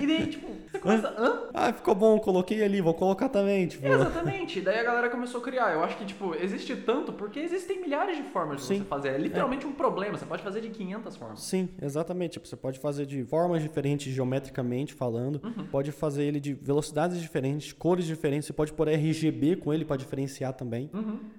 E 0.00 0.06
daí, 0.06 0.26
tipo, 0.26 0.48
você 0.70 0.78
começa, 0.80 1.14
hã? 1.16 1.48
Ah, 1.54 1.72
ficou 1.72 1.94
bom, 1.94 2.18
coloquei 2.18 2.62
ali, 2.62 2.80
vou 2.80 2.92
colocar 2.92 3.28
também. 3.28 3.68
Tipo, 3.68 3.86
Exatamente, 3.86 4.60
daí 4.60 4.80
a 4.80 4.82
galera 4.82 5.08
começou 5.08 5.40
a 5.40 5.44
criar. 5.44 5.72
Eu 5.72 5.84
acho 5.84 5.96
que, 5.96 6.04
tipo, 6.04 6.34
existe 6.34 6.74
tanto 6.74 7.12
porque 7.12 7.38
existem 7.38 7.80
milhares 7.80 8.16
de 8.16 8.24
formas 8.24 8.60
de 8.60 8.66
Sim. 8.66 8.78
você 8.78 8.84
fazer. 8.84 9.10
É 9.10 9.18
literalmente 9.18 9.64
um 9.64 9.72
problema, 9.72 10.18
você 10.18 10.26
pode 10.26 10.42
fazer 10.42 10.60
de 10.60 10.70
500 10.70 11.16
formas. 11.16 11.40
Sim, 11.40 11.68
exatamente. 11.80 12.32
Tipo, 12.32 12.48
você 12.48 12.56
pode 12.56 12.80
fazer 12.80 13.06
de 13.06 13.24
formas 13.24 13.62
diferentes, 13.62 14.12
geometricamente 14.12 14.92
falando. 14.92 15.40
Uhum. 15.44 15.66
Pode 15.66 15.92
fazer 15.92 16.24
ele 16.24 16.40
de 16.40 16.52
velocidades 16.52 17.20
diferentes, 17.20 17.72
cores 17.72 18.04
diferentes. 18.06 18.46
Você 18.46 18.52
pode 18.52 18.72
pôr 18.72 18.88
RGB 18.88 19.56
com 19.56 19.72
ele 19.72 19.84
pra 19.84 19.96
diferenciar 19.96 20.52
também. 20.52 20.90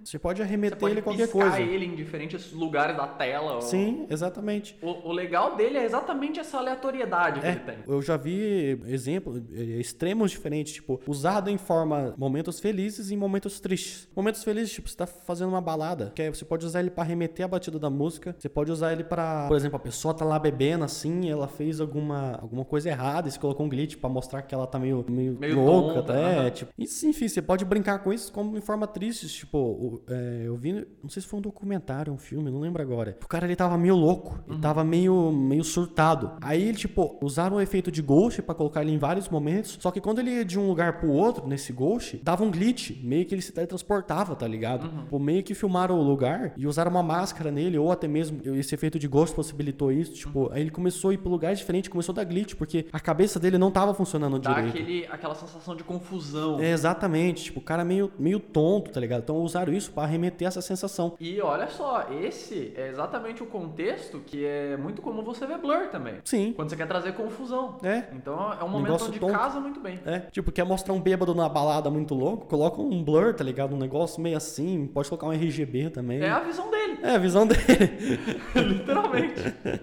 Você 0.04 0.17
pode 0.17 0.41
Uhum. 0.41 0.47
Você 0.47 0.49
arremeter 0.54 0.78
pode 0.80 0.93
ele 0.93 1.02
qualquer 1.02 1.30
coisa. 1.30 1.60
ele 1.62 1.86
em 1.86 1.95
diferentes 1.95 2.52
lugares 2.52 2.95
da 2.95 3.08
tela. 3.08 3.56
ou- 3.56 3.62
Sim, 3.62 4.06
exatamente. 4.10 4.78
O, 4.82 5.10
o 5.10 5.12
legal 5.12 5.56
dele 5.56 5.78
é 5.78 5.84
exatamente 5.84 6.39
essa 6.39 6.58
aleatoriedade 6.58 7.39
que 7.41 7.45
É, 7.45 7.52
ele 7.52 7.60
tem. 7.60 7.78
eu 7.88 8.02
já 8.02 8.17
vi 8.17 8.80
exemplos, 8.86 9.41
eh, 9.54 9.80
extremos 9.80 10.32
diferentes, 10.32 10.73
tipo, 10.73 10.99
usado 11.08 11.49
em 11.49 11.58
forma 11.58 12.13
momentos 12.17 12.60
felizes 12.60 13.12
e 13.12 13.17
momentos 13.17 13.60
tristes. 13.60 14.08
Momentos 14.15 14.43
felizes, 14.43 14.71
tipo, 14.71 14.89
você 14.89 14.95
tá 14.97 15.06
fazendo 15.08 15.49
uma 15.49 15.62
balada, 15.62 16.12
que 16.15 16.30
você 16.30 16.45
pode 16.45 16.65
usar 16.65 16.80
ele 16.80 16.89
pra 16.89 17.04
remeter 17.04 17.45
a 17.45 17.47
batida 17.47 17.78
da 17.80 17.89
música, 17.89 18.36
você 18.38 18.49
pode 18.49 18.71
usar 18.71 18.91
ele 18.93 19.04
pra, 19.04 19.47
por 19.47 19.56
exemplo, 19.58 19.75
a 19.78 19.80
pessoa 19.80 20.13
tá 20.13 20.25
lá 20.25 20.39
bebendo 20.39 20.84
assim, 20.84 21.30
ela 21.30 21.47
fez 21.47 21.80
alguma, 21.82 22.38
alguma 22.41 22.63
coisa 22.65 22.89
errada 22.89 23.28
e 23.28 23.32
você 23.32 23.39
colocou 23.39 23.65
um 23.65 23.69
glitch 23.69 23.97
pra 23.97 24.10
mostrar 24.10 24.41
que 24.41 24.54
ela 24.54 24.65
tá 24.67 24.80
meio, 24.80 25.06
meio, 25.10 25.38
Meio 25.39 25.56
louca, 25.63 25.95
tonta, 25.95 26.13
tá? 26.13 26.19
É, 26.19 26.38
aham. 26.39 26.49
tipo, 26.52 26.71
enfim, 26.80 27.28
você 27.28 27.41
pode 27.41 27.65
brincar 27.65 27.99
com 27.99 28.12
isso 28.13 28.32
como 28.32 28.58
em 28.58 28.62
forma 28.62 28.88
triste, 28.88 29.28
tipo, 29.28 29.58
o- 29.80 30.02
é, 30.10 30.44
eu 30.46 30.56
vi, 30.56 30.86
não 31.02 31.10
sei 31.10 31.22
se 31.22 31.28
foi 31.28 31.39
um 31.39 31.42
documentário, 31.42 32.12
um 32.13 32.18
filme, 32.18 32.50
não 32.52 32.60
lembro 32.60 32.82
agora. 32.82 33.18
O 33.24 33.28
cara, 33.28 33.46
ele 33.46 33.56
tava 33.56 33.78
meio 33.78 33.96
louco, 33.96 34.39
ele 34.50 34.60
tava 34.60 34.84
meio, 34.84 35.32
meio 35.32 35.63
surtado. 35.63 36.32
Aí, 36.42 36.74
tipo, 36.74 37.18
usaram 37.22 37.58
o 37.58 37.62
efeito 37.62 37.92
de 37.92 38.02
ghost 38.02 38.42
pra 38.42 38.54
colocar 38.56 38.82
ele 38.82 38.92
em 38.92 38.98
vários 38.98 39.30
momentos, 39.30 39.78
só 39.80 39.92
que 39.92 40.02
quando 40.02 40.20
ele 40.20 40.32
ia 40.32 40.46
de 40.46 40.60
um 40.60 40.68
lugar 40.68 41.00
pro 41.00 41.10
outro, 41.12 41.48
nesse 41.48 41.72
ghost, 41.74 42.18
dava 42.24 42.44
um 42.44 42.52
glitch, 42.52 42.92
meio 43.04 43.26
que 43.26 43.34
ele 43.34 43.42
se 43.42 43.52
teletransportava, 43.52 44.36
tá 44.36 44.48
ligado? 44.48 44.89
Tipo, 44.89 45.20
meio 45.20 45.44
que 45.44 45.54
filmaram 45.54 45.98
o 46.00 46.04
lugar 46.04 46.54
e 46.58 46.68
usaram 46.68 46.92
uma 46.92 47.04
máscara 47.04 47.52
nele, 47.52 47.78
ou 47.78 47.92
até 47.92 48.08
mesmo 48.08 48.39
esse 48.56 48.74
efeito 48.76 49.00
de 49.00 49.08
ghost 49.08 49.36
possibilitou 49.36 49.92
isso, 49.92 50.13
tipo, 50.13 50.50
aí 50.52 50.62
ele 50.62 50.72
começou 50.72 51.12
a 51.12 51.13
ir 51.13 51.18
pra 51.18 51.30
lugares 51.30 51.60
diferentes, 51.60 51.89
começou 51.89 52.13
a 52.13 52.15
dar 52.18 52.24
glitch, 52.26 52.56
porque 52.56 52.86
a 52.92 53.00
cabeça 53.00 53.39
dele 53.39 53.58
não 53.58 53.72
tava 53.72 53.94
funcionando 53.94 54.39
Dá 54.39 54.54
direito. 54.54 54.78
aquele, 54.78 55.06
aquela 55.08 55.36
sensação 55.36 55.76
de 55.76 55.84
confusão. 55.84 56.60
É, 56.60 56.72
exatamente, 56.72 57.46
tipo, 57.46 57.60
o 57.60 57.63
cara 57.63 57.84
meio, 57.86 58.12
meio 58.18 58.39
tonto, 58.39 58.92
tá 58.92 59.00
ligado? 59.00 59.22
Então 59.24 59.38
usaram 59.38 59.69
isso 59.72 59.92
pra 59.92 60.04
arremeter 60.04 60.48
essa 60.48 60.62
sensação. 60.62 61.16
E 61.20 61.40
olha 61.42 61.68
só, 61.70 62.08
esse 62.22 62.74
é 62.76 62.90
exatamente 62.90 63.42
o 63.44 63.46
contexto 63.46 64.20
que 64.20 64.46
é 64.46 64.78
muito 64.78 65.02
comum 65.02 65.24
você 65.24 65.46
ver 65.46 65.58
blur 65.58 65.88
também. 65.92 66.16
Sim. 66.26 66.54
Quando 66.56 66.70
você 66.70 66.76
quer 66.76 66.88
trazer 66.88 67.14
confusão. 67.14 67.78
É. 67.84 68.04
Então 68.14 68.54
é 68.54 68.64
um 68.64 68.70
momento 68.70 68.86
Negócio 68.88 69.08
onde 69.10 69.20
tonto. 69.20 69.34
casa 69.34 69.60
muito 69.60 69.80
bem. 69.80 70.00
É, 70.06 70.20
tipo, 70.32 70.52
quer 70.52 70.64
mostrar 70.66 70.94
um 70.94 71.02
bêbado 71.02 71.34
numa 71.34 71.50
balada 71.50 71.90
muito 71.90 72.14
louco, 72.16 72.46
coloca 72.48 72.82
um 72.82 73.04
blur, 73.04 73.34
tá 73.34 73.44
ligado? 73.44 73.74
Um 73.76 73.78
negócio 73.80 74.22
meio 74.22 74.38
assim, 74.38 74.88
pode 74.88 75.10
colocar 75.10 75.28
um 75.28 75.32
RGB 75.34 75.90
também. 75.90 76.22
É 76.22 76.30
a 76.30 76.40
visão 76.40 76.70
dele, 76.70 76.98
É, 77.04 77.16
a 77.16 77.18
visão 77.18 77.46
dele. 77.48 77.60
literalmente. 78.56 79.34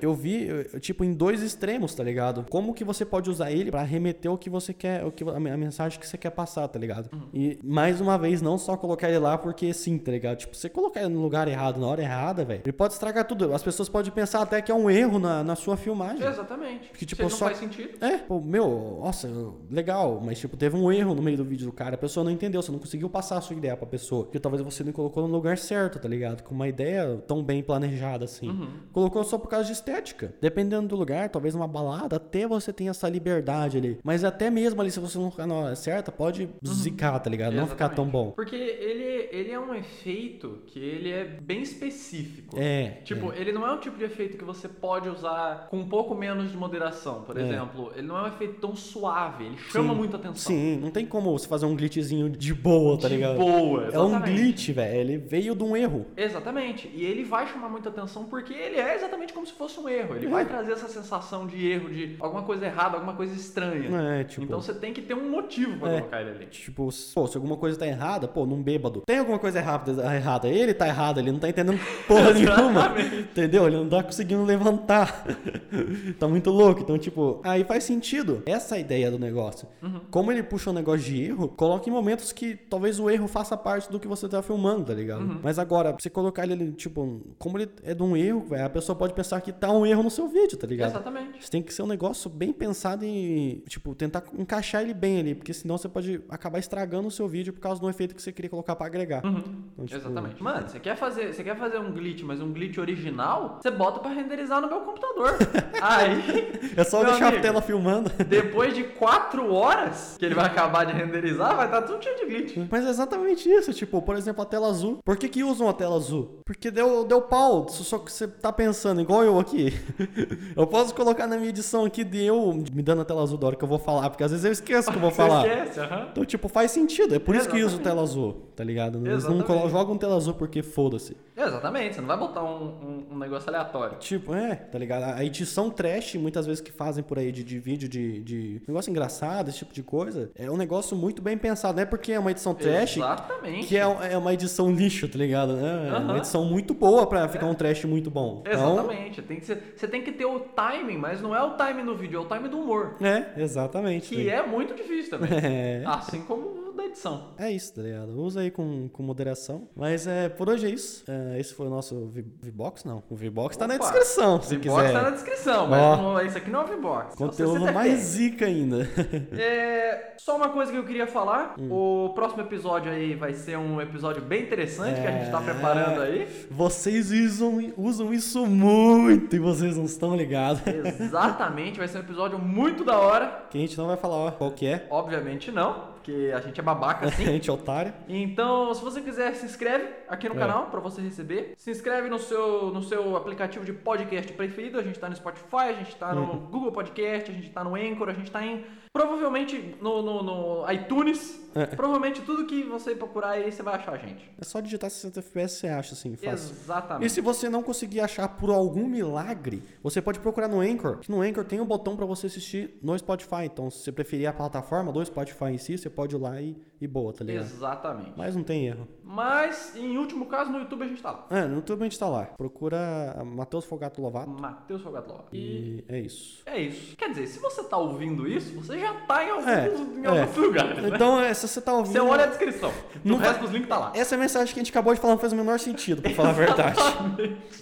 Eu 0.01 0.15
vi, 0.15 0.49
tipo, 0.81 1.05
em 1.05 1.13
dois 1.13 1.43
extremos, 1.43 1.95
tá 1.95 2.03
ligado? 2.03 2.45
Como 2.51 2.75
que 2.75 2.85
você 2.85 3.05
pode 3.05 3.31
usar 3.31 3.51
ele 3.51 3.71
pra 3.71 3.83
remeter 3.83 4.31
o 4.33 4.39
que 4.39 4.51
você 4.51 4.73
quer, 4.73 5.05
o 5.05 5.11
que, 5.13 5.25
a 5.25 5.41
men- 5.41 5.53
a 5.53 5.57
mensagem 5.57 5.99
que 5.99 6.07
você 6.07 6.17
quer 6.19 6.31
passar, 6.31 6.67
tá 6.69 6.79
ligado? 6.79 7.09
E, 7.33 7.59
mais 7.63 8.01
uma 8.01 8.17
vez, 8.19 8.41
não 8.43 8.59
só 8.59 8.77
colocar 8.77 9.09
ele 9.09 9.19
lá 9.19 9.37
porque 9.39 9.66
sim, 9.73 9.99
tá 9.99 10.11
ligado? 10.13 10.39
Tipo, 10.39 10.57
você 10.57 10.69
colocar 10.69 11.01
ele 11.01 11.11
no 11.11 11.21
lugar 11.23 11.49
errado, 11.49 11.79
na 11.81 11.87
hora 11.87 12.03
errada, 12.03 12.45
velho, 12.45 12.63
ele 12.65 12.73
pode 12.73 12.93
estragar 12.95 13.25
tudo. 13.27 13.53
As 13.55 13.63
pessoas 13.63 13.89
podem 13.89 14.11
pensar 14.13 14.43
até 14.43 14.61
que 14.63 14.71
é 14.71 14.75
um 14.75 14.91
erro 14.91 15.19
na, 15.19 15.43
na 15.45 15.55
sua 15.57 15.77
filmagem. 15.77 16.27
Exatamente. 16.27 16.91
Que, 16.91 17.05
tipo, 17.07 17.23
Se 17.23 17.31
não 17.31 17.31
só- 17.31 17.45
faz 17.47 17.59
sentido. 17.59 17.91
É, 18.05 18.19
pô, 18.19 18.41
meu, 18.41 18.99
nossa, 19.03 19.29
legal, 19.71 20.21
mas 20.25 20.39
tipo, 20.39 20.57
teve 20.57 20.77
um 20.77 20.91
erro 20.91 21.15
no 21.15 21.23
meio 21.23 21.37
do 21.37 21.45
vídeo 21.45 21.67
do 21.67 21.73
cara, 21.73 21.95
a 21.95 21.99
pessoa 21.99 22.25
não 22.25 22.31
entendeu, 22.31 22.61
você 22.63 22.73
não 22.73 22.79
conseguiu 22.79 23.09
passar 23.09 23.39
a 23.39 23.41
sua 23.41 23.57
ideia 23.57 23.77
pra 23.77 23.87
pessoa, 23.87 24.25
porque 24.25 24.39
talvez 24.39 24.63
você 24.63 24.83
não 24.85 24.93
colocou 24.93 25.27
no 25.27 25.33
lugar 25.33 25.59
certo, 25.59 25.99
tá 25.99 26.09
ligado? 26.09 26.43
Com 26.43 26.55
uma 26.55 26.69
ideia 26.69 27.23
tão 27.27 27.43
bem 27.43 27.63
planejada 27.63 28.25
assim. 28.25 28.49
Uhum. 28.49 28.69
Colocou 28.93 29.23
só 29.25 29.39
por 29.39 29.49
causa 29.49 29.67
de 29.67 29.73
estética. 29.73 30.35
Dependendo 30.41 30.89
do 30.89 30.97
lugar, 30.97 31.29
talvez 31.29 31.55
uma 31.55 31.67
balada, 31.69 32.17
até 32.17 32.47
você 32.47 32.73
tem 32.73 32.89
essa 32.89 33.09
liberdade 33.09 33.79
ali. 33.79 33.99
Mas 34.05 34.25
até 34.25 34.51
mesmo 34.51 34.81
ali, 34.81 34.91
se 34.91 35.01
você 35.01 35.19
não 35.19 35.31
ficar 35.31 35.47
na 35.47 35.55
hora 35.55 35.77
certa, 35.77 36.11
pode 36.13 36.49
zicar, 36.67 37.19
tá 37.21 37.31
ligado? 37.31 37.55
Não 37.55 37.67
ficar 37.67 37.89
tão 37.91 38.05
Uhum. 38.05 38.11
Exatamente. 38.11 38.13
bom. 38.13 38.31
Porque 38.33 38.55
ele, 38.57 39.29
ele 39.33 39.51
é 39.51 39.56
um 39.59 39.75
efeito 39.75 40.59
que 40.67 40.79
ele 40.79 41.11
é 41.11 41.25
bem 41.25 41.63
específico. 41.63 42.57
É. 42.59 43.01
Tipo, 43.05 43.33
ele 43.33 43.53
não 43.53 43.67
é 43.67 43.73
um 43.73 43.79
tipo 43.79 43.97
de 43.99 44.05
efeito 44.05 44.37
que 44.37 44.45
você 44.45 44.69
pode 44.69 45.09
usar 45.09 45.69
com 45.71 45.79
um 45.79 45.89
pouco 45.89 46.15
menos 46.15 46.51
de 46.51 46.57
moderação. 46.57 47.23
Por 47.23 47.37
É. 47.37 47.43
exemplo, 47.43 47.93
ele 47.97 48.07
não 48.07 48.17
é 48.19 48.23
um 48.23 48.27
efeito 48.29 48.61
tão 48.61 48.75
suave, 48.75 49.45
ele 49.45 49.57
chama 49.59 49.91
Sim. 49.93 49.99
muita 49.99 50.17
atenção. 50.17 50.35
Sim, 50.57 50.77
não 50.81 50.91
tem 50.91 51.07
como 51.07 51.37
você 51.37 51.47
fazer 51.47 51.67
um 51.67 51.75
glitchzinho 51.77 52.29
de 52.31 52.55
boa, 52.55 52.99
tá 52.99 53.09
De 53.09 53.15
ligado? 53.15 53.39
boa, 53.39 53.85
É 53.93 53.99
um 53.99 54.07
exatamente. 54.09 54.33
glitch, 54.43 54.69
velho. 54.71 54.97
Ele 55.01 55.19
veio 55.19 55.55
de 55.55 55.63
um 55.63 55.77
erro. 55.77 56.07
Exatamente. 56.17 56.91
E 56.95 57.05
ele 57.05 57.25
vai 57.25 57.47
chamar 57.47 57.69
muita 57.69 57.89
atenção 57.89 58.25
porque 58.25 58.53
ele 58.53 58.77
é 58.79 58.95
exatamente 58.95 59.33
como 59.33 59.47
se 59.47 59.53
fosse 59.53 59.79
um 59.79 59.89
erro. 59.89 60.17
Ele 60.17 60.27
vai 60.29 60.45
trazer 60.45 60.73
essa 60.73 60.89
sensação 60.89 61.47
de 61.47 61.67
erro, 61.67 61.89
de 61.89 62.17
alguma 62.21 62.43
coisa 62.43 62.67
errada, 62.67 62.97
alguma 62.97 63.15
coisa 63.15 63.35
estranha. 63.35 63.91
É, 64.21 64.25
tipo. 64.25 64.43
Então 64.45 64.61
você 64.61 64.75
tem 64.75 64.93
que 64.93 65.03
ter 65.03 65.15
um 65.15 65.29
motivo 65.31 65.79
pra 65.79 65.93
É. 65.93 65.99
colocar 66.01 66.21
ele 66.21 66.31
ali. 66.31 66.47
Tipo, 66.47 66.89
pô, 67.15 67.27
se 67.27 67.37
alguma 67.37 67.57
coisa 67.57 67.79
tá 67.79 67.87
errada, 67.87 68.27
pô, 68.29 68.45
num 68.47 68.63
bêbado. 68.63 69.03
Tem 69.07 69.19
alguma 69.19 69.39
coisa 69.39 69.46
errada, 69.55 70.17
errada. 70.17 70.49
Ele 70.49 70.75
tá 70.75 70.87
errado, 70.89 71.21
ele 71.21 71.31
não 71.31 71.39
tá 71.39 71.49
entendendo 71.49 71.79
porra 72.07 72.33
nenhuma. 72.35 72.95
Entendeu? 73.21 73.67
Ele 73.67 73.77
não 73.77 73.89
tá 73.89 74.03
conseguindo 74.03 74.45
levantar. 74.45 75.25
tá 76.19 76.27
muito 76.27 76.51
louco. 76.51 76.81
Então, 76.81 76.99
tipo, 76.99 77.41
aí 77.45 77.65
faz 77.65 77.85
sentido. 77.85 78.43
Essa 78.47 78.77
é 78.77 78.81
ideia 78.81 79.11
do 79.11 79.19
negócio. 79.19 79.69
Uhum. 79.83 80.01
Como 80.11 80.33
ele 80.33 80.43
puxa 80.43 80.71
um 80.71 80.73
negócio 80.73 81.05
de 81.05 81.23
erro, 81.23 81.49
coloca 81.49 81.89
em 81.89 81.93
momentos 81.93 82.33
que 82.33 82.57
talvez 82.57 82.99
o 82.99 83.11
erro 83.11 83.29
faça 83.29 83.57
parte 83.57 83.91
do 83.91 84.01
que 84.01 84.09
você 84.09 84.29
tá 84.29 84.43
filmando, 84.43 84.85
tá 84.85 84.95
ligado? 84.95 85.23
Uhum. 85.23 85.41
Mas 85.43 85.59
agora, 85.59 85.93
você 85.93 86.11
colocar 86.11 86.47
ele, 86.47 86.73
tipo, 86.73 87.23
como 87.39 87.59
ele 87.59 87.71
é 87.83 87.95
de 87.95 88.03
um 88.03 88.17
erro, 88.17 88.47
a 88.65 88.69
pessoa 88.69 88.97
pode 88.97 89.15
pensar 89.15 89.41
que 89.41 89.53
tá 89.53 89.71
um 89.71 89.85
erro 89.85 90.03
no 90.03 90.11
seu 90.11 90.29
vídeo, 90.29 90.57
tá 90.57 90.67
ligado? 90.67 90.91
Exatamente. 90.91 91.45
Você 91.45 91.51
tem 91.51 91.63
que 91.63 91.73
ser 91.73 91.83
um 91.83 91.87
negócio 91.87 92.31
bem 92.31 92.53
pensado 92.53 93.05
em, 93.05 93.63
tipo, 93.69 93.95
tentar 93.95 94.25
encaixar 94.39 94.83
ele 94.83 94.95
bem 94.95 95.21
ali, 95.21 95.35
porque 95.35 95.53
senão 95.53 95.77
você 95.77 95.89
pode 95.89 96.21
acabar 96.29 96.59
estragando 96.59 97.09
o 97.09 97.11
seu 97.11 97.29
vídeo 97.29 97.53
por 97.53 97.61
causa 97.61 97.81
do 97.81 97.89
efeito 97.89 98.15
que 98.15 98.23
você 98.23 98.33
queria 98.33 98.51
colocar 98.51 98.77
pra 98.77 98.87
agregar. 98.87 99.23
Então, 99.39 99.85
tipo, 99.85 100.01
Exatamente. 100.01 100.43
Mano, 100.43 100.67
você 100.67 100.81
quer 100.81 100.97
fazer, 100.97 101.35
você 101.35 101.45
quer 101.45 101.55
fazer 101.57 101.79
um 101.79 101.93
glitch, 101.93 102.23
mas 102.23 102.41
um 102.41 102.51
glitch 102.51 102.79
original, 102.79 103.59
você 103.61 103.71
bota 103.71 104.01
pra 104.01 104.11
renderizar 104.11 104.59
no 104.63 104.69
meu 104.69 104.81
computador. 104.81 105.35
Aí, 105.83 106.51
É 106.75 106.83
só 106.83 107.05
deixar 107.05 107.27
amigo. 107.27 107.39
a 107.39 107.43
tela 107.43 107.61
filmando. 107.61 108.11
depois 108.27 108.75
de 108.75 108.85
quatro 108.85 109.53
horas 109.53 110.17
que 110.19 110.25
ele 110.25 110.35
vai 110.35 110.47
acabar 110.47 110.85
de 110.87 110.93
renderizar, 110.95 111.55
vai 111.55 111.67
estar 111.67 111.83
tudo 111.83 112.03
cheio 112.03 112.17
de 112.17 112.25
glitch. 112.25 112.57
Mas 112.71 112.87
é 112.87 112.89
exatamente 112.89 113.49
isso, 113.51 113.71
tipo, 113.75 114.01
por 114.01 114.17
exemplo, 114.17 114.43
a 114.43 114.47
tela 114.47 114.67
azul. 114.69 114.99
Por 115.05 115.17
que 115.19 115.29
que 115.29 115.45
usam 115.45 115.69
a 115.69 115.75
tela 115.75 115.97
azul? 115.97 116.41
Porque 116.47 116.71
deu, 116.71 117.05
deu 117.05 117.21
pau, 117.21 117.69
só 117.69 117.99
que 117.99 118.11
você 118.11 118.27
tá 118.27 118.51
pensando, 118.51 119.03
igual 119.03 119.25
eu 119.25 119.39
aqui. 119.39 119.75
eu 120.57 120.67
posso 120.67 120.95
colocar 120.95 121.27
na 121.27 121.37
minha 121.37 121.51
edição 121.51 121.85
aqui 121.85 122.03
de 122.03 122.23
eu 122.25 122.55
me 122.73 122.83
dando 122.83 123.03
a 123.03 123.05
tela 123.05 123.23
azul 123.23 123.37
da 123.37 123.49
hora 123.49 123.57
que 123.57 123.65
eu 123.65 123.69
vou 123.69 123.79
falar, 123.79 124.09
porque 124.09 124.25
às 124.25 124.31
vezes 124.31 124.45
eu 124.47 124.53
esqueço 124.53 124.91
que 124.91 124.97
eu 124.97 125.01
vou 125.03 125.11
Você 125.11 125.17
falar. 125.17 125.47
esquece, 125.47 125.81
aham. 125.81 126.09
Então, 126.13 126.25
tipo, 126.25 126.49
faz 126.49 126.71
sentido. 126.71 127.15
É 127.15 127.19
por 127.19 127.35
isso 127.35 127.47
que 127.47 127.57
eu 127.57 127.67
uso 127.67 127.77
Exatamente. 127.77 127.85
tela 127.85 128.03
azul, 128.03 128.51
tá 128.57 128.65
ligado? 128.65 129.07
Eles 129.07 129.26
não 129.29 129.37
Exatamente. 129.39 129.61
colo- 129.63 129.71
jogam 129.71 129.97
tela 129.99 130.17
azul 130.17 130.35
porque 130.35 130.63
foda-se. 130.63 131.17
Exatamente, 131.37 131.95
você 131.95 132.01
não 132.01 132.09
vai 132.09 132.17
botar 132.17 132.43
um, 132.43 132.65
um- 132.65 133.07
um 133.13 133.19
negócio 133.19 133.49
aleatório. 133.49 133.99
Tipo, 133.99 134.35
é, 134.35 134.55
tá 134.55 134.79
ligado? 134.79 135.03
A 135.19 135.25
edição 135.25 135.69
trash, 135.71 136.15
muitas 136.15 136.47
vezes 136.47 136.61
que 136.61 136.73
fazem 136.73 137.05
por 137.05 137.19
aí 137.19 137.31
de, 137.31 137.45
de 137.45 137.59
vídeo 137.59 137.89
de, 137.89 138.23
de 138.23 138.63
negócio 138.67 138.91
engraçado, 138.91 139.49
esse 139.49 139.59
tipo 139.59 139.73
de 139.75 139.83
coisa, 139.83 140.31
é 140.35 140.51
um 140.51 140.57
negócio 140.57 140.97
muito 140.97 141.21
bem 141.21 141.37
pensado. 141.37 141.77
Não 141.77 141.83
é 141.83 141.87
porque 141.87 142.13
é 142.13 142.19
uma 142.19 142.31
edição 142.31 142.55
trash 142.55 142.97
Exatamente. 142.97 143.67
que 143.67 143.77
é, 143.77 143.81
é 144.13 144.17
uma 144.19 144.33
edição 144.33 144.71
lixo, 144.73 145.07
tá 145.09 145.19
ligado? 145.19 145.53
É 145.59 145.89
uma 145.91 145.97
Aham. 146.13 146.17
edição 146.19 146.45
muito 146.45 146.73
boa 146.75 147.07
pra 147.07 147.29
ficar 147.29 147.47
um 147.47 147.55
trash 147.55 147.85
muito 147.85 148.11
bom. 148.11 148.43
Então, 148.47 148.73
Exatamente. 148.75 149.23
Tem 149.23 149.39
que 149.41 149.47
ser, 149.47 149.75
você 149.77 149.87
tem 149.89 150.03
que 150.03 150.13
ter 150.13 150.25
o 150.25 150.41
timing, 150.41 150.97
mas 150.99 151.21
não 151.21 151.35
é 151.35 151.43
o 151.43 151.51
timing 151.53 151.83
no 151.83 151.97
vídeo, 151.97 152.19
é 152.19 152.23
o 152.23 152.27
timing 152.27 152.49
do 152.49 152.59
humor. 152.61 152.97
é, 153.01 153.41
exatamente. 153.43 154.15
Que 154.15 154.29
é 154.31 154.45
muito 154.47 154.75
difícil 154.75 155.11
também. 155.19 155.37
É. 155.47 155.83
Assim 155.87 156.23
como 156.23 156.66
o. 156.97 157.35
É 157.39 157.51
isso, 157.51 157.75
tá 157.75 157.83
ligado? 157.83 158.11
Usa 158.21 158.41
aí 158.41 158.51
com, 158.51 158.89
com 158.89 159.03
moderação. 159.03 159.69
Mas 159.77 160.07
é, 160.07 160.29
por 160.29 160.49
hoje 160.49 160.67
é 160.67 160.71
isso. 160.71 161.05
É, 161.09 161.39
esse 161.39 161.55
foi 161.55 161.67
o 161.67 161.71
nosso 161.71 162.11
V-Box, 162.43 162.85
não. 162.87 163.03
O 163.11 163.15
V-Box 163.17 163.57
tá 163.57 163.67
na 163.67 163.77
descrição, 163.77 164.41
se 164.41 164.57
V-Box 164.57 164.83
quiser. 164.83 164.93
tá 164.93 165.03
na 165.03 165.11
descrição, 165.11 165.67
mas 165.67 165.99
não- 165.99 166.21
isso 166.25 166.39
aqui 166.39 166.51
não 166.51 166.61
é 166.61 166.65
o 166.65 166.67
V-Box. 166.69 167.11
Você 167.11 167.17
Conteúdo 167.17 167.73
mais 167.73 167.99
zica 168.01 168.47
ainda. 168.47 168.87
É, 169.39 170.15
só 170.17 170.37
uma 170.37 170.49
coisa 170.49 170.73
que 170.73 170.79
eu 170.79 170.85
queria 170.85 171.07
falar. 171.07 171.55
Hum. 171.59 171.69
O 171.71 172.13
próximo 172.15 172.43
episódio 172.43 172.91
aí 172.91 173.15
vai 173.15 173.35
ser 173.35 173.57
um 173.59 173.81
episódio 173.81 174.23
bem 174.23 174.43
interessante 174.43 175.01
que 175.01 175.07
a 175.07 175.11
gente 175.13 175.31
tá 175.31 175.41
É. 175.41 175.45
preparando 175.45 176.01
aí. 176.01 176.47
Vocês 176.51 177.11
usam, 177.11 177.73
usam 177.77 178.13
isso 178.13 178.47
muito 178.47 179.37
e 179.37 179.39
vocês 179.39 179.77
não 179.77 179.85
estão 179.85 180.17
ligados. 180.17 180.63
Exatamente, 180.67 181.79
vai 181.79 181.89
ser 181.89 181.99
um 181.99 182.01
episódio 182.01 182.39
muito 182.39 182.85
da 182.85 182.99
hora. 182.99 183.47
Que 183.51 183.59
a 183.59 183.61
gente 183.61 183.77
não 183.77 183.87
vai 183.87 183.97
falar 183.97 184.17
ó, 184.17 184.31
qual 184.31 184.51
que 184.51 184.67
é. 184.67 184.87
Obviamente 184.91 185.51
não, 185.53 185.96
porque 186.07 186.33
a 186.33 186.41
gente 186.41 186.59
é 186.61 186.63
babaca 186.63 187.05
A 187.07 187.09
assim. 187.09 187.25
gente 187.25 187.51
é 187.51 187.53
otário. 187.53 187.93
Então, 188.09 188.73
se 188.73 188.83
você 188.83 189.01
quiser, 189.01 189.35
se 189.35 189.45
inscreve 189.45 189.89
aqui 190.09 190.29
no 190.29 190.37
É. 190.37 190.39
canal 190.39 190.67
pra 190.67 190.79
você 190.81 191.01
receber. 191.03 191.53
Se 191.57 191.71
inscreve 191.71 192.09
no 192.09 192.19
seu, 192.19 192.67
no 192.71 192.83
seu 192.83 193.17
aplicativo 193.17 193.65
de 193.65 193.73
podcast 193.73 194.33
preferido. 194.33 194.79
A 194.79 194.83
gente 194.83 194.99
tá 194.99 195.09
no 195.09 195.17
Spotify, 195.17 195.57
a 195.69 195.73
gente 195.73 195.97
tá 195.97 196.15
no 196.15 196.23
Uhum. 196.23 196.39
Google 196.47 196.73
Podcast, 196.73 197.31
a 197.31 197.35
gente 197.35 197.51
tá 197.51 197.65
no 197.65 197.75
Anchor, 197.75 198.09
a 198.09 198.13
gente 198.13 198.31
tá 198.31 198.45
em. 198.45 198.65
Provavelmente 198.97 199.77
no, 199.81 200.01
no, 200.03 200.23
no 200.23 200.73
iTunes. 200.73 201.45
É. 201.55 201.65
Provavelmente 201.67 202.21
tudo 202.21 202.45
que 202.45 202.65
você 202.65 202.95
procurar 202.95 203.31
aí, 203.31 203.51
você 203.51 203.63
vai 203.63 203.77
achar 203.77 203.95
a 203.95 203.97
gente. 203.97 204.31
É 204.39 204.45
só 204.45 204.61
digitar 204.61 204.91
60 204.91 205.21
FPS 205.21 205.55
você 205.55 205.69
acha 205.69 205.95
assim, 205.95 206.15
fácil. 206.15 206.29
E 206.29 206.61
Exatamente. 206.61 207.13
se 207.13 207.21
você 207.23 207.49
não 207.49 207.63
conseguir 207.63 208.01
achar 208.01 208.29
por 208.29 208.51
algum 208.51 208.87
milagre, 208.87 209.63
você 209.83 210.03
pode 210.03 210.21
procurar 210.21 210.49
no 210.49 210.61
Anchor. 210.61 210.99
No 211.09 211.23
Anchor 211.23 211.45
tem 211.45 211.59
um 211.59 211.65
botão 211.65 211.97
pra 211.97 212.05
você 212.05 212.27
assistir 212.27 212.79
no 212.83 212.97
Spotify. 212.99 213.45
Então, 213.45 213.71
se 213.71 213.79
você 213.79 213.91
preferir 213.93 214.29
a 214.29 214.35
plataforma 214.35 214.93
do 214.93 215.03
Spotify 215.03 215.47
em 215.47 215.57
si, 215.59 215.79
você 215.79 215.89
pode 215.89 216.15
ir 216.15 216.19
lá 216.19 216.39
e, 216.43 216.55
e 216.79 216.87
boa, 216.87 217.11
tá 217.15 217.25
ligado? 217.25 217.45
Exatamente. 217.45 218.13
Mas 218.19 218.37
não 218.37 218.43
tem 218.43 218.67
erro. 218.67 218.87
Mas, 219.03 219.75
em 219.77 219.97
último 219.97 220.27
caso, 220.27 220.51
no 220.53 220.59
YouTube 220.59 220.83
a 220.85 220.89
gente 220.89 221.03
tá 221.03 221.11
lá. 221.11 221.27
É, 221.31 221.47
no 221.47 221.57
YouTube 221.57 221.81
a 221.81 221.85
gente 221.85 221.99
tá 221.99 222.07
lá. 222.09 222.25
Procura 222.37 223.17
Matheus 223.25 223.65
Fogato 223.65 224.03
Lovato. 224.03 224.29
Matheus 224.29 224.83
Fogatló. 224.83 225.21
E 225.33 225.39
E 225.39 225.85
é 225.89 225.99
isso. 226.01 226.43
é 226.45 226.61
isso. 226.61 226.95
Quer 226.97 227.09
dizer, 227.11 227.27
se 227.29 227.39
você 227.39 227.65
tá 227.65 227.79
ouvindo 227.79 228.29
isso, 228.29 228.53
você 228.55 228.79
já 228.79 228.86
tá 228.95 229.25
em 229.25 229.31
alguns, 229.31 229.47
É, 229.49 229.69
em 229.69 230.05
é. 230.05 230.09
alguns 230.21 230.37
lugares, 230.37 230.83
né? 230.83 230.91
Então, 230.95 231.21
é, 231.21 231.33
se 231.35 231.47
você 231.49 231.61
tá 231.61 231.73
ouvindo. 231.73 231.93
Você 231.93 232.01
olha 232.01 232.25
a 232.25 232.27
descrição. 232.27 232.73
Não 233.05 233.17
o 233.17 233.19
vai- 233.19 233.29
resto 233.29 233.41
dos 233.43 233.51
links 233.53 233.69
tá 233.69 233.79
lá. 233.79 233.93
Essa 233.95 234.17
mensagem 234.17 234.53
que 234.53 234.61
a 234.61 234.63
gente 234.63 234.71
acabou 234.73 234.93
de 234.95 235.01
falar 235.01 235.15
não 235.15 235.21
fez 235.21 235.33
o 235.33 235.37
menor 235.37 235.59
sentido, 235.59 236.03
pra 236.03 236.11
falar 236.13 236.31
a 236.31 236.33
verdade. 236.33 236.81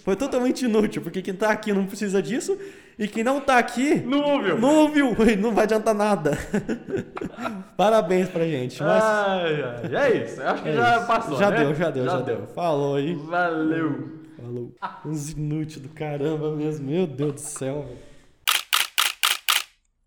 Foi 0.05 0.17
totalmente 0.17 0.65
inútil, 0.65 1.03
porque 1.03 1.21
quem 1.23 1.35
tá 1.35 1.51
aqui 1.51 1.73
não 1.73 1.87
precisa 1.87 2.23
disso, 2.23 2.57
e 2.99 3.07
quem 3.09 3.25
não 3.25 3.41
tá 3.41 3.59
aqui 3.59 3.97
Não 4.07 4.21
ouviu? 4.23 4.59
não 4.59 4.75
ouviu, 4.77 5.17
não 5.39 5.53
vai 5.53 5.65
adiantar 5.65 5.95
nada. 5.95 6.39
Parabéns 7.77 8.29
pra 8.29 8.45
gente. 8.45 8.83
Mas 8.83 9.03
Ai, 9.03 9.63
ai, 9.63 9.97
é 10.13 10.25
isso. 10.25 10.41
Eu 10.41 10.49
acho 10.51 10.63
que 10.63 10.69
é 10.69 10.73
já 10.73 10.97
isso. 10.99 11.07
passou. 11.07 11.37
Já 11.39 11.51
né? 11.51 11.57
deu, 11.65 11.75
já 11.75 11.91
deu, 11.91 12.05
já, 12.05 12.21
deu. 12.21 12.47
Falou 12.55 12.97
aí. 12.97 13.15
Valeu. 13.15 14.09
Falou. 14.37 14.73
Uns 15.07 15.31
inúteis 15.33 15.81
do 15.81 15.89
caramba 15.89 16.51
mesmo. 16.55 16.87
Meu 16.89 17.07
Deus 17.07 17.33
do 17.35 17.41
céu, 17.41 17.83
velho. 17.89 18.13